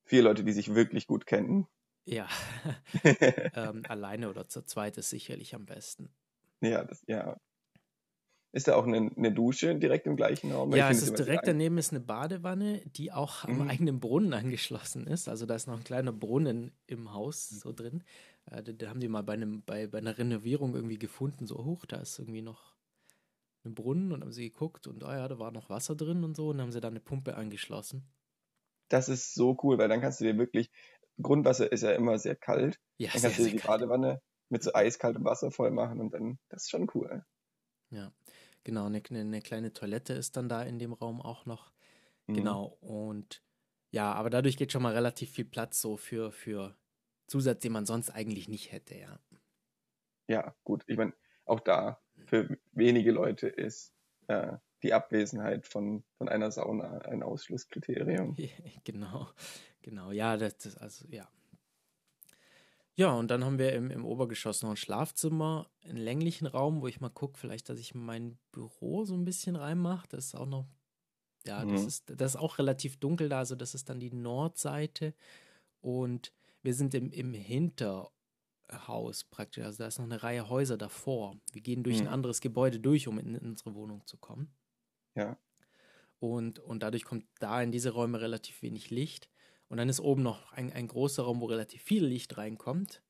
vier 0.03 0.23
Leute, 0.23 0.43
die 0.43 0.51
sich 0.51 0.75
wirklich 0.75 1.07
gut 1.07 1.25
kennen. 1.25 1.67
Ja, 2.05 2.27
ähm, 3.55 3.83
alleine 3.87 4.29
oder 4.29 4.47
zu 4.47 4.65
zweit 4.65 4.97
ist 4.97 5.09
sicherlich 5.09 5.55
am 5.55 5.65
besten. 5.65 6.13
Ja, 6.61 6.83
das, 6.83 7.01
ja. 7.07 7.37
Ist 8.51 8.67
da 8.67 8.75
auch 8.75 8.85
eine, 8.85 9.09
eine 9.15 9.31
Dusche 9.31 9.73
direkt 9.75 10.05
im 10.05 10.15
gleichen 10.15 10.51
Raum? 10.51 10.75
Ja, 10.75 10.91
es 10.91 11.01
ist 11.01 11.17
direkt 11.17 11.47
daneben 11.47 11.79
ist 11.79 11.91
eine 11.91 12.01
Badewanne, 12.01 12.81
die 12.85 13.11
auch 13.11 13.45
am 13.45 13.63
mhm. 13.63 13.69
eigenen 13.69 13.99
Brunnen 13.99 14.33
angeschlossen 14.33 15.07
ist. 15.07 15.27
Also 15.27 15.47
da 15.47 15.55
ist 15.55 15.65
noch 15.65 15.77
ein 15.77 15.83
kleiner 15.83 16.11
Brunnen 16.11 16.71
im 16.85 17.13
Haus 17.13 17.49
so 17.49 17.71
drin. 17.71 18.03
Äh, 18.45 18.61
da, 18.61 18.89
haben 18.89 18.99
die 18.99 19.07
mal 19.07 19.23
bei, 19.23 19.33
einem, 19.33 19.63
bei, 19.63 19.87
bei 19.87 19.97
einer 19.97 20.17
Renovierung 20.19 20.75
irgendwie 20.75 20.99
gefunden, 20.99 21.47
so 21.47 21.63
hoch, 21.63 21.85
da 21.87 21.97
ist 21.97 22.19
irgendwie 22.19 22.43
noch 22.43 22.75
ein 23.65 23.73
Brunnen 23.73 24.11
und 24.11 24.21
haben 24.21 24.33
sie 24.33 24.51
geguckt 24.51 24.85
und 24.87 25.03
oh 25.03 25.11
ja, 25.11 25.27
da 25.27 25.39
war 25.39 25.51
noch 25.51 25.69
Wasser 25.69 25.95
drin 25.95 26.23
und 26.23 26.35
so 26.35 26.49
und 26.49 26.57
dann 26.57 26.65
haben 26.65 26.73
sie 26.73 26.81
da 26.81 26.89
eine 26.89 26.99
Pumpe 26.99 27.35
angeschlossen 27.35 28.05
das 28.93 29.09
ist 29.09 29.33
so 29.33 29.57
cool, 29.63 29.79
weil 29.79 29.89
dann 29.89 30.01
kannst 30.01 30.21
du 30.21 30.25
dir 30.25 30.37
wirklich, 30.37 30.71
Grundwasser 31.19 31.71
ist 31.71 31.81
ja 31.81 31.91
immer 31.91 32.19
sehr 32.19 32.35
kalt. 32.35 32.79
Ja, 32.97 33.09
dann 33.11 33.23
kannst 33.23 33.37
sehr, 33.37 33.45
du 33.45 33.51
dir 33.51 33.57
die 33.57 33.67
Badewanne 33.67 34.21
mit 34.49 34.61
so 34.61 34.71
eiskaltem 34.73 35.25
Wasser 35.25 35.49
voll 35.49 35.71
machen 35.71 35.99
und 35.99 36.13
dann, 36.13 36.37
das 36.49 36.63
ist 36.63 36.69
schon 36.69 36.89
cool. 36.93 37.25
Ja, 37.89 38.13
genau, 38.63 38.85
eine, 38.85 39.01
eine 39.09 39.41
kleine 39.41 39.73
Toilette 39.73 40.13
ist 40.13 40.37
dann 40.37 40.47
da 40.47 40.61
in 40.61 40.77
dem 40.77 40.93
Raum 40.93 41.21
auch 41.21 41.47
noch. 41.47 41.71
Mhm. 42.27 42.35
Genau, 42.35 42.77
und 42.81 43.41
ja, 43.89 44.13
aber 44.13 44.29
dadurch 44.29 44.57
geht 44.57 44.71
schon 44.71 44.83
mal 44.83 44.93
relativ 44.93 45.31
viel 45.31 45.45
Platz 45.45 45.81
so 45.81 45.97
für, 45.97 46.31
für 46.31 46.77
Zusatz, 47.25 47.61
den 47.61 47.71
man 47.71 47.87
sonst 47.87 48.11
eigentlich 48.11 48.47
nicht 48.47 48.71
hätte, 48.71 48.95
ja. 48.95 49.19
Ja, 50.27 50.55
gut, 50.63 50.83
ich 50.85 50.97
meine, 50.97 51.13
auch 51.45 51.59
da 51.59 51.99
für 52.27 52.57
wenige 52.71 53.11
Leute 53.11 53.47
ist 53.47 53.91
äh, 54.27 54.57
die 54.83 54.93
Abwesenheit 54.93 55.65
von, 55.65 56.03
von 56.17 56.29
einer 56.29 56.51
Sauna 56.51 56.99
ein 56.99 57.23
Ausschlusskriterium. 57.23 58.35
Genau, 58.83 59.29
genau, 59.81 60.11
ja, 60.11 60.35
das, 60.37 60.57
das 60.57 60.77
also 60.77 61.05
ja. 61.09 61.27
Ja, 62.95 63.13
und 63.13 63.31
dann 63.31 63.43
haben 63.43 63.57
wir 63.57 63.73
im, 63.73 63.89
im 63.89 64.05
Obergeschoss 64.05 64.61
noch 64.61 64.71
ein 64.71 64.77
Schlafzimmer, 64.77 65.67
einen 65.83 65.97
länglichen 65.97 66.45
Raum, 66.45 66.81
wo 66.81 66.87
ich 66.87 67.01
mal 67.01 67.09
gucke, 67.09 67.39
vielleicht, 67.39 67.69
dass 67.69 67.79
ich 67.79 67.95
mein 67.95 68.37
Büro 68.51 69.03
so 69.03 69.15
ein 69.15 69.25
bisschen 69.25 69.55
reinmache. 69.55 70.07
Das 70.09 70.25
ist 70.25 70.35
auch 70.35 70.45
noch, 70.45 70.67
ja, 71.45 71.65
das, 71.65 71.81
mhm. 71.81 71.87
ist, 71.87 72.03
das 72.15 72.35
ist 72.35 72.39
auch 72.39 72.59
relativ 72.59 72.97
dunkel 72.97 73.29
da, 73.29 73.39
also 73.39 73.55
das 73.55 73.73
ist 73.73 73.89
dann 73.89 73.99
die 73.99 74.11
Nordseite. 74.11 75.15
Und 75.81 76.31
wir 76.61 76.75
sind 76.75 76.93
im, 76.93 77.11
im 77.11 77.33
Hinterhaus 77.33 79.23
praktisch, 79.23 79.63
also 79.63 79.79
da 79.79 79.87
ist 79.87 79.97
noch 79.97 80.05
eine 80.05 80.21
Reihe 80.21 80.47
Häuser 80.49 80.77
davor. 80.77 81.35
Wir 81.51 81.61
gehen 81.61 81.83
durch 81.83 81.99
mhm. 81.99 82.07
ein 82.07 82.13
anderes 82.13 82.41
Gebäude 82.41 82.79
durch, 82.79 83.07
um 83.07 83.17
in, 83.17 83.33
in 83.33 83.47
unsere 83.47 83.73
Wohnung 83.73 84.05
zu 84.05 84.17
kommen. 84.17 84.53
Ja. 85.15 85.37
Und, 86.19 86.59
und 86.59 86.83
dadurch 86.83 87.03
kommt 87.03 87.25
da 87.39 87.61
in 87.61 87.71
diese 87.71 87.91
Räume 87.91 88.21
relativ 88.21 88.61
wenig 88.61 88.89
Licht. 88.89 89.29
Und 89.67 89.77
dann 89.77 89.89
ist 89.89 89.99
oben 89.99 90.23
noch 90.23 90.53
ein, 90.53 90.71
ein 90.71 90.87
großer 90.87 91.23
Raum, 91.23 91.41
wo 91.41 91.45
relativ 91.45 91.81
viel 91.81 92.05
Licht 92.05 92.37
reinkommt. 92.37 93.01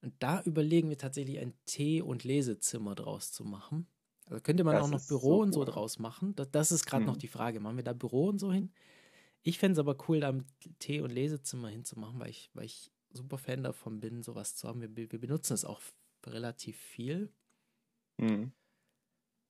Und 0.00 0.14
da 0.22 0.42
überlegen 0.42 0.88
wir 0.88 0.98
tatsächlich 0.98 1.38
ein 1.38 1.54
Tee- 1.66 2.02
und 2.02 2.24
Lesezimmer 2.24 2.94
draus 2.94 3.32
zu 3.32 3.44
machen. 3.44 3.86
Also 4.26 4.40
könnte 4.40 4.64
man 4.64 4.74
das 4.74 4.84
auch 4.84 4.90
noch 4.90 5.06
Büro 5.06 5.36
so 5.36 5.42
und 5.42 5.52
so 5.52 5.60
cool. 5.60 5.66
draus 5.66 5.98
machen. 5.98 6.34
Das, 6.36 6.50
das 6.50 6.72
ist 6.72 6.86
gerade 6.86 7.04
hm. 7.04 7.06
noch 7.06 7.16
die 7.16 7.28
Frage. 7.28 7.60
Machen 7.60 7.76
wir 7.76 7.84
da 7.84 7.92
Büro 7.92 8.28
und 8.28 8.38
so 8.38 8.52
hin? 8.52 8.72
Ich 9.42 9.58
fände 9.58 9.74
es 9.74 9.78
aber 9.78 9.96
cool, 10.08 10.20
da 10.20 10.30
ein 10.30 10.46
Tee- 10.78 11.00
und 11.00 11.10
Lesezimmer 11.10 11.68
hinzumachen, 11.68 12.18
weil 12.18 12.30
ich, 12.30 12.50
weil 12.54 12.64
ich 12.64 12.90
super 13.10 13.38
Fan 13.38 13.62
davon 13.62 14.00
bin, 14.00 14.22
sowas 14.22 14.56
zu 14.56 14.68
haben. 14.68 14.80
Wir, 14.80 15.12
wir 15.12 15.20
benutzen 15.20 15.52
es 15.52 15.64
auch 15.64 15.80
relativ 16.24 16.78
viel. 16.78 17.32
Mhm. 18.16 18.52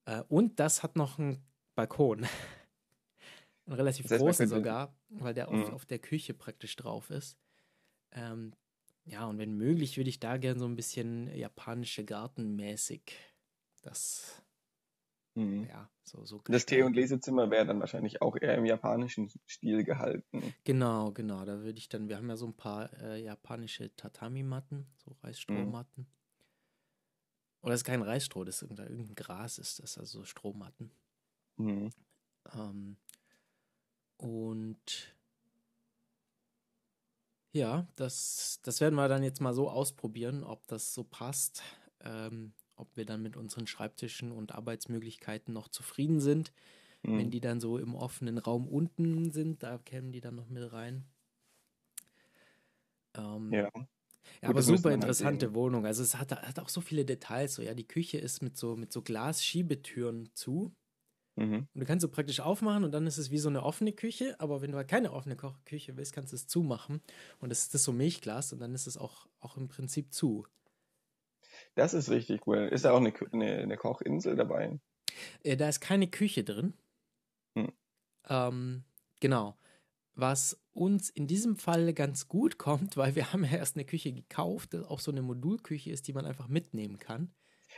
Äh, 0.06 0.22
und 0.28 0.58
das 0.58 0.82
hat 0.82 0.96
noch 0.96 1.18
einen 1.18 1.44
Balkon. 1.74 2.26
Ein 3.66 3.72
relativ 3.72 4.08
großen 4.08 4.46
sogar, 4.46 4.94
weil 5.08 5.34
der 5.34 5.48
auf, 5.48 5.68
mhm. 5.68 5.74
auf, 5.74 5.86
der 5.86 5.98
Küche 5.98 6.34
praktisch 6.34 6.76
drauf 6.76 7.10
ist. 7.10 7.38
Ähm, 8.12 8.54
ja, 9.04 9.26
und 9.26 9.38
wenn 9.38 9.54
möglich, 9.54 9.96
würde 9.96 10.10
ich 10.10 10.20
da 10.20 10.36
gern 10.36 10.58
so 10.58 10.66
ein 10.66 10.76
bisschen 10.76 11.34
japanische 11.34 12.04
Gartenmäßig 12.04 13.16
das 13.82 14.44
Mhm. 15.34 15.66
ja, 15.68 15.90
so, 16.04 16.24
so 16.24 16.40
Das 16.44 16.64
Tee- 16.64 16.82
und 16.82 16.94
Lesezimmer 16.94 17.50
wäre 17.50 17.66
dann 17.66 17.80
wahrscheinlich 17.80 18.22
auch 18.22 18.36
eher 18.36 18.56
im 18.56 18.66
japanischen 18.66 19.30
Stil 19.48 19.82
gehalten. 19.82 20.54
Genau, 20.64 21.10
genau. 21.10 21.44
Da 21.44 21.60
würde 21.60 21.78
ich 21.78 21.88
dann, 21.88 22.08
wir 22.08 22.16
haben 22.16 22.28
ja 22.28 22.36
so 22.36 22.46
ein 22.46 22.56
paar 22.56 22.92
äh, 23.00 23.20
japanische 23.20 23.94
Tatami-Matten, 23.96 24.86
so 24.96 25.16
Reisstrohmatten. 25.22 26.04
Mhm. 26.04 26.10
Oder 27.62 27.72
das 27.72 27.80
ist 27.80 27.86
kein 27.86 28.02
Reisstroh, 28.02 28.44
das 28.44 28.56
ist 28.56 28.62
irgendein, 28.62 28.90
irgendein 28.90 29.14
Gras 29.16 29.58
ist 29.58 29.82
das, 29.82 29.98
also 29.98 30.24
Strohmatten. 30.24 30.92
Mhm. 31.58 31.90
Ähm, 32.54 32.96
und 34.16 35.14
ja, 37.52 37.86
das, 37.94 38.60
das 38.62 38.80
werden 38.80 38.96
wir 38.96 39.08
dann 39.08 39.22
jetzt 39.22 39.40
mal 39.40 39.54
so 39.54 39.70
ausprobieren, 39.70 40.42
ob 40.42 40.66
das 40.66 40.92
so 40.94 41.04
passt. 41.04 41.62
Ähm, 42.00 42.52
ob 42.76 42.96
wir 42.96 43.06
dann 43.06 43.22
mit 43.22 43.36
unseren 43.36 43.66
Schreibtischen 43.68 44.32
und 44.32 44.52
Arbeitsmöglichkeiten 44.52 45.54
noch 45.54 45.68
zufrieden 45.68 46.20
sind. 46.20 46.52
Mhm. 47.02 47.18
Wenn 47.18 47.30
die 47.30 47.40
dann 47.40 47.60
so 47.60 47.78
im 47.78 47.94
offenen 47.94 48.38
Raum 48.38 48.66
unten 48.68 49.30
sind, 49.30 49.62
da 49.62 49.78
kämen 49.78 50.12
die 50.12 50.20
dann 50.20 50.34
noch 50.34 50.48
mit 50.48 50.72
rein. 50.72 51.06
Ähm, 53.16 53.52
ja. 53.52 53.70
Ja, 54.42 54.50
aber 54.50 54.62
super 54.62 54.90
halt 54.90 54.96
interessante 54.96 55.46
halt 55.46 55.54
Wohnung. 55.54 55.86
Also 55.86 56.02
es 56.02 56.16
hat, 56.16 56.32
hat 56.32 56.58
auch 56.58 56.68
so 56.68 56.80
viele 56.80 57.04
Details. 57.04 57.54
So, 57.54 57.62
ja, 57.62 57.74
die 57.74 57.86
Küche 57.88 58.18
ist 58.18 58.42
mit 58.42 58.56
so, 58.56 58.76
mit 58.76 58.92
so 58.92 59.02
Glasschiebetüren 59.02 60.30
zu. 60.34 60.74
Mhm. 61.36 61.66
Und 61.74 61.80
du 61.80 61.84
kannst 61.84 62.02
so 62.02 62.08
praktisch 62.08 62.40
aufmachen 62.40 62.84
und 62.84 62.92
dann 62.92 63.06
ist 63.06 63.18
es 63.18 63.30
wie 63.30 63.38
so 63.38 63.48
eine 63.48 63.62
offene 63.62 63.92
Küche. 63.92 64.36
Aber 64.38 64.62
wenn 64.62 64.70
du 64.70 64.76
halt 64.76 64.88
keine 64.88 65.12
offene 65.12 65.36
Küche 65.64 65.96
willst, 65.96 66.12
kannst 66.12 66.32
du 66.32 66.36
es 66.36 66.46
zumachen. 66.46 67.00
Und 67.40 67.48
das 67.48 67.62
ist 67.62 67.74
das 67.74 67.84
so 67.84 67.92
Milchglas 67.92 68.52
und 68.52 68.60
dann 68.60 68.74
ist 68.74 68.86
es 68.86 68.96
auch, 68.96 69.26
auch 69.40 69.56
im 69.56 69.68
Prinzip 69.68 70.12
zu. 70.12 70.46
Das 71.74 71.94
ist 71.94 72.10
richtig 72.10 72.46
cool. 72.46 72.68
Ist 72.70 72.84
da 72.84 72.92
auch 72.92 72.98
eine, 72.98 73.12
eine, 73.32 73.58
eine 73.58 73.76
Kochinsel 73.76 74.36
dabei? 74.36 74.78
Äh, 75.42 75.56
da 75.56 75.68
ist 75.68 75.80
keine 75.80 76.08
Küche 76.08 76.44
drin. 76.44 76.74
Hm. 77.56 77.72
Ähm, 78.28 78.84
genau. 79.20 79.56
Was 80.14 80.60
uns 80.72 81.10
in 81.10 81.26
diesem 81.26 81.56
Fall 81.56 81.92
ganz 81.94 82.28
gut 82.28 82.58
kommt, 82.58 82.96
weil 82.96 83.16
wir 83.16 83.32
haben 83.32 83.44
ja 83.44 83.56
erst 83.56 83.76
eine 83.76 83.84
Küche 83.84 84.12
gekauft, 84.12 84.74
das 84.74 84.84
auch 84.84 85.00
so 85.00 85.10
eine 85.10 85.22
Modulküche 85.22 85.90
ist, 85.90 86.06
die 86.06 86.12
man 86.12 86.26
einfach 86.26 86.48
mitnehmen 86.48 86.98
kann. 86.98 87.34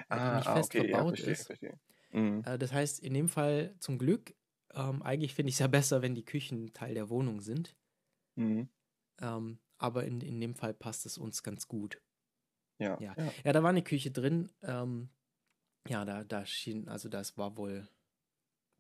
Ah, 0.09 0.31
die 0.31 0.37
nicht 0.37 0.51
fest 0.51 0.75
okay, 0.75 0.89
verbaut 0.89 1.19
ja, 1.19 1.25
verstehe, 1.25 1.33
ist. 1.33 1.47
Verstehe. 1.47 1.79
Mhm. 2.11 2.43
Äh, 2.45 2.59
das 2.59 2.73
heißt, 2.73 3.01
in 3.01 3.15
dem 3.15 3.29
Fall 3.29 3.75
zum 3.79 3.99
Glück, 3.99 4.35
ähm, 4.75 5.03
eigentlich 5.03 5.35
finde 5.35 5.51
ich 5.51 5.57
es 5.57 5.61
ja 5.61 5.67
besser, 5.67 6.03
wenn 6.03 6.15
die 6.15 6.25
Küchen 6.25 6.73
Teil 6.73 6.95
der 6.95 7.09
Wohnung 7.09 7.41
sind. 7.41 7.77
Mhm. 8.37 8.69
Ähm, 9.21 9.59
aber 9.79 10.05
in, 10.05 10.21
in 10.21 10.41
dem 10.41 10.55
Fall 10.55 10.75
passt 10.75 11.07
es 11.07 11.19
uns 11.19 11.43
ganz 11.43 11.69
gut. 11.69 12.01
Ja, 12.79 12.99
ja. 13.01 13.15
ja. 13.17 13.33
ja 13.45 13.53
da 13.53 13.63
war 13.63 13.71
eine 13.71 13.83
Küche 13.83 14.11
drin. 14.11 14.51
Ähm, 14.63 15.09
ja, 15.89 16.05
da, 16.05 16.25
da 16.25 16.45
schien, 16.45 16.89
also 16.89 17.09
das 17.09 17.39
war 17.39 17.57
wohl 17.57 17.89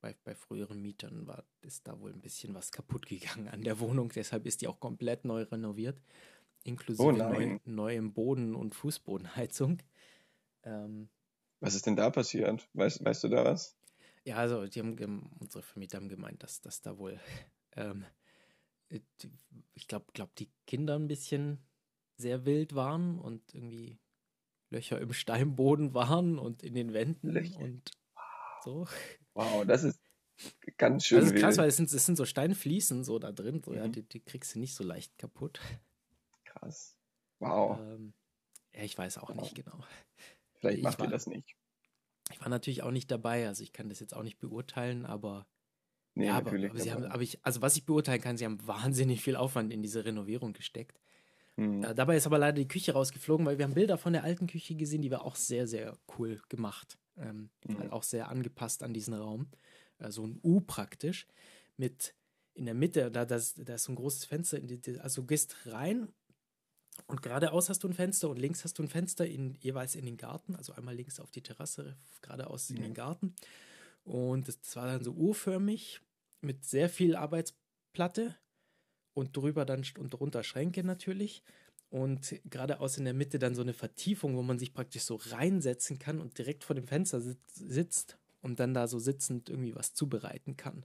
bei, 0.01 0.14
bei 0.24 0.35
früheren 0.35 0.81
Mietern 0.81 1.27
war, 1.27 1.45
ist 1.62 1.87
da 1.89 1.99
wohl 2.01 2.12
ein 2.12 2.20
bisschen 2.20 2.55
was 2.55 2.70
kaputt 2.70 3.07
gegangen 3.07 3.49
an 3.49 3.62
der 3.62 3.81
Wohnung. 3.81 4.11
Deshalb 4.14 4.47
ist 4.47 4.61
die 4.61 4.68
auch 4.68 4.81
komplett 4.81 5.24
neu 5.24 5.43
renoviert. 5.43 6.01
Inklusive 6.64 7.09
oh 7.09 7.12
neu, 7.12 7.59
neuem 7.64 8.12
Boden- 8.12 8.55
und 8.55 8.74
Fußbodenheizung. 8.74 9.79
Ähm, 10.64 11.09
was 11.61 11.74
ist 11.74 11.86
denn 11.86 11.96
da 11.96 12.11
passiert? 12.11 12.68
Weißt, 12.74 13.04
weißt 13.04 13.24
du 13.24 13.28
da 13.28 13.44
was? 13.44 13.76
Ja, 14.24 14.36
also 14.36 14.66
die 14.66 14.80
haben, 14.80 15.30
unsere 15.38 15.62
Vermieter 15.62 15.98
haben 15.98 16.09
gemeint, 16.09 16.42
dass, 16.42 16.61
dass 16.61 16.82
da 16.82 16.98
wohl, 16.98 17.20
ähm, 17.76 18.04
ich 19.74 19.88
glaube, 19.88 20.07
glaub, 20.12 20.34
die 20.36 20.50
Kinder 20.66 20.98
ein 20.98 21.09
bisschen 21.09 21.59
sehr 22.16 22.44
wild 22.44 22.74
waren 22.74 23.18
und 23.18 23.54
irgendwie 23.54 23.98
Löcher 24.70 25.00
im 25.00 25.12
Steinboden 25.12 25.94
waren 25.94 26.38
und 26.38 26.62
in 26.62 26.74
den 26.74 26.92
Wänden 26.92 27.30
Löcher. 27.30 27.59
und 27.61 27.90
so. 28.64 28.86
Wow, 29.34 29.64
das 29.64 29.84
ist 29.84 30.00
ganz 30.76 31.04
schön. 31.04 31.20
Das 31.20 31.30
ist 31.30 31.40
krass, 31.40 31.54
wild. 31.54 31.59
weil 31.59 31.68
es 31.68 31.76
sind, 31.76 31.92
es 31.92 32.07
sind 32.07 32.16
so 32.16 32.24
Steinfliesen 32.24 33.04
so 33.04 33.18
da 33.18 33.32
drin, 33.32 33.62
so, 33.64 33.72
mhm. 33.72 33.76
ja, 33.76 33.88
die, 33.88 34.02
die, 34.02 34.20
kriegst 34.20 34.54
du 34.54 34.59
nicht 34.59 34.74
so 34.74 34.84
leicht 34.84 35.16
kaputt. 35.18 35.61
Krass. 36.44 36.96
Wow. 37.38 37.78
Ähm, 37.80 38.14
ja, 38.74 38.82
ich 38.82 38.96
weiß 38.96 39.18
auch 39.18 39.28
wow. 39.28 39.36
nicht 39.36 39.54
genau. 39.54 39.84
Vielleicht 40.69 40.83
macht 40.83 41.01
ihr 41.01 41.09
das 41.09 41.27
nicht. 41.27 41.57
Ich 42.33 42.41
war 42.41 42.49
natürlich 42.49 42.83
auch 42.83 42.91
nicht 42.91 43.11
dabei, 43.11 43.47
also 43.47 43.62
ich 43.62 43.73
kann 43.73 43.89
das 43.89 44.01
jetzt 44.01 44.14
auch 44.14 44.23
nicht 44.23 44.39
beurteilen, 44.39 45.07
aber 45.07 45.47
Nee, 46.17 46.29
ja, 46.29 46.39
aber, 46.39 46.51
aber, 46.51 46.79
sie 46.81 46.93
haben, 46.93 47.05
aber 47.05 47.23
ich, 47.23 47.45
also 47.45 47.61
was 47.61 47.77
ich 47.77 47.85
beurteilen 47.85 48.23
kann, 48.23 48.39
sie 48.39 48.47
haben 48.47 48.67
wahnsinnig 48.67 49.21
viel 49.21 49.37
Aufwand 49.37 49.71
in 49.71 49.83
diese 49.83 50.07
Renovierung 50.07 50.55
gesteckt. 50.55 50.99
Mhm. 51.57 51.85
Äh, 51.85 51.95
dabei 51.95 52.17
ist 52.17 52.27
aber 52.27 52.39
leider 52.39 52.57
die 52.57 52.69
Küche 52.69 52.95
rausgeflogen, 52.95 53.45
weil 53.45 53.59
wir 53.59 53.67
haben 53.67 53.75
Bilder 53.75 53.99
von 53.99 54.14
der 54.14 54.25
alten 54.25 54.47
Küche 54.47 54.75
gesehen, 54.77 55.03
die 55.03 55.11
war 55.11 55.27
auch 55.27 55.37
sehr, 55.37 55.67
sehr 55.67 55.99
cool 56.17 56.41
gemacht. 56.49 56.99
Ähm, 57.19 57.51
mhm. 57.67 57.79
halt 57.79 57.93
auch 57.93 58.03
sehr 58.03 58.29
angepasst 58.29 58.83
an 58.83 58.95
diesen 58.95 59.12
Raum. 59.12 59.51
Äh, 59.99 60.11
so 60.11 60.27
ein 60.27 60.41
U 60.43 60.61
praktisch. 60.61 61.27
Mit 61.77 62.14
in 62.55 62.64
der 62.64 62.75
Mitte, 62.75 63.11
da, 63.11 63.27
das, 63.27 63.53
da 63.55 63.75
ist 63.75 63.85
so 63.85 63.93
ein 63.93 63.97
großes 63.97 64.25
Fenster. 64.25 64.59
Also 65.03 65.21
du 65.21 65.27
gehst 65.27 65.67
rein 65.67 66.09
und 67.07 67.22
geradeaus 67.22 67.68
hast 67.68 67.84
du 67.84 67.88
ein 67.88 67.94
Fenster 67.94 68.28
und 68.30 68.38
links 68.38 68.64
hast 68.64 68.78
du 68.78 68.82
ein 68.82 68.88
Fenster 68.88 69.26
in, 69.26 69.55
jeweils 69.61 69.94
in 69.94 70.07
den 70.07 70.16
Garten. 70.16 70.57
Also 70.57 70.72
einmal 70.72 70.94
links 70.94 71.20
auf 71.20 71.30
die 71.30 71.42
Terrasse, 71.42 71.97
geradeaus 72.22 72.70
mhm. 72.70 72.76
in 72.76 72.82
den 72.82 72.94
Garten. 72.94 73.34
Und 74.05 74.49
das, 74.49 74.61
das 74.61 74.76
war 74.76 74.86
dann 74.86 75.05
so 75.05 75.12
U-förmig 75.12 76.01
mit 76.40 76.64
sehr 76.64 76.88
viel 76.88 77.16
Arbeitsplatte 77.16 78.36
und 79.14 79.36
drüber 79.36 79.64
dann 79.64 79.84
und 79.99 80.11
drunter 80.11 80.42
Schränke 80.42 80.84
natürlich. 80.84 81.42
Und 81.88 82.40
geradeaus 82.44 82.99
in 82.99 83.05
der 83.05 83.14
Mitte 83.14 83.38
dann 83.38 83.55
so 83.55 83.62
eine 83.62 83.72
Vertiefung, 83.72 84.36
wo 84.36 84.42
man 84.42 84.59
sich 84.59 84.74
praktisch 84.74 85.03
so 85.03 85.16
reinsetzen 85.16 85.99
kann 85.99 86.20
und 86.20 86.36
direkt 86.36 86.64
vor 86.64 86.74
dem 86.74 86.86
Fenster 86.86 87.20
sitzt 87.20 88.18
und 88.42 88.61
dann 88.61 88.74
da 88.74 88.88
so 88.88 88.99
sitzend 88.99 89.49
irgendwie 89.49 89.74
was 89.74 89.94
zubereiten 89.94 90.57
kann. 90.57 90.84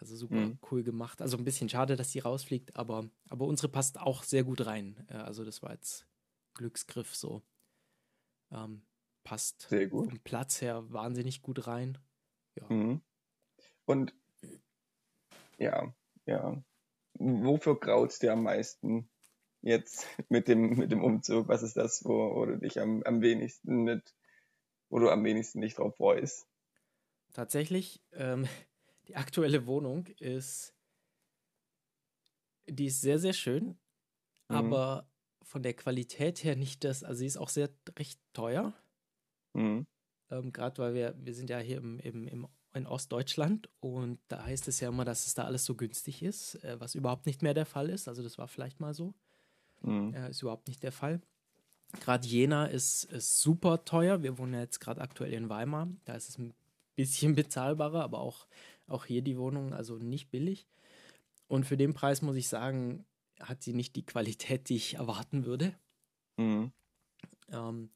Also 0.00 0.16
super 0.16 0.36
mhm. 0.36 0.58
cool 0.70 0.82
gemacht. 0.82 1.20
Also 1.20 1.36
ein 1.36 1.44
bisschen 1.44 1.68
schade, 1.68 1.96
dass 1.96 2.10
die 2.10 2.20
rausfliegt, 2.20 2.76
aber, 2.76 3.08
aber 3.28 3.46
unsere 3.46 3.68
passt 3.68 3.98
auch 3.98 4.22
sehr 4.22 4.44
gut 4.44 4.66
rein. 4.66 5.06
Also 5.08 5.44
das 5.44 5.62
war 5.62 5.72
jetzt 5.72 6.06
Glücksgriff 6.54 7.14
so. 7.14 7.42
Ähm, 8.50 8.82
passt 9.24 9.68
sehr 9.68 9.86
gut. 9.86 10.08
vom 10.08 10.20
Platz 10.20 10.60
her 10.60 10.90
wahnsinnig 10.90 11.42
gut 11.42 11.66
rein. 11.66 11.98
Ja. 12.56 12.66
Mhm. 12.68 13.00
Und 13.84 14.14
ja, 15.58 15.94
ja 16.26 16.62
wofür 17.20 17.78
graut 17.78 18.20
dir 18.22 18.32
am 18.32 18.42
meisten 18.42 19.08
jetzt 19.62 20.06
mit 20.28 20.48
dem, 20.48 20.76
mit 20.76 20.90
dem 20.90 21.04
Umzug? 21.04 21.48
Was 21.48 21.62
ist 21.62 21.76
das, 21.76 22.04
wo, 22.04 22.34
wo 22.34 22.46
du 22.46 22.58
dich 22.58 22.80
am, 22.80 23.02
am 23.04 23.20
wenigsten 23.20 23.84
mit, 23.84 24.14
wo 24.88 24.98
du 24.98 25.10
am 25.10 25.24
wenigsten 25.24 25.60
dich 25.60 25.74
drauf 25.74 25.96
freust? 25.96 26.46
Tatsächlich, 27.32 28.02
ähm, 28.12 28.48
die 29.10 29.16
aktuelle 29.16 29.66
Wohnung 29.66 30.06
ist, 30.18 30.72
die 32.68 32.86
ist 32.86 33.00
sehr, 33.00 33.18
sehr 33.18 33.32
schön, 33.32 33.64
mhm. 33.64 33.76
aber 34.56 35.10
von 35.42 35.64
der 35.64 35.74
Qualität 35.74 36.44
her 36.44 36.54
nicht 36.54 36.84
das, 36.84 37.02
also 37.02 37.18
sie 37.18 37.26
ist 37.26 37.36
auch 37.36 37.48
sehr 37.48 37.70
recht 37.98 38.20
teuer. 38.32 38.72
Mhm. 39.52 39.84
Ähm, 40.30 40.52
Gerade 40.52 40.80
weil 40.80 40.94
wir, 40.94 41.16
wir 41.18 41.34
sind 41.34 41.50
ja 41.50 41.58
hier 41.58 41.78
im, 41.78 41.98
im, 41.98 42.28
im 42.28 42.48
in 42.72 42.86
Ostdeutschland 42.86 43.68
und 43.80 44.20
da 44.28 44.44
heißt 44.44 44.68
es 44.68 44.78
ja 44.78 44.90
immer, 44.90 45.04
dass 45.04 45.26
es 45.26 45.34
da 45.34 45.42
alles 45.42 45.64
so 45.64 45.74
günstig 45.74 46.22
ist, 46.22 46.54
äh, 46.62 46.78
was 46.78 46.94
überhaupt 46.94 47.26
nicht 47.26 47.42
mehr 47.42 47.52
der 47.52 47.66
Fall 47.66 47.90
ist. 47.90 48.06
Also 48.06 48.22
das 48.22 48.38
war 48.38 48.46
vielleicht 48.46 48.78
mal 48.78 48.94
so. 48.94 49.12
Mhm. 49.82 50.14
Äh, 50.14 50.30
ist 50.30 50.42
überhaupt 50.42 50.68
nicht 50.68 50.84
der 50.84 50.92
Fall. 50.92 51.20
Gerade 51.98 52.28
Jena 52.28 52.66
ist, 52.66 53.02
ist 53.06 53.40
super 53.40 53.84
teuer. 53.84 54.22
Wir 54.22 54.38
wohnen 54.38 54.54
ja 54.54 54.60
jetzt 54.60 54.78
gerade 54.78 55.00
aktuell 55.00 55.32
in 55.32 55.48
Weimar. 55.48 55.88
Da 56.04 56.14
ist 56.14 56.28
es 56.28 56.38
ein 56.38 56.54
bisschen 56.94 57.34
bezahlbarer, 57.34 58.02
aber 58.02 58.20
auch, 58.20 58.46
auch 58.90 59.04
hier 59.04 59.22
die 59.22 59.38
Wohnung, 59.38 59.72
also 59.72 59.96
nicht 59.96 60.30
billig. 60.30 60.66
Und 61.48 61.64
für 61.64 61.76
den 61.76 61.94
Preis 61.94 62.22
muss 62.22 62.36
ich 62.36 62.48
sagen, 62.48 63.04
hat 63.40 63.62
sie 63.62 63.72
nicht 63.72 63.96
die 63.96 64.06
Qualität, 64.06 64.68
die 64.68 64.76
ich 64.76 64.94
erwarten 64.94 65.44
würde. 65.44 65.74
Mhm. 66.36 66.72
Ähm, 67.50 67.90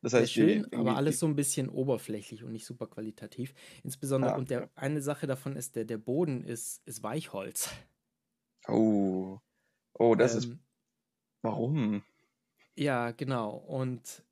das 0.00 0.14
heißt, 0.14 0.32
schön, 0.32 0.72
aber 0.72 0.96
alles 0.96 1.18
so 1.18 1.26
ein 1.26 1.34
bisschen 1.34 1.68
oberflächlich 1.68 2.44
und 2.44 2.52
nicht 2.52 2.64
super 2.64 2.86
qualitativ. 2.86 3.52
Insbesondere, 3.82 4.34
ah, 4.34 4.36
und 4.36 4.50
der, 4.50 4.70
eine 4.76 5.02
Sache 5.02 5.26
davon 5.26 5.56
ist, 5.56 5.76
der, 5.76 5.84
der 5.84 5.98
Boden 5.98 6.44
ist, 6.44 6.82
ist 6.86 7.02
Weichholz. 7.02 7.70
Oh. 8.68 9.38
Oh, 9.94 10.14
das 10.14 10.34
ähm, 10.34 10.38
ist. 10.38 10.58
Warum? 11.42 12.02
Ja, 12.76 13.10
genau. 13.10 13.56
Und 13.56 14.22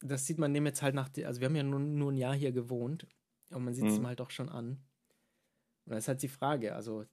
das 0.00 0.26
sieht 0.26 0.38
man 0.38 0.52
dem 0.52 0.66
jetzt 0.66 0.82
halt 0.82 0.94
nach, 0.94 1.08
also 1.24 1.40
wir 1.40 1.46
haben 1.46 1.56
ja 1.56 1.62
nur, 1.62 1.80
nur 1.80 2.12
ein 2.12 2.18
Jahr 2.18 2.34
hier 2.34 2.52
gewohnt 2.52 3.06
und 3.50 3.64
man 3.64 3.74
sieht 3.74 3.84
es 3.84 3.94
hm. 3.94 4.02
ihm 4.02 4.06
halt 4.06 4.20
auch 4.20 4.30
schon 4.30 4.48
an. 4.48 4.80
Und 5.84 5.92
das 5.92 6.04
ist 6.04 6.08
halt 6.08 6.22
die 6.22 6.28
Frage, 6.28 6.74
also 6.74 7.04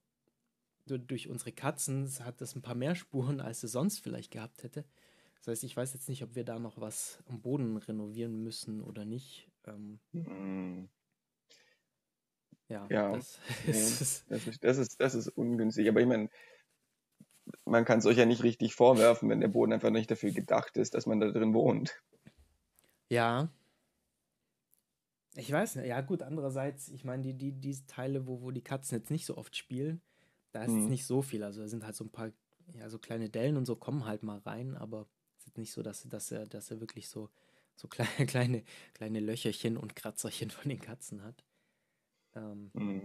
durch 0.86 1.30
unsere 1.30 1.52
Katzen 1.52 2.10
hat 2.26 2.42
das 2.42 2.56
ein 2.56 2.62
paar 2.62 2.76
mehr 2.76 2.96
Spuren, 2.96 3.40
als 3.40 3.64
es 3.64 3.72
sonst 3.72 4.00
vielleicht 4.00 4.32
gehabt 4.32 4.64
hätte. 4.64 4.84
Das 5.38 5.48
heißt, 5.48 5.64
ich 5.64 5.76
weiß 5.76 5.94
jetzt 5.94 6.10
nicht, 6.10 6.24
ob 6.24 6.36
wir 6.36 6.44
da 6.44 6.60
noch 6.60 6.80
was 6.80 7.22
am 7.28 7.42
Boden 7.42 7.78
renovieren 7.78 8.44
müssen 8.44 8.82
oder 8.82 9.06
nicht. 9.06 9.50
Ähm, 9.66 10.00
mm. 10.12 10.90
Ja, 12.70 12.88
ja 12.90 13.12
das, 13.14 13.40
nee, 13.66 13.72
das, 13.74 14.02
ist, 14.02 14.64
das, 14.64 14.78
ist, 14.78 15.02
das 15.02 15.16
ist 15.16 15.28
ungünstig. 15.28 15.88
Aber 15.90 16.02
ich 16.02 16.08
meine, 16.08 16.30
man 17.66 17.86
kann 17.86 18.00
es 18.00 18.06
euch 18.06 18.18
ja 18.18 18.26
nicht 18.26 18.44
richtig 18.44 18.74
vorwerfen, 18.74 19.30
wenn 19.30 19.42
der 19.42 19.50
Boden 19.50 19.74
einfach 19.74 19.90
nicht 19.90 20.10
dafür 20.10 20.32
gedacht 20.32 20.78
ist, 20.78 20.94
dass 20.94 21.06
man 21.06 21.20
da 21.20 21.30
drin 21.30 21.54
wohnt. 21.54 22.02
Ja. 23.10 23.50
Ich 25.36 25.52
weiß 25.52 25.76
nicht, 25.76 25.88
ja 25.88 26.02
gut, 26.02 26.22
andererseits, 26.22 26.90
ich 26.90 27.04
meine, 27.04 27.24
die, 27.24 27.34
die, 27.34 27.52
diese 27.54 27.86
Teile, 27.88 28.28
wo, 28.28 28.42
wo 28.42 28.52
die 28.52 28.62
Katzen 28.62 28.98
jetzt 28.98 29.10
nicht 29.10 29.26
so 29.26 29.38
oft 29.38 29.56
spielen, 29.56 30.02
da 30.52 30.64
ist 30.64 30.70
hm. 30.70 30.80
jetzt 30.80 30.90
nicht 30.90 31.06
so 31.06 31.22
viel. 31.22 31.44
Also 31.44 31.62
da 31.62 31.68
sind 31.68 31.84
halt 31.84 31.96
so 31.96 32.04
ein 32.04 32.12
paar, 32.12 32.32
ja, 32.78 32.90
so 32.90 33.00
kleine 33.00 33.30
Dellen 33.30 33.58
und 33.58 33.66
so 33.66 33.76
kommen 33.76 34.06
halt 34.06 34.24
mal 34.24 34.40
rein, 34.40 34.76
aber 34.76 35.08
es 35.40 35.48
ist 35.48 35.58
nicht 35.58 35.72
so, 35.72 35.82
dass, 35.82 36.04
dass, 36.04 36.32
er, 36.32 36.46
dass 36.46 36.70
er 36.70 36.80
wirklich 36.80 37.10
so, 37.10 37.30
so 37.76 37.88
kleine, 37.90 38.26
kleine, 38.28 38.64
kleine 38.94 39.20
Löcherchen 39.20 39.78
und 39.78 39.96
Kratzerchen 39.96 40.52
von 40.52 40.70
den 40.70 40.80
Katzen 40.80 41.24
hat. 41.24 41.44
Ähm, 42.36 42.72
hm. 42.76 43.04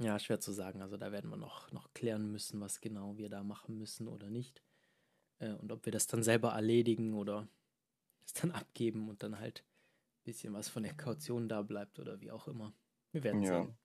Ja, 0.00 0.18
schwer 0.18 0.40
zu 0.40 0.52
sagen. 0.52 0.82
Also 0.82 0.96
da 0.96 1.12
werden 1.12 1.30
wir 1.30 1.36
noch, 1.36 1.70
noch 1.70 1.92
klären 1.94 2.32
müssen, 2.32 2.60
was 2.60 2.80
genau 2.80 3.16
wir 3.16 3.28
da 3.28 3.44
machen 3.44 3.78
müssen 3.78 4.08
oder 4.08 4.28
nicht. 4.28 4.60
Äh, 5.38 5.52
und 5.52 5.70
ob 5.70 5.84
wir 5.84 5.92
das 5.92 6.08
dann 6.08 6.24
selber 6.24 6.50
erledigen 6.50 7.14
oder 7.14 7.48
es 8.26 8.32
dann 8.32 8.50
abgeben 8.50 9.08
und 9.08 9.22
dann 9.22 9.38
halt 9.38 9.64
bisschen 10.24 10.52
was 10.54 10.68
von 10.68 10.82
der 10.82 10.94
Kaution 10.94 11.48
da 11.48 11.62
bleibt 11.62 11.98
oder 11.98 12.20
wie 12.20 12.30
auch 12.30 12.48
immer. 12.48 12.74
Wir 13.12 13.22
werden 13.24 13.42
ja. 13.42 13.62
sehen. 13.62 13.78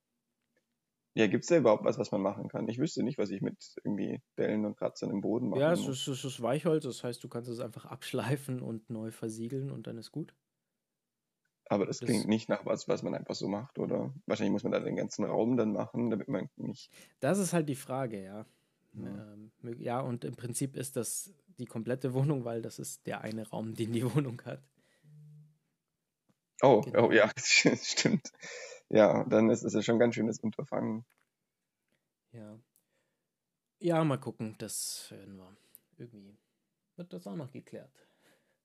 Ja, 1.15 1.27
gibt 1.27 1.43
es 1.43 1.49
da 1.49 1.57
überhaupt 1.57 1.83
was, 1.83 1.97
was 1.97 2.11
man 2.11 2.21
machen 2.21 2.47
kann? 2.49 2.67
Ich 2.69 2.77
wüsste 2.77 3.03
nicht, 3.03 3.17
was 3.17 3.29
ich 3.31 3.41
mit 3.41 3.57
irgendwie 3.83 4.21
Dellen 4.37 4.65
und 4.65 4.77
Kratzern 4.77 5.09
im 5.09 5.21
Boden 5.21 5.49
mache. 5.49 5.59
Ja, 5.59 5.73
es 5.73 5.87
ist, 5.87 6.07
es 6.07 6.23
ist 6.23 6.41
Weichholz, 6.41 6.83
das 6.83 7.03
heißt, 7.03 7.23
du 7.23 7.27
kannst 7.27 7.49
es 7.49 7.59
einfach 7.59 7.85
abschleifen 7.85 8.61
und 8.61 8.89
neu 8.89 9.11
versiegeln 9.11 9.71
und 9.71 9.87
dann 9.87 9.97
ist 9.97 10.11
gut. 10.11 10.35
Aber 11.65 11.85
das, 11.85 11.99
das 11.99 12.07
klingt 12.07 12.27
nicht 12.27 12.49
nach 12.49 12.65
was, 12.65 12.87
was 12.87 13.03
man 13.03 13.13
einfach 13.15 13.35
so 13.35 13.47
macht, 13.47 13.79
oder? 13.79 14.13
Wahrscheinlich 14.25 14.53
muss 14.53 14.63
man 14.63 14.71
da 14.71 14.79
den 14.79 14.95
ganzen 14.95 15.25
Raum 15.25 15.57
dann 15.57 15.71
machen, 15.71 16.09
damit 16.09 16.27
man 16.27 16.49
nicht. 16.55 16.91
Das 17.19 17.37
ist 17.37 17.53
halt 17.53 17.69
die 17.69 17.75
Frage, 17.75 18.23
ja. 18.23 18.45
Ja, 18.93 19.33
ähm, 19.33 19.51
ja 19.77 19.99
und 19.99 20.25
im 20.25 20.35
Prinzip 20.35 20.75
ist 20.75 20.95
das 20.95 21.33
die 21.59 21.65
komplette 21.65 22.13
Wohnung, 22.13 22.45
weil 22.45 22.61
das 22.61 22.79
ist 22.79 23.05
der 23.05 23.21
eine 23.21 23.47
Raum, 23.47 23.75
den 23.75 23.91
die 23.91 24.03
Wohnung 24.15 24.41
hat. 24.45 24.63
Oh, 26.61 26.81
genau. 26.81 27.07
oh 27.07 27.11
ja, 27.11 27.31
stimmt. 27.37 28.31
Ja, 28.89 29.23
dann 29.25 29.49
ist 29.49 29.63
es 29.63 29.73
ja 29.73 29.81
schon 29.81 29.95
ein 29.95 29.99
ganz 29.99 30.15
schönes 30.15 30.39
Unterfangen. 30.39 31.05
Ja. 32.31 32.59
Ja, 33.79 34.03
mal 34.03 34.17
gucken, 34.17 34.55
das 34.57 35.07
werden 35.11 35.37
wir. 35.37 35.55
Irgendwie 35.97 36.37
wird 36.95 37.13
das 37.13 37.27
auch 37.27 37.35
noch 37.35 37.51
geklärt. 37.51 37.91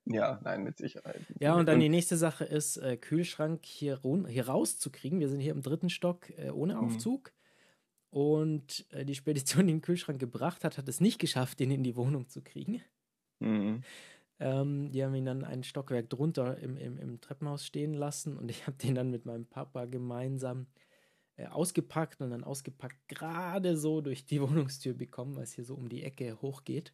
Ja, 0.07 0.41
nein, 0.45 0.65
mit 0.65 0.77
Sicherheit. 0.77 1.23
Ja, 1.41 1.55
und 1.55 1.67
dann 1.67 1.81
die 1.81 1.89
nächste 1.89 2.17
Sache 2.17 2.45
ist, 2.45 2.77
äh, 2.77 2.97
Kühlschrank 2.97 3.65
hier, 3.65 4.01
hier 4.29 4.47
rauszukriegen. 4.47 5.21
Wir 5.21 5.29
sind 5.29 5.41
hier 5.41 5.53
im 5.53 5.63
dritten 5.63 5.89
Stock 5.89 6.31
äh, 6.37 6.51
ohne 6.51 6.75
mhm. 6.75 6.81
Aufzug. 6.81 7.33
Mhm. 8.11 8.19
Und 8.19 8.87
äh, 8.91 9.05
die 9.05 9.15
Spedition, 9.15 9.67
die 9.67 9.73
den 9.73 9.83
Kühlschrank 9.83 10.21
gebracht 10.21 10.63
hat, 10.63 10.79
hat 10.79 10.89
es 10.89 11.01
nicht 11.01 11.19
geschafft, 11.19 11.59
den 11.59 11.71
in 11.71 11.83
die 11.83 11.97
Wohnung 11.97 12.29
zu 12.29 12.43
kriegen. 12.43 12.83
Mhm. 13.39 13.83
Ähm, 14.45 14.93
die 14.93 15.03
haben 15.03 15.15
ihn 15.15 15.25
dann 15.25 15.43
ein 15.43 15.63
Stockwerk 15.63 16.11
drunter 16.11 16.59
im, 16.59 16.77
im, 16.77 16.99
im 16.99 17.19
Treppenhaus 17.23 17.65
stehen 17.65 17.95
lassen 17.95 18.37
und 18.37 18.51
ich 18.51 18.67
habe 18.67 18.77
den 18.77 18.95
dann 18.95 19.11
mit 19.11 19.25
meinem 19.25 19.47
Papa 19.47 19.87
gemeinsam 19.87 20.67
äh, 21.37 21.47
ausgepackt 21.47 22.21
und 22.21 22.29
dann 22.29 22.45
ausgepackt 22.45 23.09
gerade 23.09 23.79
so 23.79 24.03
durch 24.03 24.27
die 24.27 24.43
Wohnungstür 24.43 24.93
bekommen, 24.93 25.35
weil 25.37 25.45
es 25.45 25.55
hier 25.55 25.65
so 25.65 25.75
um 25.75 25.89
die 25.89 26.03
Ecke 26.03 26.43
hochgeht. 26.43 26.93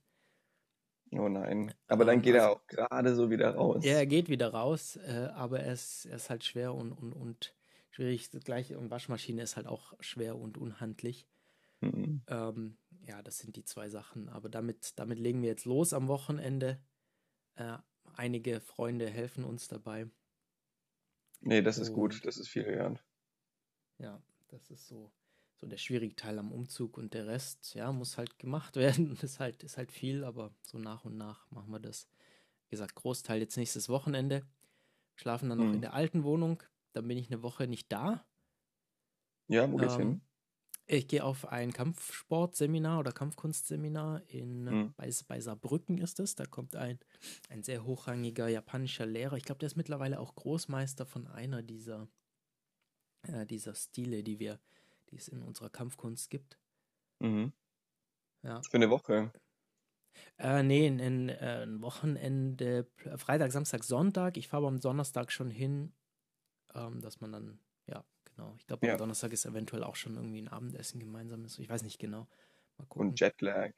Oh 1.11 1.29
nein. 1.29 1.75
Aber 1.89 2.05
dann 2.05 2.23
geht 2.23 2.37
er 2.37 2.45
also 2.45 2.55
auch 2.55 2.67
gerade 2.69 3.17
so 3.17 3.31
wieder 3.31 3.57
raus. 3.57 3.85
Ja, 3.85 3.95
er 3.95 4.07
geht 4.07 4.29
wieder 4.29 4.53
raus, 4.53 4.95
äh, 4.95 5.29
aber 5.35 5.59
er 5.59 5.73
ist, 5.73 6.07
er 6.07 6.17
ist 6.17 6.31
halt 6.31 6.45
schwer 6.45 6.73
und, 6.73 6.93
und, 6.93 7.13
und 7.13 7.53
schwierig. 7.91 8.31
Das 8.31 8.45
gleiche 8.45 8.79
und 8.79 8.93
Waschmaschine 8.93 9.43
ist 9.43 9.57
halt 9.57 9.67
auch 9.67 9.95
schwer 9.99 10.39
und 10.39 10.57
unhandlich. 10.57 11.27
Mhm. 11.81 12.23
Ähm, 12.29 12.77
ja, 13.03 13.23
das 13.23 13.39
sind 13.39 13.57
die 13.57 13.65
zwei 13.65 13.89
Sachen. 13.89 14.29
Aber 14.29 14.49
damit, 14.49 14.93
damit 15.01 15.19
legen 15.19 15.43
wir 15.43 15.49
jetzt 15.49 15.65
los 15.65 15.93
am 15.93 16.07
Wochenende. 16.07 16.79
Äh, 17.57 17.79
einige 18.15 18.61
Freunde 18.61 19.09
helfen 19.09 19.45
uns 19.45 19.69
dabei. 19.69 20.09
Nee, 21.41 21.63
das 21.63 21.79
ist 21.79 21.93
gut. 21.93 22.25
Das 22.25 22.37
ist 22.39 22.49
viel 22.49 22.67
wert. 22.67 23.05
Ja, 23.99 24.23
das 24.49 24.71
ist 24.71 24.89
so 24.89 25.13
so 25.61 25.67
der 25.67 25.77
schwierige 25.77 26.17
Teil 26.17 26.39
am 26.39 26.53
Umzug 26.53 26.97
und 26.97 27.13
der 27.13 27.27
Rest, 27.27 27.75
ja, 27.75 27.93
muss 27.93 28.17
halt 28.17 28.39
gemacht 28.39 28.77
werden. 28.77 29.11
Das 29.11 29.23
ist 29.23 29.41
halt, 29.41 29.63
ist 29.63 29.77
halt 29.77 29.93
viel, 29.93 30.25
aber 30.25 30.55
so 30.63 30.79
nach 30.79 31.05
und 31.05 31.17
nach 31.17 31.51
machen 31.51 31.71
wir 31.71 31.81
das. 31.81 32.09
Wie 32.69 32.71
gesagt, 32.71 32.95
Großteil 32.95 33.41
jetzt 33.41 33.57
nächstes 33.57 33.89
Wochenende. 33.89 34.47
Schlafen 35.17 35.51
dann 35.51 35.59
mhm. 35.59 35.67
noch 35.67 35.75
in 35.75 35.81
der 35.83 35.93
alten 35.93 36.25
Wohnung. 36.25 36.63
Dann 36.93 37.07
bin 37.07 37.19
ich 37.19 37.31
eine 37.31 37.43
Woche 37.43 37.67
nicht 37.67 37.93
da. 37.93 38.25
Ja, 39.49 39.71
wo 39.71 39.77
geht's 39.77 39.95
ähm, 39.95 40.01
hin? 40.01 40.21
Ich 40.93 41.07
gehe 41.07 41.23
auf 41.23 41.47
ein 41.47 41.73
Kampfsportseminar 41.73 42.99
oder 42.99 43.13
Kampfkunstseminar 43.13 44.23
in 44.27 44.65
mhm. 44.65 44.95
bei, 44.97 45.09
bei 45.29 45.41
Saarbrücken 45.41 45.99
ist 45.99 46.19
es. 46.19 46.35
Da 46.35 46.47
kommt 46.47 46.75
ein, 46.75 46.99
ein 47.49 47.63
sehr 47.63 47.85
hochrangiger 47.85 48.49
japanischer 48.49 49.07
Lehrer. 49.07 49.37
Ich 49.37 49.45
glaube, 49.45 49.61
der 49.61 49.69
ist 49.69 49.77
mittlerweile 49.77 50.19
auch 50.19 50.35
Großmeister 50.35 51.07
von 51.07 51.29
einer 51.29 51.63
dieser, 51.63 52.09
äh, 53.23 53.47
dieser 53.47 53.75
Stile, 53.75 54.25
die 54.25 54.41
wir 54.41 54.59
die 55.11 55.17
es 55.17 55.29
in 55.29 55.43
unserer 55.43 55.71
Kampfkunst 55.71 56.31
gibt. 56.31 56.59
Mhm. 57.19 57.53
Ja. 58.43 58.61
Für 58.63 58.77
eine 58.77 58.91
Woche. 58.91 59.33
Äh, 60.39 60.63
nee, 60.63 60.87
ein, 60.87 61.29
äh, 61.29 61.67
ein 61.67 61.83
Wochenende, 61.83 62.87
Freitag, 63.17 63.53
Samstag, 63.53 63.85
Sonntag. 63.85 64.37
Ich 64.37 64.49
fahre 64.49 64.67
am 64.67 64.81
Donnerstag 64.81 65.31
schon 65.31 65.51
hin, 65.51 65.93
ähm, 66.75 67.01
dass 67.01 67.21
man 67.21 67.33
dann, 67.33 67.61
genau. 68.41 68.55
Ich 68.59 68.67
glaube, 68.67 68.87
am 68.87 68.89
ja. 68.89 68.97
Donnerstag 68.97 69.33
ist 69.33 69.45
eventuell 69.45 69.85
auch 69.85 69.97
schon 69.97 70.17
irgendwie 70.17 70.43
ein 70.43 70.49
Abendessen 70.49 71.01
gemeinsames. 71.01 71.59
Ich 71.59 71.69
weiß 71.69 71.83
nicht 71.83 71.99
genau. 71.99 72.27
Mal 72.79 72.87
gucken. 72.87 73.09
Und 73.09 73.21
Jetlag. 73.21 73.73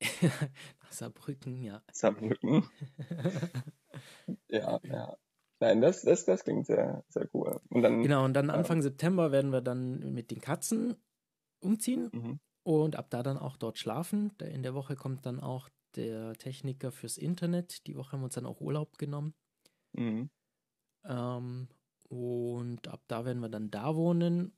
Nach 0.22 0.92
Saarbrücken, 0.92 1.62
ja. 1.62 1.82
Saarbrücken. 1.90 2.68
ja, 4.50 4.78
ja. 4.82 5.16
Nein, 5.58 5.80
das, 5.80 6.02
das, 6.02 6.26
das 6.26 6.44
klingt 6.44 6.66
sehr, 6.66 7.02
sehr 7.08 7.28
cool. 7.32 7.60
Und 7.70 7.82
dann, 7.82 8.02
genau, 8.02 8.26
und 8.26 8.34
dann 8.34 8.50
Anfang 8.50 8.80
äh, 8.80 8.82
September 8.82 9.32
werden 9.32 9.52
wir 9.52 9.62
dann 9.62 10.12
mit 10.12 10.30
den 10.30 10.42
Katzen 10.42 10.96
umziehen 11.60 12.10
mhm. 12.12 12.40
und 12.62 12.96
ab 12.96 13.08
da 13.08 13.22
dann 13.22 13.38
auch 13.38 13.56
dort 13.56 13.78
schlafen. 13.78 14.32
In 14.38 14.62
der 14.62 14.74
Woche 14.74 14.96
kommt 14.96 15.24
dann 15.24 15.40
auch 15.40 15.70
der 15.94 16.34
Techniker 16.34 16.92
fürs 16.92 17.16
Internet. 17.16 17.86
Die 17.86 17.96
Woche 17.96 18.12
haben 18.12 18.20
wir 18.20 18.26
uns 18.26 18.34
dann 18.34 18.44
auch 18.44 18.60
Urlaub 18.60 18.98
genommen. 18.98 19.32
Mhm. 19.94 20.28
Ähm, 21.04 21.68
und 22.08 22.88
ab 22.88 23.02
da 23.08 23.24
werden 23.24 23.40
wir 23.40 23.48
dann 23.48 23.70
da 23.70 23.94
wohnen 23.96 24.52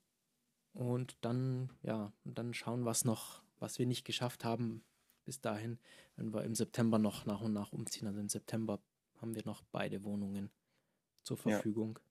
und 0.73 1.17
dann, 1.21 1.71
ja, 1.81 2.13
dann 2.23 2.53
schauen, 2.53 2.85
was 2.85 3.05
noch, 3.05 3.41
was 3.59 3.79
wir 3.79 3.85
nicht 3.85 4.05
geschafft 4.05 4.43
haben 4.43 4.83
bis 5.25 5.41
dahin, 5.41 5.77
wenn 6.15 6.33
wir 6.33 6.43
im 6.43 6.55
September 6.55 6.97
noch 6.97 7.25
nach 7.25 7.41
und 7.41 7.53
nach 7.53 7.71
umziehen. 7.71 8.07
Also 8.07 8.19
im 8.19 8.29
September 8.29 8.79
haben 9.21 9.35
wir 9.35 9.45
noch 9.45 9.63
beide 9.71 10.03
Wohnungen 10.03 10.49
zur 11.23 11.37
Verfügung. 11.37 11.99
Ja. 11.99 12.09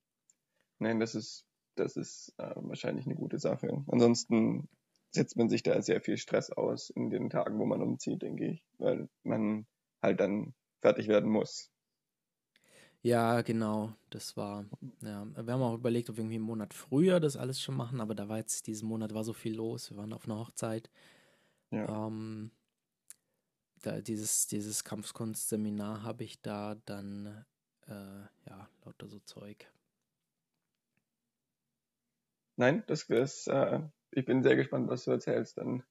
Nein, 0.80 1.00
das 1.00 1.14
ist, 1.14 1.44
das 1.74 1.96
ist 1.96 2.34
äh, 2.38 2.52
wahrscheinlich 2.56 3.06
eine 3.06 3.16
gute 3.16 3.38
Sache. 3.38 3.84
Ansonsten 3.88 4.68
setzt 5.10 5.36
man 5.36 5.48
sich 5.48 5.62
da 5.62 5.80
sehr 5.82 6.00
viel 6.00 6.16
Stress 6.16 6.50
aus 6.50 6.90
in 6.90 7.10
den 7.10 7.30
Tagen, 7.30 7.58
wo 7.58 7.66
man 7.66 7.82
umzieht, 7.82 8.22
denke 8.22 8.46
ich, 8.46 8.64
weil 8.78 9.08
man 9.24 9.66
halt 10.02 10.20
dann 10.20 10.54
fertig 10.80 11.08
werden 11.08 11.30
muss. 11.30 11.72
Ja, 13.02 13.42
genau. 13.42 13.92
Das 14.10 14.36
war, 14.36 14.64
ja, 15.02 15.26
wir 15.34 15.52
haben 15.52 15.62
auch 15.62 15.74
überlegt, 15.74 16.10
ob 16.10 16.16
wir 16.16 16.22
irgendwie 16.22 16.36
einen 16.36 16.44
Monat 16.44 16.74
früher 16.74 17.20
das 17.20 17.36
alles 17.36 17.60
schon 17.60 17.76
machen, 17.76 18.00
aber 18.00 18.14
da 18.14 18.28
war 18.28 18.38
jetzt, 18.38 18.66
diesen 18.66 18.88
Monat 18.88 19.14
war 19.14 19.24
so 19.24 19.32
viel 19.32 19.54
los. 19.54 19.90
Wir 19.90 19.98
waren 19.98 20.12
auf 20.12 20.24
einer 20.24 20.38
Hochzeit. 20.38 20.90
Ja. 21.70 22.06
Ähm, 22.06 22.50
da, 23.82 24.00
dieses, 24.00 24.48
dieses 24.48 24.82
Kampfkunstseminar 24.82 26.02
habe 26.02 26.24
ich 26.24 26.42
da 26.42 26.74
dann 26.86 27.44
äh, 27.86 28.20
ja, 28.46 28.68
lauter 28.84 29.06
so 29.06 29.20
Zeug. 29.20 29.70
Nein, 32.56 32.82
das 32.88 33.04
ist, 33.04 33.46
äh, 33.46 33.80
ich 34.10 34.24
bin 34.24 34.42
sehr 34.42 34.56
gespannt, 34.56 34.88
was 34.88 35.04
du 35.04 35.12
erzählst 35.12 35.58
dann 35.58 35.84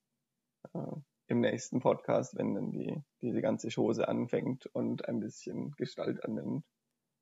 äh, 0.74 0.98
im 1.28 1.40
nächsten 1.40 1.80
Podcast, 1.80 2.36
wenn 2.36 2.56
dann 2.56 2.72
die, 2.72 3.02
diese 3.22 3.42
ganze 3.42 3.70
Chose 3.70 4.08
anfängt 4.08 4.66
und 4.68 5.08
ein 5.08 5.22
bisschen 5.22 5.72
Gestalt 5.78 6.24
annimmt. 6.26 6.66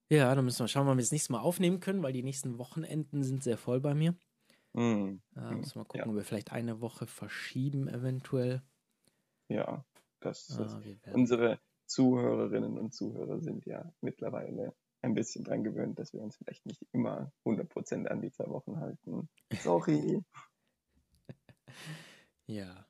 Ja, 0.10 0.34
dann 0.36 0.46
müssen 0.46 0.60
wir 0.60 0.68
schauen, 0.68 0.88
wann 0.88 0.98
wir 0.98 1.04
das 1.04 1.12
nächste 1.12 1.32
Mal 1.32 1.40
aufnehmen 1.40 1.80
können, 1.80 2.04
weil 2.04 2.14
die 2.14 2.24
nächsten 2.24 2.58
Wochenenden 2.58 3.24
sind 3.24 3.44
sehr 3.44 3.58
voll 3.58 3.80
bei 3.80 3.96
mir. 3.96 4.12
Mm. 4.74 5.18
Da 5.32 5.52
müssen 5.52 5.76
wir 5.76 5.80
mal 5.80 5.86
gucken, 5.86 6.00
ja. 6.02 6.08
ob 6.08 6.16
wir 6.16 6.24
vielleicht 6.24 6.52
eine 6.52 6.82
Woche 6.82 7.08
verschieben, 7.08 7.88
eventuell. 7.88 8.62
Ja, 9.48 9.84
das, 10.20 10.48
das 10.48 10.74
ah, 10.74 10.82
unsere, 11.14 11.60
Zuhörerinnen 11.88 12.78
und 12.78 12.94
Zuhörer 12.94 13.40
sind 13.40 13.66
ja 13.66 13.92
mittlerweile 14.02 14.74
ein 15.02 15.14
bisschen 15.14 15.44
dran 15.44 15.64
gewöhnt, 15.64 16.00
dass 16.00 16.14
wir 16.14 16.22
uns 16.22 16.36
vielleicht 16.38 16.66
nicht 16.66 16.86
immer 16.92 17.32
100% 17.46 18.08
an 18.08 18.22
die 18.22 18.32
zwei 18.32 18.48
Wochen 18.48 18.80
halten. 18.80 19.30
Sorry. 19.54 20.24
ja. 22.48 22.88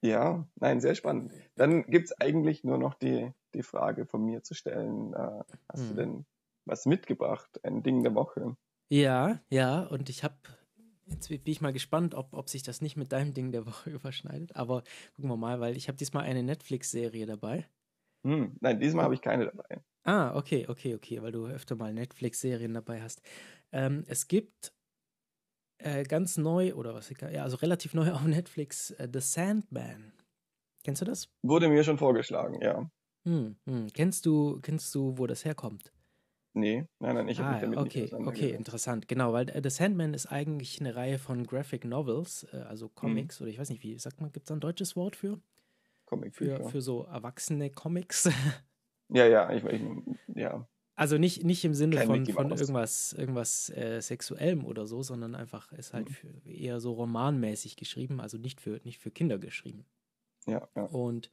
Ja, 0.00 0.48
nein, 0.56 0.80
sehr 0.80 0.94
spannend. 0.94 1.32
Dann 1.54 1.84
gibt 1.84 2.06
es 2.06 2.20
eigentlich 2.20 2.64
nur 2.64 2.78
noch 2.78 2.94
die, 2.94 3.30
die 3.54 3.62
Frage 3.62 4.06
von 4.06 4.24
mir 4.24 4.42
zu 4.42 4.54
stellen. 4.54 5.12
Äh, 5.12 5.44
hast 5.68 5.80
hm. 5.80 5.88
du 5.88 5.94
denn 5.94 6.26
was 6.64 6.86
mitgebracht? 6.86 7.60
Ein 7.64 7.82
Ding 7.82 8.02
der 8.02 8.14
Woche? 8.14 8.56
Ja, 8.90 9.40
ja, 9.50 9.82
und 9.84 10.08
ich 10.08 10.22
habe 10.24 10.36
Jetzt 11.06 11.28
bin 11.28 11.40
ich 11.44 11.60
mal 11.60 11.72
gespannt, 11.72 12.14
ob, 12.14 12.32
ob 12.32 12.48
sich 12.48 12.62
das 12.62 12.80
nicht 12.80 12.96
mit 12.96 13.12
deinem 13.12 13.34
Ding 13.34 13.52
der 13.52 13.66
Woche 13.66 13.90
überschneidet. 13.90 14.56
Aber 14.56 14.82
gucken 15.14 15.30
wir 15.30 15.36
mal, 15.36 15.60
weil 15.60 15.76
ich 15.76 15.88
habe 15.88 15.98
diesmal 15.98 16.24
eine 16.24 16.42
Netflix-Serie 16.42 17.26
dabei. 17.26 17.66
Hm, 18.24 18.56
nein, 18.60 18.80
diesmal 18.80 19.04
habe 19.04 19.14
ich 19.14 19.20
keine 19.20 19.46
dabei. 19.46 19.82
Ah, 20.04 20.34
okay, 20.36 20.66
okay, 20.68 20.94
okay, 20.94 21.22
weil 21.22 21.32
du 21.32 21.46
öfter 21.46 21.76
mal 21.76 21.92
Netflix-Serien 21.92 22.74
dabei 22.74 23.02
hast. 23.02 23.20
Ähm, 23.72 24.04
es 24.06 24.28
gibt 24.28 24.72
äh, 25.78 26.04
ganz 26.04 26.36
neu, 26.36 26.74
oder 26.74 26.94
was, 26.94 27.12
ja, 27.20 27.42
also 27.42 27.56
relativ 27.56 27.94
neu 27.94 28.10
auf 28.12 28.24
Netflix, 28.24 28.90
äh, 28.92 29.08
The 29.12 29.20
Sandman. 29.20 30.12
Kennst 30.84 31.02
du 31.02 31.04
das? 31.04 31.28
Wurde 31.42 31.68
mir 31.68 31.84
schon 31.84 31.98
vorgeschlagen, 31.98 32.60
ja. 32.60 32.90
Hm, 33.26 33.56
hm. 33.66 33.86
Kennst 33.92 34.26
du, 34.26 34.60
kennst 34.60 34.94
du, 34.94 35.16
wo 35.16 35.26
das 35.26 35.44
herkommt? 35.44 35.92
Nee, 36.54 36.86
nein, 36.98 37.14
nein, 37.16 37.28
ich 37.28 37.38
habe 37.38 37.48
ah, 37.48 37.50
mich 37.50 37.58
damit 37.58 37.80
okay, 37.80 38.10
nicht 38.14 38.18
Okay, 38.26 38.50
interessant, 38.50 39.08
genau, 39.08 39.32
weil 39.32 39.48
äh, 39.50 39.60
The 39.62 39.70
Sandman 39.70 40.14
ist 40.14 40.26
eigentlich 40.26 40.80
eine 40.80 40.94
Reihe 40.96 41.18
von 41.18 41.44
Graphic 41.46 41.84
Novels, 41.84 42.46
äh, 42.52 42.58
also 42.58 42.88
Mhm. 43.02 43.28
Comics, 43.28 43.40
oder 43.40 43.50
ich 43.50 43.58
weiß 43.58 43.70
nicht, 43.70 43.82
wie 43.82 43.98
sagt 43.98 44.20
man, 44.20 44.32
gibt 44.32 44.46
es 44.48 44.52
ein 44.52 44.60
deutsches 44.60 44.96
Wort 44.96 45.16
für? 45.16 45.40
Comic 46.06 46.32
Für, 46.32 46.62
für 46.62 46.82
so 46.82 47.04
erwachsene 47.04 47.70
Comics. 47.70 48.30
Ja, 49.08 49.26
ja, 49.26 49.50
ich, 49.52 49.64
ich 49.64 49.82
ja. 50.34 50.68
Also 50.94 51.16
nicht, 51.16 51.42
nicht 51.44 51.64
im 51.64 51.74
Sinne 51.74 51.96
Kein 51.96 52.00
von, 52.00 52.26
von 52.28 52.50
irgendwas, 52.52 53.12
irgendwas 53.14 53.70
äh, 53.70 54.00
Sexuellem 54.02 54.64
oder 54.64 54.86
so, 54.86 55.02
sondern 55.02 55.34
einfach 55.34 55.72
ist 55.72 55.94
halt 55.94 56.08
Mhm. 56.08 56.10
für, 56.10 56.28
eher 56.46 56.80
so 56.80 56.92
romanmäßig 56.92 57.76
geschrieben, 57.76 58.20
also 58.20 58.36
nicht 58.38 58.60
für, 58.60 58.80
nicht 58.84 58.98
für 58.98 59.10
Kinder 59.10 59.38
geschrieben. 59.38 59.86
Ja, 60.46 60.68
ja. 60.76 60.90
Und 60.90 61.30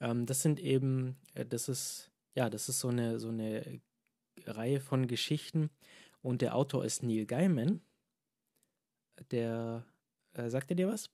ähm, 0.00 0.26
das 0.26 0.42
sind 0.42 0.60
eben, 0.60 1.18
äh, 1.34 1.46
das 1.46 1.68
ist, 1.68 2.12
ja, 2.36 2.50
das 2.50 2.68
ist 2.68 2.80
so 2.80 2.88
eine, 2.88 3.20
so 3.20 3.28
eine 3.30 3.82
Reihe 4.46 4.80
von 4.80 5.06
Geschichten. 5.06 5.70
Und 6.20 6.42
der 6.42 6.54
Autor 6.54 6.84
ist 6.84 7.02
Neil 7.02 7.26
Gaiman. 7.26 7.80
Der, 9.30 9.84
äh, 10.34 10.48
sagt 10.48 10.70
er 10.70 10.76
dir 10.76 10.88
was? 10.88 11.10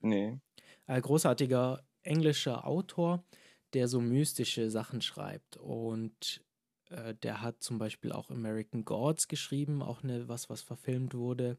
Nee. 0.00 0.38
Ein 0.86 1.02
großartiger 1.02 1.84
englischer 2.02 2.66
Autor, 2.66 3.24
der 3.72 3.88
so 3.88 4.00
mystische 4.00 4.70
Sachen 4.70 5.00
schreibt. 5.00 5.56
Und 5.56 6.44
äh, 6.90 7.14
der 7.14 7.40
hat 7.40 7.62
zum 7.62 7.78
Beispiel 7.78 8.12
auch 8.12 8.30
American 8.30 8.84
Gods 8.84 9.28
geschrieben, 9.28 9.82
auch 9.82 10.02
eine, 10.02 10.28
was, 10.28 10.48
was 10.50 10.62
verfilmt 10.62 11.14
wurde. 11.14 11.58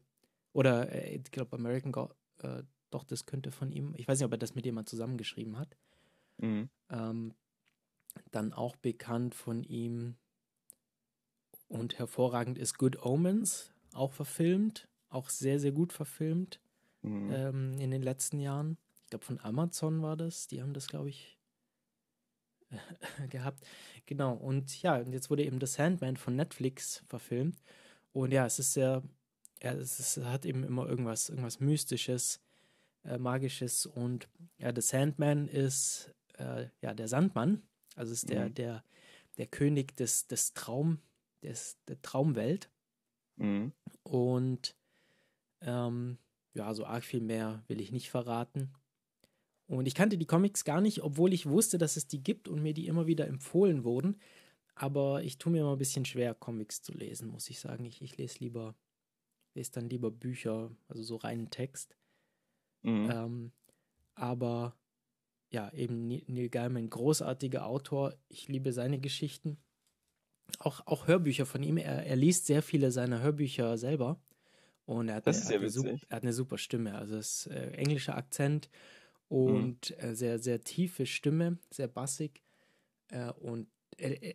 Oder 0.52 0.92
äh, 0.92 1.16
ich 1.16 1.30
glaube, 1.30 1.56
American 1.56 1.92
God, 1.92 2.14
äh, 2.38 2.62
doch, 2.90 3.04
das 3.04 3.26
könnte 3.26 3.50
von 3.50 3.72
ihm, 3.72 3.94
ich 3.96 4.08
weiß 4.08 4.18
nicht, 4.18 4.26
ob 4.26 4.32
er 4.32 4.38
das 4.38 4.54
mit 4.54 4.64
jemand 4.64 4.88
zusammengeschrieben 4.88 5.58
hat. 5.58 5.76
Mhm. 6.38 6.70
Ähm, 6.90 7.34
dann 8.30 8.52
auch 8.52 8.76
bekannt 8.76 9.34
von 9.34 9.62
ihm 9.64 10.16
und 11.68 11.98
hervorragend 11.98 12.58
ist 12.58 12.78
Good 12.78 13.04
Omens, 13.04 13.72
auch 13.92 14.12
verfilmt, 14.12 14.88
auch 15.08 15.28
sehr, 15.28 15.58
sehr 15.60 15.72
gut 15.72 15.92
verfilmt 15.92 16.60
Mhm. 17.02 17.30
ähm, 17.32 17.78
in 17.78 17.90
den 17.92 18.02
letzten 18.02 18.40
Jahren. 18.40 18.78
Ich 19.04 19.10
glaube, 19.10 19.24
von 19.24 19.38
Amazon 19.40 20.02
war 20.02 20.16
das. 20.16 20.48
Die 20.48 20.60
haben 20.60 20.72
das, 20.74 20.88
glaube 20.88 21.08
ich, 21.08 21.38
gehabt. 23.30 23.64
Genau. 24.06 24.34
Und 24.34 24.82
ja, 24.82 24.96
und 24.98 25.12
jetzt 25.12 25.30
wurde 25.30 25.44
eben 25.44 25.60
The 25.60 25.66
Sandman 25.66 26.16
von 26.16 26.34
Netflix 26.36 27.04
verfilmt. 27.08 27.62
Und 28.12 28.32
ja, 28.32 28.46
es 28.46 28.58
ist 28.58 28.72
sehr, 28.72 29.02
ja, 29.62 29.72
es 29.74 30.00
ist, 30.00 30.24
hat 30.24 30.46
eben 30.46 30.64
immer 30.64 30.88
irgendwas, 30.88 31.28
irgendwas 31.28 31.60
Mystisches, 31.60 32.40
äh, 33.04 33.18
Magisches. 33.18 33.86
Und 33.86 34.28
ja, 34.58 34.74
The 34.74 34.80
Sandman 34.80 35.46
ist 35.48 36.12
äh, 36.38 36.66
ja 36.82 36.94
der 36.94 37.08
Sandmann. 37.08 37.62
Also 37.94 38.12
ist 38.12 38.28
der, 38.30 38.48
Mhm. 38.48 38.54
der, 38.54 38.84
der 39.38 39.46
König 39.46 39.96
des, 39.96 40.26
des 40.26 40.54
Traum, 40.54 40.98
des, 41.42 41.78
der 41.88 42.00
Traumwelt. 42.02 42.70
Mhm. 43.36 43.72
Und 44.02 44.76
ähm, 45.60 46.18
ja, 46.54 46.72
so 46.74 46.84
arg 46.86 47.04
viel 47.04 47.20
mehr 47.20 47.64
will 47.68 47.80
ich 47.80 47.92
nicht 47.92 48.10
verraten. 48.10 48.72
Und 49.68 49.86
ich 49.86 49.94
kannte 49.94 50.16
die 50.16 50.26
Comics 50.26 50.64
gar 50.64 50.80
nicht, 50.80 51.02
obwohl 51.02 51.32
ich 51.32 51.46
wusste, 51.46 51.76
dass 51.76 51.96
es 51.96 52.06
die 52.06 52.22
gibt 52.22 52.48
und 52.48 52.62
mir 52.62 52.72
die 52.72 52.86
immer 52.86 53.06
wieder 53.06 53.26
empfohlen 53.26 53.84
wurden. 53.84 54.20
Aber 54.74 55.22
ich 55.22 55.38
tue 55.38 55.52
mir 55.52 55.60
immer 55.60 55.72
ein 55.72 55.78
bisschen 55.78 56.04
schwer, 56.04 56.34
Comics 56.34 56.82
zu 56.82 56.92
lesen, 56.92 57.28
muss 57.28 57.48
ich 57.50 57.58
sagen. 57.58 57.84
Ich, 57.84 58.02
ich 58.02 58.16
lese 58.16 58.38
lieber, 58.40 58.74
lese 59.54 59.72
dann 59.72 59.88
lieber 59.88 60.10
Bücher, 60.10 60.70
also 60.88 61.02
so 61.02 61.16
reinen 61.16 61.50
Text. 61.50 61.96
Mhm. 62.82 63.10
Ähm, 63.10 63.52
aber 64.14 64.76
ja, 65.50 65.72
eben 65.72 66.06
Neil 66.06 66.48
Gaiman, 66.48 66.90
großartiger 66.90 67.66
Autor. 67.66 68.14
Ich 68.28 68.48
liebe 68.48 68.72
seine 68.72 69.00
Geschichten. 69.00 69.58
Auch, 70.58 70.86
auch 70.86 71.06
Hörbücher 71.06 71.46
von 71.46 71.62
ihm. 71.62 71.76
Er, 71.76 72.06
er 72.06 72.16
liest 72.16 72.46
sehr 72.46 72.62
viele 72.62 72.90
seiner 72.90 73.20
Hörbücher 73.20 73.76
selber. 73.78 74.20
Und 74.84 75.08
er 75.08 75.16
hat, 75.16 75.26
Das 75.26 75.36
eine, 75.36 75.44
ist 75.44 75.50
er 75.50 75.54
hat, 75.56 75.62
eine, 75.62 75.70
sup- 75.70 75.84
witzig. 75.86 76.06
er 76.10 76.16
hat 76.16 76.22
eine 76.22 76.32
super 76.32 76.58
Stimme. 76.58 76.94
Also 76.96 77.16
es 77.16 77.46
ist 77.46 77.52
äh, 77.52 77.70
englischer 77.72 78.16
Akzent 78.16 78.68
Mhm. 79.28 79.36
und 79.36 80.02
äh, 80.02 80.14
sehr, 80.14 80.38
sehr 80.38 80.60
tiefe 80.60 81.04
Stimme, 81.04 81.58
sehr 81.70 81.88
bassig. 81.88 82.42
Äh, 83.08 83.32
und 83.32 83.68
äh, 83.98 84.34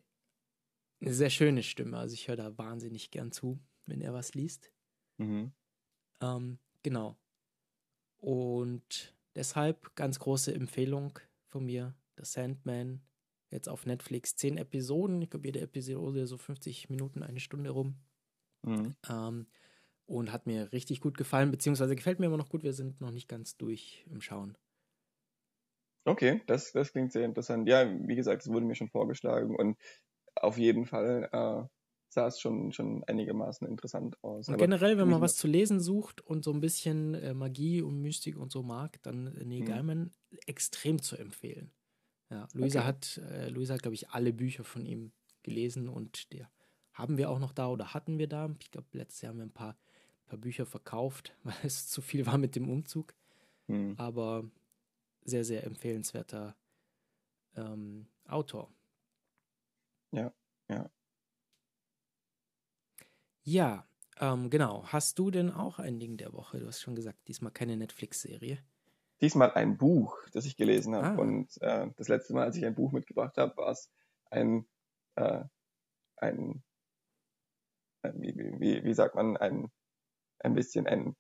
eine 0.99 1.14
sehr 1.14 1.30
schöne 1.30 1.64
Stimme. 1.64 1.97
Also 1.97 2.14
ich 2.14 2.28
höre 2.28 2.36
da 2.36 2.57
wahnsinnig 2.57 3.09
gern 3.09 3.32
zu, 3.32 3.59
wenn 3.86 4.01
er 4.01 4.14
was 4.14 4.34
liest. 4.34 4.72
Mhm. 5.18 5.53
Ähm, 6.22 6.59
genau. 6.84 7.18
Und 8.18 9.16
deshalb 9.36 9.95
ganz 9.95 10.20
große 10.20 10.53
Empfehlung 10.53 11.18
von 11.47 11.66
mir, 11.66 11.95
The 12.18 12.26
Sandman. 12.26 13.01
Jetzt 13.52 13.70
auf 13.70 13.86
Netflix 13.86 14.36
zehn 14.36 14.58
Episoden. 14.58 15.22
Ich 15.22 15.30
glaube, 15.30 15.47
jede 15.47 15.62
Episode 15.62 16.26
so 16.28 16.38
50 16.38 16.89
Minuten, 16.89 17.24
eine 17.24 17.39
Stunde 17.39 17.70
rum. 17.72 17.97
Mhm. 18.64 18.91
Ähm, 19.10 19.47
und 20.08 20.32
hat 20.32 20.47
mir 20.47 20.72
richtig 20.74 21.02
gut 21.02 21.18
gefallen, 21.18 21.52
beziehungsweise 21.52 21.95
gefällt 21.95 22.20
mir 22.20 22.28
immer 22.28 22.38
noch 22.38 22.49
gut. 22.49 22.64
Wir 22.64 22.74
sind 22.74 23.02
noch 23.02 23.12
nicht 23.12 23.28
ganz 23.30 23.58
durch 23.58 24.06
im 24.10 24.22
Schauen. 24.22 24.58
Okay, 26.06 26.41
das, 26.47 26.72
das 26.72 26.91
klingt 26.93 27.12
sehr 27.12 27.26
interessant. 27.26 27.68
Ja, 27.70 27.86
wie 28.08 28.16
gesagt, 28.16 28.41
es 28.41 28.49
wurde 28.52 28.66
mir 28.66 28.76
schon 28.76 28.89
vorgeschlagen 28.89 29.56
und 29.56 29.78
auf 30.36 30.58
jeden 30.58 30.86
Fall 30.86 31.30
äh, 31.32 31.68
sah 32.10 32.28
es 32.28 32.39
schon, 32.39 32.72
schon 32.74 33.04
einigermaßen 33.06 33.68
interessant 33.68 34.18
aus. 34.24 34.47
Und 34.47 34.56
Aber 34.56 34.58
generell, 34.58 34.97
wenn 34.97 35.08
man 35.10 35.22
ma- 35.22 35.22
was 35.22 35.36
zu 35.36 35.47
lesen 35.47 35.80
sucht 35.80 36.22
und 36.22 36.43
so 36.43 36.52
ein 36.52 36.62
bisschen 36.62 37.14
äh, 37.14 37.34
Magie 37.34 37.82
und 37.82 38.02
Mystik 38.02 38.38
und 38.38 38.52
so 38.52 38.64
mag, 38.64 39.02
dann 39.04 39.28
äh, 39.28 39.45
Neil 39.45 39.62
Mhm. 39.62 39.64
Gaiman 39.64 40.14
extrem 40.47 41.02
zu 41.02 41.16
empfehlen. 41.18 41.74
Ja, 42.32 42.47
Luisa 42.53 42.79
Okay. 42.79 42.88
hat, 42.88 43.17
äh, 43.17 43.49
Luisa 43.49 43.73
hat, 43.73 43.82
glaube 43.82 43.95
ich, 43.95 44.09
alle 44.09 44.32
Bücher 44.32 44.63
von 44.63 44.86
ihm 44.86 45.11
gelesen 45.43 45.89
und 45.89 46.32
der 46.32 46.49
haben 46.93 47.17
wir 47.17 47.29
auch 47.29 47.39
noch 47.39 47.53
da 47.53 47.67
oder 47.67 47.93
hatten 47.93 48.17
wir 48.17 48.27
da. 48.27 48.53
Ich 48.59 48.71
glaube, 48.71 48.88
letztes 48.93 49.21
Jahr 49.21 49.32
haben 49.32 49.39
wir 49.39 49.45
ein 49.45 49.53
paar, 49.53 49.77
paar 50.25 50.39
Bücher 50.39 50.65
verkauft, 50.65 51.36
weil 51.43 51.55
es 51.63 51.88
zu 51.88 52.01
viel 52.01 52.25
war 52.25 52.38
mit 52.38 52.55
dem 52.55 52.69
Umzug. 52.69 53.13
Hm. 53.67 53.95
Aber 53.97 54.49
sehr, 55.23 55.43
sehr 55.43 55.65
empfehlenswerter 55.65 56.55
ähm, 57.55 58.07
Autor. 58.27 58.73
Ja, 60.11 60.34
ja. 60.69 60.89
Ja, 63.43 63.88
ähm, 64.19 64.49
genau. 64.49 64.86
Hast 64.88 65.19
du 65.19 65.32
denn 65.32 65.51
auch 65.51 65.79
ein 65.79 65.99
Ding 65.99 66.17
der 66.17 66.32
Woche? 66.34 66.59
Du 66.59 66.67
hast 66.67 66.82
schon 66.82 66.95
gesagt, 66.95 67.27
diesmal 67.27 67.51
keine 67.51 67.75
Netflix-Serie. 67.75 68.59
Diesmal 69.22 69.51
ein 69.53 69.78
Buch, 69.78 70.17
das 70.34 70.45
ich 70.45 70.57
gelesen 70.57 70.95
habe. 70.95 71.07
Ah. 71.07 71.15
Und 71.15 71.61
äh, 71.61 71.88
das 71.97 72.07
letzte 72.07 72.34
Mal, 72.34 72.43
als 72.45 72.55
ich 72.57 72.65
ein 72.65 72.76
Buch 72.76 72.91
mitgebracht 72.91 73.38
habe, 73.38 73.55
war 73.57 73.69
es 73.69 73.91
ein, 74.32 74.65
äh, 75.15 75.43
ein, 76.17 76.63
ein 78.01 78.22
wie, 78.22 78.36
wie- 78.59 78.84
wie, 78.84 78.93
sagt 78.93 79.15
man, 79.15 79.38
ein, 79.38 79.72
ein 80.39 80.53
bisschen 80.55 80.88
ein, 80.88 81.15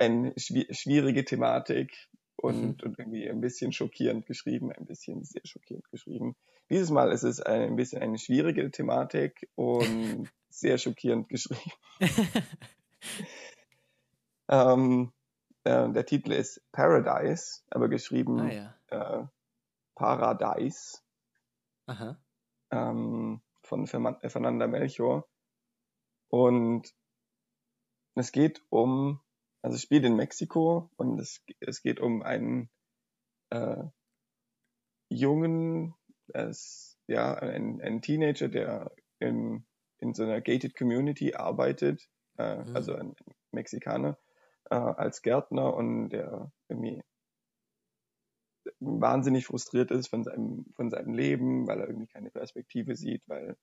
ein 0.00 0.32
schwi 0.36 0.66
schwierige 0.72 1.24
Thematik 1.24 2.08
und, 2.36 2.82
und 2.82 2.98
irgendwie 2.98 3.28
ein 3.28 3.40
bisschen 3.40 3.72
schockierend 3.72 4.26
geschrieben, 4.26 4.70
ein 4.72 4.84
bisschen 4.84 5.24
sehr 5.24 5.42
schockierend 5.44 5.88
geschrieben. 5.90 6.36
Dieses 6.68 6.90
Mal 6.90 7.12
ist 7.12 7.22
es 7.22 7.40
ein 7.40 7.76
bisschen 7.76 8.02
eine 8.02 8.18
schwierige 8.18 8.70
Thematik 8.70 9.48
und 9.54 10.28
sehr 10.50 10.78
schockierend 10.78 11.28
geschrieben. 11.28 11.70
Ähm, 14.48 15.12
äh, 15.66 15.92
der 15.92 16.06
Titel 16.06 16.32
ist 16.32 16.62
Paradise, 16.72 17.62
aber 17.70 17.88
geschrieben 17.88 18.40
ah 18.40 18.52
ja. 18.52 19.20
äh, 19.22 19.26
Paradise 19.94 20.98
Aha. 21.86 22.16
ähm, 22.70 23.42
von 23.62 23.84
äh, 23.86 24.28
Fernanda 24.30 24.66
Melchior. 24.66 25.28
Und 26.28 26.94
es 28.14 28.32
geht 28.32 28.62
um, 28.70 29.20
also 29.62 29.74
es 29.74 29.82
spielt 29.82 30.04
in 30.04 30.16
Mexiko 30.16 30.90
und 30.96 31.18
es, 31.18 31.44
es 31.60 31.82
geht 31.82 32.00
um 32.00 32.22
einen 32.22 32.70
äh, 33.50 33.84
jungen, 35.08 35.94
es, 36.28 36.98
ja, 37.06 37.34
einen, 37.34 37.80
einen 37.80 38.02
Teenager, 38.02 38.48
der 38.48 38.92
in, 39.18 39.66
in 39.98 40.14
so 40.14 40.22
einer 40.24 40.40
gated 40.40 40.76
Community 40.76 41.34
arbeitet, 41.34 42.08
äh, 42.38 42.56
Mhm. 42.56 42.76
also 42.76 42.94
ein 42.94 43.14
Mexikaner, 43.52 44.18
äh, 44.70 44.74
als 44.74 45.22
Gärtner 45.22 45.74
und 45.74 46.10
der 46.10 46.50
irgendwie 46.68 47.02
wahnsinnig 48.80 49.46
frustriert 49.46 49.90
ist 49.90 50.08
von 50.08 50.24
seinem, 50.24 50.66
von 50.74 50.90
seinem 50.90 51.14
Leben, 51.14 51.66
weil 51.66 51.80
er 51.80 51.88
irgendwie 51.88 52.08
keine 52.08 52.30
Perspektive 52.30 52.96
sieht, 52.96 53.22
weil 53.26 53.56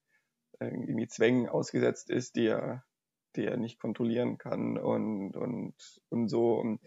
irgendwie 0.60 1.08
Zwängen 1.08 1.50
ausgesetzt 1.50 2.10
ist, 2.10 2.36
die 2.36 2.48
er 2.48 2.84
die 3.36 3.46
er 3.46 3.58
nicht 3.58 3.80
kontrollieren 3.80 4.38
kann 4.38 4.78
und, 4.78 5.36
und, 5.36 5.74
und 6.10 6.28
so. 6.28 6.60
Und 6.60 6.82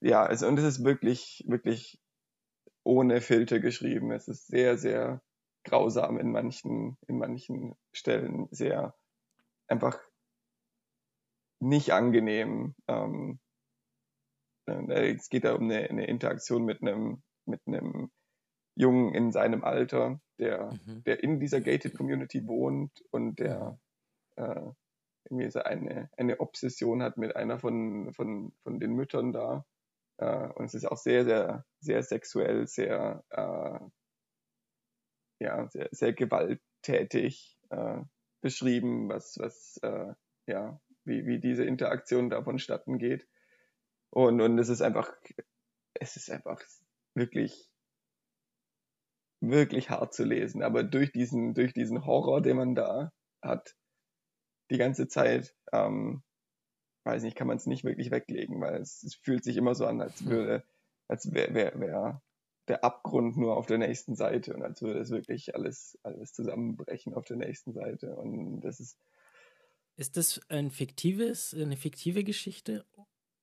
ja, 0.00 0.24
also, 0.24 0.46
und 0.46 0.58
es 0.58 0.64
ist 0.64 0.84
wirklich, 0.84 1.44
wirklich 1.46 2.00
ohne 2.84 3.20
Filter 3.20 3.60
geschrieben. 3.60 4.12
Es 4.12 4.28
ist 4.28 4.46
sehr, 4.46 4.78
sehr 4.78 5.22
grausam 5.64 6.18
in 6.18 6.30
manchen, 6.30 6.96
in 7.06 7.18
manchen 7.18 7.74
Stellen, 7.92 8.48
sehr 8.50 8.94
einfach 9.66 9.98
nicht 11.60 11.92
angenehm. 11.92 12.74
Ähm, 12.86 13.40
äh, 14.66 15.14
es 15.14 15.28
geht 15.28 15.44
da 15.44 15.54
um 15.54 15.64
eine, 15.64 15.88
eine 15.88 16.06
Interaktion 16.06 16.64
mit 16.64 16.82
einem, 16.82 17.22
mit 17.46 17.60
einem 17.66 18.10
Jungen 18.76 19.14
in 19.14 19.32
seinem 19.32 19.64
Alter, 19.64 20.20
der, 20.38 20.72
mhm. 20.86 21.02
der 21.04 21.22
in 21.22 21.40
dieser 21.40 21.60
Gated 21.60 21.96
Community 21.96 22.46
wohnt 22.46 23.04
und 23.10 23.38
der 23.38 23.78
mhm. 24.36 24.44
äh, 24.44 24.72
irgendwie 25.24 25.50
so 25.50 25.60
eine, 25.60 26.10
eine 26.16 26.40
Obsession 26.40 27.02
hat 27.02 27.16
mit 27.16 27.36
einer 27.36 27.58
von, 27.58 28.12
von, 28.14 28.52
von 28.62 28.80
den 28.80 28.94
Müttern 28.94 29.32
da. 29.32 29.66
Äh, 30.18 30.48
und 30.54 30.66
es 30.66 30.74
ist 30.74 30.86
auch 30.86 30.96
sehr, 30.96 31.24
sehr, 31.24 31.64
sehr 31.80 32.02
sexuell, 32.02 32.66
sehr, 32.66 33.24
äh, 33.30 33.80
ja, 35.40 35.68
sehr, 35.68 35.88
sehr 35.92 36.12
gewalttätig 36.12 37.58
äh, 37.70 38.00
beschrieben, 38.40 39.08
was, 39.08 39.36
was, 39.38 39.78
äh, 39.82 40.14
ja, 40.46 40.80
wie, 41.08 41.26
wie 41.26 41.40
diese 41.40 41.64
Interaktion 41.64 42.30
da 42.30 42.42
vonstatten 42.42 42.98
geht. 42.98 43.26
Und, 44.10 44.40
und 44.40 44.58
es 44.58 44.68
ist 44.68 44.82
einfach, 44.82 45.12
es 45.94 46.16
ist 46.16 46.30
einfach 46.30 46.60
wirklich, 47.14 47.70
wirklich 49.40 49.90
hart 49.90 50.14
zu 50.14 50.24
lesen. 50.24 50.62
Aber 50.62 50.82
durch 50.84 51.12
diesen, 51.12 51.54
durch 51.54 51.72
diesen 51.72 52.06
Horror, 52.06 52.40
den 52.40 52.56
man 52.56 52.74
da 52.74 53.12
hat, 53.42 53.76
die 54.70 54.78
ganze 54.78 55.08
Zeit, 55.08 55.54
ähm, 55.72 56.22
weiß 57.04 57.22
nicht, 57.22 57.36
kann 57.36 57.46
man 57.46 57.56
es 57.56 57.66
nicht 57.66 57.84
wirklich 57.84 58.10
weglegen, 58.10 58.60
weil 58.60 58.80
es, 58.80 59.02
es, 59.02 59.14
fühlt 59.14 59.44
sich 59.44 59.56
immer 59.56 59.74
so 59.74 59.86
an, 59.86 60.00
als 60.00 60.20
hm. 60.20 60.28
würde, 60.28 60.64
als 61.08 61.32
wäre 61.32 61.54
wär, 61.54 61.80
wär 61.80 62.22
der 62.68 62.84
Abgrund 62.84 63.36
nur 63.36 63.56
auf 63.56 63.66
der 63.66 63.78
nächsten 63.78 64.14
Seite 64.14 64.54
und 64.54 64.62
als 64.62 64.82
würde 64.82 65.00
es 65.00 65.10
wirklich 65.10 65.54
alles, 65.54 65.98
alles 66.02 66.32
zusammenbrechen 66.32 67.14
auf 67.14 67.24
der 67.24 67.38
nächsten 67.38 67.72
Seite. 67.72 68.14
Und 68.14 68.60
das 68.60 68.78
ist. 68.80 68.98
Ist 69.98 70.16
das 70.16 70.40
ein 70.48 70.70
fiktives, 70.70 71.52
eine 71.52 71.76
fiktive 71.76 72.22
Geschichte? 72.22 72.86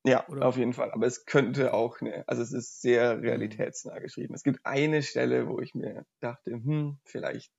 Ja, 0.06 0.26
Oder? 0.30 0.45
auf 0.45 0.56
jeden 0.56 0.72
Fall. 0.72 0.89
Aber 0.91 1.06
es 1.06 1.26
könnte 1.26 1.74
auch 1.74 1.99
eine, 1.99 2.26
also 2.30 2.41
es 2.41 2.53
ist 2.53 2.82
sehr 2.82 3.22
realitätsnah 3.22 3.99
geschrieben. 3.99 4.34
Es 4.34 4.43
gibt 4.43 4.66
eine 4.66 5.03
Stelle, 5.03 5.49
wo 5.49 5.60
ich 5.60 5.76
mir 5.76 6.06
dachte, 6.22 6.51
hm, 6.51 6.97
vielleicht, 7.03 7.51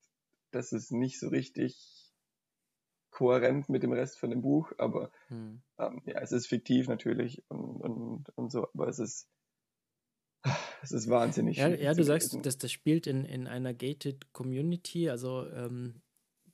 das 0.51 0.72
ist 0.72 0.92
nicht 0.92 1.20
so 1.20 1.28
richtig 1.28 2.14
kohärent 3.11 3.68
mit 3.68 3.82
dem 3.82 3.92
Rest 3.92 4.18
von 4.18 4.30
dem 4.30 4.40
Buch, 4.40 4.72
aber 4.78 5.11
hm. 5.28 5.61
ähm, 5.78 6.01
ja, 6.07 6.20
es 6.22 6.32
ist 6.32 6.47
fiktiv 6.47 6.88
natürlich 6.88 7.44
und, 7.49 7.82
und, 7.82 8.30
und 8.34 8.51
so, 8.51 8.66
aber 8.72 8.88
es 8.88 8.99
ist, 8.99 9.28
es 10.82 10.92
ist 10.92 11.11
wahnsinnig. 11.11 11.59
Ja, 11.59 11.68
ja 11.68 11.92
du 11.92 12.03
sagst, 12.03 12.38
dass 12.47 12.57
das 12.57 12.72
spielt 12.72 13.07
in, 13.07 13.26
in 13.26 13.47
einer 13.47 13.74
gated 13.74 14.32
Community, 14.32 15.11
also 15.11 15.47
ähm, 15.51 16.01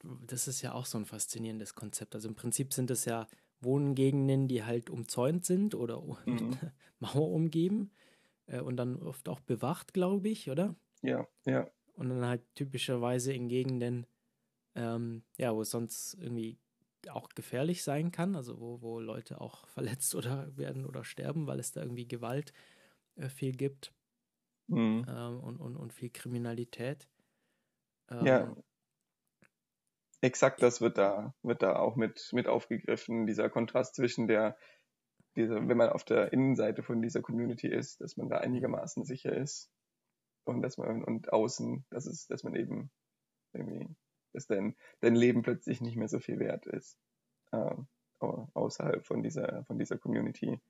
das 0.02 0.48
ist 0.48 0.62
ja 0.62 0.74
auch 0.74 0.86
so 0.86 0.98
ein 0.98 1.06
faszinierendes 1.06 1.74
Konzept. 1.74 2.14
Also 2.14 2.28
im 2.28 2.34
Prinzip 2.34 2.72
sind 2.72 2.90
es 2.90 3.04
ja 3.04 3.26
Wohngegenden, 3.60 4.48
die 4.48 4.64
halt 4.64 4.90
umzäunt 4.90 5.44
sind 5.44 5.74
oder 5.74 6.02
mhm. 6.26 6.58
Mauer 6.98 7.30
umgeben 7.30 7.92
äh, 8.46 8.60
und 8.60 8.76
dann 8.76 8.96
oft 9.02 9.28
auch 9.28 9.40
bewacht, 9.40 9.94
glaube 9.94 10.28
ich, 10.28 10.50
oder? 10.50 10.74
Ja, 11.02 11.26
ja. 11.44 11.68
Und 11.94 12.08
dann 12.08 12.24
halt 12.24 12.42
typischerweise 12.54 13.32
in 13.32 13.48
Gegenden, 13.48 14.06
ähm, 14.74 15.22
ja, 15.36 15.54
wo 15.54 15.62
es 15.62 15.70
sonst 15.70 16.14
irgendwie 16.14 16.58
auch 17.08 17.28
gefährlich 17.30 17.82
sein 17.82 18.12
kann, 18.12 18.36
also 18.36 18.60
wo, 18.60 18.80
wo 18.80 19.00
Leute 19.00 19.40
auch 19.40 19.66
verletzt 19.68 20.14
oder 20.14 20.56
werden 20.56 20.86
oder 20.86 21.04
sterben, 21.04 21.46
weil 21.46 21.60
es 21.60 21.72
da 21.72 21.82
irgendwie 21.82 22.08
Gewalt 22.08 22.52
äh, 23.16 23.28
viel 23.28 23.52
gibt 23.52 23.92
mhm. 24.66 25.04
ähm, 25.08 25.40
und, 25.40 25.58
und, 25.58 25.76
und 25.76 25.92
viel 25.92 26.10
Kriminalität. 26.10 27.08
Ähm, 28.10 28.26
ja. 28.26 28.56
Exakt 30.22 30.62
das 30.62 30.80
wird 30.80 30.98
da, 30.98 31.34
wird 31.42 31.62
da 31.62 31.76
auch 31.76 31.96
mit, 31.96 32.30
mit 32.32 32.46
aufgegriffen, 32.46 33.26
dieser 33.26 33.50
Kontrast 33.50 33.96
zwischen 33.96 34.28
der, 34.28 34.56
dieser, 35.34 35.68
wenn 35.68 35.76
man 35.76 35.90
auf 35.90 36.04
der 36.04 36.32
Innenseite 36.32 36.84
von 36.84 37.02
dieser 37.02 37.22
Community 37.22 37.66
ist, 37.66 38.00
dass 38.00 38.16
man 38.16 38.28
da 38.28 38.38
einigermaßen 38.38 39.04
sicher 39.04 39.36
ist 39.36 39.68
und 40.44 40.62
dass 40.62 40.78
man 40.78 41.02
und 41.02 41.32
außen, 41.32 41.84
dass 41.90 42.06
es, 42.06 42.28
dass 42.28 42.44
man 42.44 42.54
eben 42.54 42.92
irgendwie, 43.52 43.88
dass 44.32 44.46
dein, 44.46 44.76
dein 45.00 45.16
Leben 45.16 45.42
plötzlich 45.42 45.80
nicht 45.80 45.96
mehr 45.96 46.08
so 46.08 46.20
viel 46.20 46.38
wert 46.38 46.66
ist. 46.66 46.96
Äh, 47.50 47.74
außerhalb 48.20 49.04
von 49.04 49.24
dieser, 49.24 49.64
von 49.64 49.76
dieser 49.80 49.98
Community. 49.98 50.60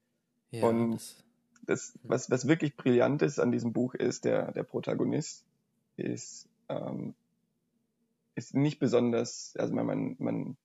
Ja, 0.51 0.67
und 0.67 0.93
das, 0.93 1.25
das, 1.67 1.99
was, 2.03 2.31
was 2.31 2.49
wirklich 2.49 2.75
brillant 2.75 3.21
ist 3.21 3.39
an 3.39 3.53
diesem 3.53 3.75
Buch 3.75 3.93
ist, 3.93 4.25
der, 4.25 4.53
der 4.53 4.63
Protagonist 4.63 5.45
ist, 5.97 6.49
ähm, 6.71 7.15
ist 8.35 8.55
nicht 8.55 8.79
besonders, 8.79 9.55
also 9.57 9.75
man, 9.75 9.87
man, 9.87 10.17
man, 10.19 10.59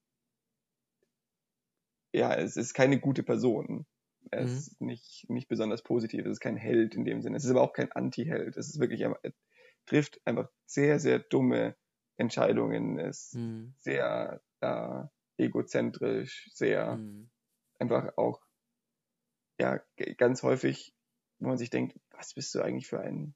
ja, 2.14 2.34
es 2.34 2.58
ist 2.58 2.74
keine 2.74 3.00
gute 3.00 3.24
Person. 3.24 3.86
Er 4.32 4.42
mhm. 4.42 4.48
ist 4.48 4.82
nicht, 4.82 5.30
nicht 5.30 5.48
besonders 5.48 5.84
positiv, 5.84 6.26
es 6.26 6.34
ist 6.34 6.40
kein 6.40 6.58
Held 6.58 6.96
in 6.96 7.06
dem 7.06 7.22
Sinne. 7.22 7.38
Es 7.38 7.46
ist 7.46 7.52
aber 7.52 7.62
auch 7.62 7.74
kein 7.74 7.92
Anti-Held. 7.92 8.58
Es 8.58 8.68
ist 8.70 8.80
wirklich, 8.80 9.02
er 9.02 9.20
trifft 9.86 10.20
einfach 10.26 10.50
sehr, 10.66 11.00
sehr 11.00 11.20
dumme 11.20 11.76
Entscheidungen, 12.18 13.00
ist 13.00 13.36
mhm. 13.36 13.74
sehr 13.78 14.42
äh, 14.62 15.04
egozentrisch, 15.38 16.50
sehr 16.54 16.98
mhm. 16.98 17.30
einfach 17.80 18.18
auch 18.18 18.42
ja, 19.60 19.80
ganz 20.18 20.44
häufig, 20.44 20.94
wo 21.40 21.48
man 21.48 21.58
sich 21.58 21.70
denkt, 21.70 22.00
was 22.12 22.34
bist 22.34 22.54
du 22.56 22.62
eigentlich 22.62 22.88
für 22.88 23.00
ein, 23.00 23.36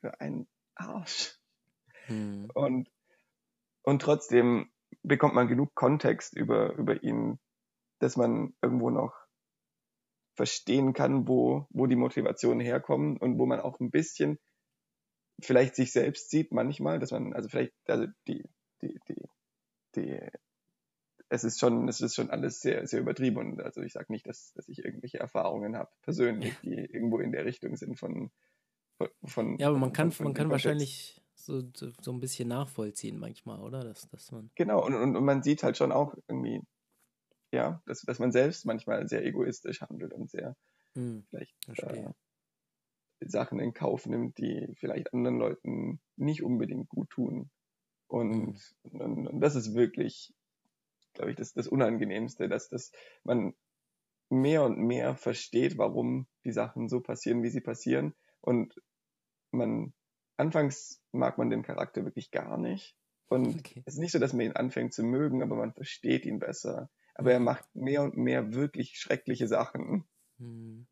für 0.00 0.20
ein 0.20 0.46
Arsch? 0.74 1.38
Hm. 2.06 2.50
Und, 2.54 2.90
und 3.84 4.02
trotzdem 4.02 4.70
bekommt 5.02 5.34
man 5.34 5.48
genug 5.48 5.74
Kontext 5.74 6.36
über, 6.36 6.74
über 6.74 7.02
ihn, 7.02 7.38
dass 8.00 8.16
man 8.16 8.54
irgendwo 8.62 8.90
noch 8.90 9.14
verstehen 10.34 10.92
kann, 10.92 11.28
wo, 11.28 11.66
wo 11.70 11.86
die 11.86 11.96
Motivationen 11.96 12.60
herkommen 12.60 13.16
und 13.18 13.38
wo 13.38 13.46
man 13.46 13.60
auch 13.60 13.78
ein 13.78 13.90
bisschen 13.90 14.38
vielleicht 15.40 15.76
sich 15.76 15.92
selbst 15.92 16.30
sieht 16.30 16.52
manchmal, 16.52 16.98
dass 16.98 17.12
man, 17.12 17.32
also 17.32 17.48
vielleicht, 17.48 17.72
also 17.86 18.06
die, 18.26 18.44
die, 18.82 18.98
die, 19.08 19.22
die 19.94 20.20
es 21.28 21.44
ist 21.44 21.58
schon, 21.58 21.88
es 21.88 22.00
ist 22.00 22.14
schon 22.14 22.30
alles 22.30 22.60
sehr, 22.60 22.86
sehr 22.86 23.00
übertrieben. 23.00 23.38
Und 23.38 23.60
also 23.60 23.82
ich 23.82 23.92
sage 23.92 24.12
nicht, 24.12 24.26
dass, 24.26 24.52
dass 24.54 24.68
ich 24.68 24.84
irgendwelche 24.84 25.18
Erfahrungen 25.18 25.76
habe, 25.76 25.90
persönlich, 26.02 26.54
die 26.62 26.74
irgendwo 26.74 27.18
in 27.18 27.32
der 27.32 27.44
Richtung 27.44 27.76
sind 27.76 27.98
von, 27.98 28.30
von 29.24 29.58
Ja, 29.58 29.68
aber 29.68 29.78
man 29.78 29.92
kann, 29.92 30.12
von, 30.12 30.24
man 30.24 30.34
kann 30.34 30.50
wahrscheinlich 30.50 31.23
so, 31.46 31.62
so, 31.74 32.12
ein 32.12 32.20
bisschen 32.20 32.48
nachvollziehen 32.48 33.18
manchmal, 33.18 33.60
oder? 33.60 33.80
Dass, 33.80 34.08
dass 34.10 34.32
man 34.32 34.50
genau, 34.54 34.84
und, 34.84 34.94
und, 34.94 35.16
und 35.16 35.24
man 35.24 35.42
sieht 35.42 35.62
halt 35.62 35.76
schon 35.76 35.92
auch 35.92 36.14
irgendwie, 36.28 36.62
ja, 37.52 37.82
dass, 37.86 38.02
dass 38.02 38.18
man 38.18 38.32
selbst 38.32 38.66
manchmal 38.66 39.08
sehr 39.08 39.24
egoistisch 39.24 39.80
handelt 39.80 40.12
und 40.12 40.30
sehr 40.30 40.56
hm, 40.94 41.24
vielleicht 41.30 41.54
äh, 41.78 42.10
Sachen 43.20 43.60
in 43.60 43.72
Kauf 43.72 44.06
nimmt, 44.06 44.38
die 44.38 44.74
vielleicht 44.76 45.12
anderen 45.12 45.38
Leuten 45.38 46.00
nicht 46.16 46.42
unbedingt 46.42 46.88
gut 46.88 47.10
tun. 47.10 47.50
Und, 48.06 48.58
hm. 48.82 49.00
und, 49.00 49.28
und 49.28 49.40
das 49.40 49.54
ist 49.54 49.74
wirklich 49.74 50.34
glaube 51.14 51.30
ich, 51.30 51.36
das, 51.36 51.54
das 51.54 51.68
Unangenehmste, 51.68 52.48
dass, 52.48 52.68
dass 52.68 52.92
man 53.22 53.54
mehr 54.28 54.64
und 54.64 54.78
mehr 54.78 55.16
versteht, 55.16 55.78
warum 55.78 56.26
die 56.44 56.52
Sachen 56.52 56.88
so 56.88 57.00
passieren, 57.00 57.42
wie 57.42 57.50
sie 57.50 57.60
passieren. 57.60 58.14
Und 58.40 58.80
man, 59.50 59.94
anfangs 60.36 61.02
mag 61.12 61.38
man 61.38 61.50
den 61.50 61.62
Charakter 61.62 62.04
wirklich 62.04 62.30
gar 62.30 62.58
nicht. 62.58 62.96
Und 63.26 63.60
okay. 63.60 63.82
es 63.86 63.94
ist 63.94 64.00
nicht 64.00 64.12
so, 64.12 64.18
dass 64.18 64.32
man 64.32 64.46
ihn 64.46 64.52
anfängt 64.52 64.92
zu 64.92 65.02
mögen, 65.02 65.42
aber 65.42 65.56
man 65.56 65.72
versteht 65.72 66.26
ihn 66.26 66.38
besser. 66.38 66.90
Aber 67.14 67.30
mhm. 67.30 67.34
er 67.34 67.40
macht 67.40 67.74
mehr 67.74 68.02
und 68.02 68.16
mehr 68.16 68.52
wirklich 68.52 68.98
schreckliche 68.98 69.48
Sachen. 69.48 70.04
Mhm. 70.38 70.86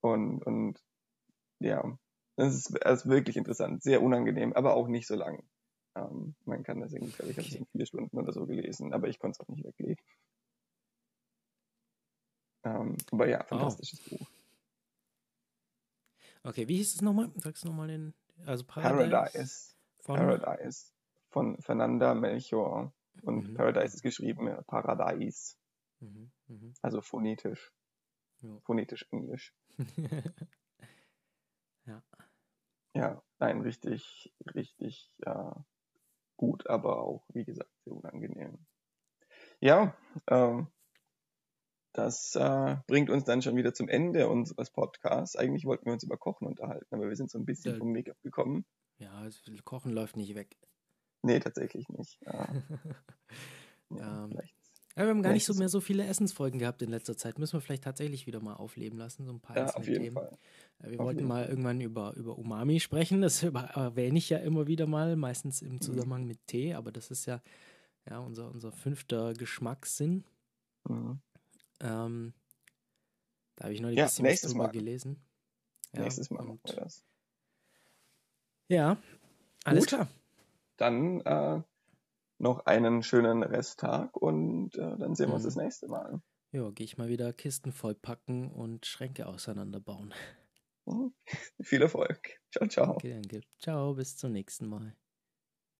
Und, 0.00 0.42
und 0.44 0.82
ja, 1.58 1.98
das 2.36 2.54
ist, 2.54 2.78
das 2.82 3.04
ist 3.04 3.08
wirklich 3.08 3.36
interessant, 3.36 3.82
sehr 3.82 4.02
unangenehm, 4.02 4.52
aber 4.52 4.74
auch 4.74 4.88
nicht 4.88 5.06
so 5.06 5.16
lang. 5.16 5.42
Ähm, 5.96 6.34
man 6.44 6.62
kann 6.62 6.80
das 6.80 6.92
irgendwie, 6.92 7.12
glaube 7.12 7.32
ich, 7.32 7.38
habe 7.38 7.48
es 7.48 7.54
in 7.54 7.66
vier 7.66 7.86
Stunden 7.86 8.18
oder 8.18 8.32
so 8.32 8.46
gelesen, 8.46 8.92
aber 8.92 9.08
ich 9.08 9.18
konnte 9.18 9.38
es 9.40 9.40
auch 9.40 9.48
nicht 9.48 9.64
weglegen. 9.64 10.04
Ähm, 12.64 12.96
aber 13.10 13.28
ja, 13.28 13.42
fantastisches 13.44 14.00
oh. 14.10 14.16
Buch. 14.16 14.30
Okay, 16.42 16.68
wie 16.68 16.76
hieß 16.76 16.94
es 16.94 17.00
nochmal? 17.00 17.30
Sagst 17.36 17.64
du 17.64 17.68
nochmal 17.68 17.88
den, 17.88 18.14
also 18.44 18.64
Paradise? 18.64 19.08
Paradise. 19.08 19.74
Von? 20.00 20.16
Paradise. 20.16 20.92
Von 21.30 21.60
Fernanda 21.60 22.14
Melchior. 22.14 22.92
Und 23.22 23.50
mhm. 23.50 23.54
Paradise 23.54 23.96
ist 23.96 24.02
geschrieben, 24.02 24.54
Paradise. 24.66 25.56
Mhm. 26.00 26.30
Mhm. 26.48 26.74
Also 26.82 27.00
phonetisch. 27.00 27.72
Ja. 28.42 28.58
Phonetisch 28.64 29.06
Englisch. 29.10 29.54
ja. 31.86 32.02
Ja, 32.94 33.22
nein, 33.38 33.60
richtig, 33.60 34.34
richtig, 34.54 35.12
ja, 35.18 35.64
gut, 36.38 36.66
aber 36.66 37.02
auch, 37.02 37.26
wie 37.34 37.44
gesagt, 37.44 37.70
sehr 37.84 37.92
unangenehm. 37.92 38.58
Ja, 39.60 39.94
ähm, 40.28 40.68
das 41.96 42.34
äh, 42.34 42.76
bringt 42.86 43.10
uns 43.10 43.24
dann 43.24 43.42
schon 43.42 43.56
wieder 43.56 43.74
zum 43.74 43.88
Ende 43.88 44.28
unseres 44.28 44.70
Podcasts. 44.70 45.36
Eigentlich 45.36 45.64
wollten 45.64 45.86
wir 45.86 45.92
uns 45.92 46.04
über 46.04 46.16
Kochen 46.16 46.46
unterhalten, 46.46 46.94
aber 46.94 47.08
wir 47.08 47.16
sind 47.16 47.30
so 47.30 47.38
ein 47.38 47.44
bisschen 47.44 47.72
ja. 47.72 47.78
vom 47.78 47.94
Weg 47.94 48.10
abgekommen. 48.10 48.64
Ja, 48.98 49.12
also 49.12 49.38
Kochen 49.64 49.92
läuft 49.92 50.16
nicht 50.16 50.34
weg. 50.34 50.56
Nee, 51.22 51.40
tatsächlich 51.40 51.88
nicht. 51.88 52.18
Ja. 52.22 52.48
ja, 53.90 54.28
vielleicht 54.28 54.54
ja, 54.96 55.02
wir 55.02 55.10
haben 55.10 55.22
gar 55.22 55.34
nicht 55.34 55.44
so 55.44 55.52
mehr 55.52 55.68
so 55.68 55.80
viele 55.80 56.06
Essensfolgen 56.06 56.58
gehabt 56.58 56.80
in 56.80 56.88
letzter 56.88 57.18
Zeit. 57.18 57.38
Müssen 57.38 57.52
wir 57.52 57.60
vielleicht 57.60 57.84
tatsächlich 57.84 58.26
wieder 58.26 58.40
mal 58.40 58.54
aufleben 58.54 58.98
lassen, 58.98 59.26
so 59.26 59.32
ein 59.32 59.40
paar 59.40 59.54
ja, 59.54 59.66
auf 59.74 59.86
jeden 59.86 60.04
Themen. 60.04 60.14
Fall. 60.14 60.38
Wir 60.80 60.98
auf 60.98 61.06
wollten 61.06 61.26
mal 61.26 61.44
irgendwann 61.46 61.82
über, 61.82 62.14
über 62.16 62.38
Umami 62.38 62.80
sprechen. 62.80 63.20
Das 63.20 63.42
erwähne 63.42 64.16
ich 64.16 64.30
ja 64.30 64.38
immer 64.38 64.66
wieder 64.66 64.86
mal, 64.86 65.16
meistens 65.16 65.60
im 65.60 65.74
mhm. 65.74 65.80
Zusammenhang 65.82 66.22
mhm. 66.22 66.28
mit 66.28 66.46
Tee, 66.46 66.72
aber 66.72 66.92
das 66.92 67.10
ist 67.10 67.26
ja, 67.26 67.42
ja 68.08 68.20
unser, 68.20 68.50
unser 68.50 68.72
fünfter 68.72 69.34
Geschmackssinn. 69.34 70.24
Mhm. 70.88 71.20
Ähm, 71.80 72.34
da 73.56 73.64
habe 73.64 73.74
ich 73.74 73.80
noch 73.80 73.88
ein 73.88 73.96
ja, 73.96 74.06
drüber 74.06 74.54
mal. 74.54 74.68
gelesen. 74.68 75.24
Ja, 75.92 76.02
nächstes 76.02 76.30
Mal 76.30 76.44
machen 76.44 76.60
wir 76.64 76.76
das. 76.76 77.04
Ja, 78.68 79.00
alles 79.64 79.84
Gut. 79.84 79.88
klar. 79.88 80.08
Dann 80.76 81.20
äh, 81.20 81.62
noch 82.38 82.66
einen 82.66 83.02
schönen 83.02 83.42
Resttag 83.42 84.16
und 84.16 84.74
äh, 84.76 84.96
dann 84.98 85.14
sehen 85.14 85.28
wir 85.28 85.34
uns 85.34 85.44
mhm. 85.44 85.48
das 85.48 85.56
nächste 85.56 85.88
Mal. 85.88 86.20
Ja, 86.52 86.70
gehe 86.70 86.84
ich 86.84 86.98
mal 86.98 87.08
wieder 87.08 87.32
Kisten 87.32 87.72
vollpacken 87.72 88.50
und 88.50 88.86
Schränke 88.86 89.26
auseinanderbauen. 89.26 90.14
Mhm. 90.84 91.14
Viel 91.62 91.82
Erfolg. 91.82 92.40
Ciao, 92.50 92.68
ciao. 92.68 92.94
Okay, 92.94 93.10
danke. 93.10 93.40
Ciao, 93.58 93.94
bis 93.94 94.16
zum 94.16 94.32
nächsten 94.32 94.66
Mal. 94.66 94.96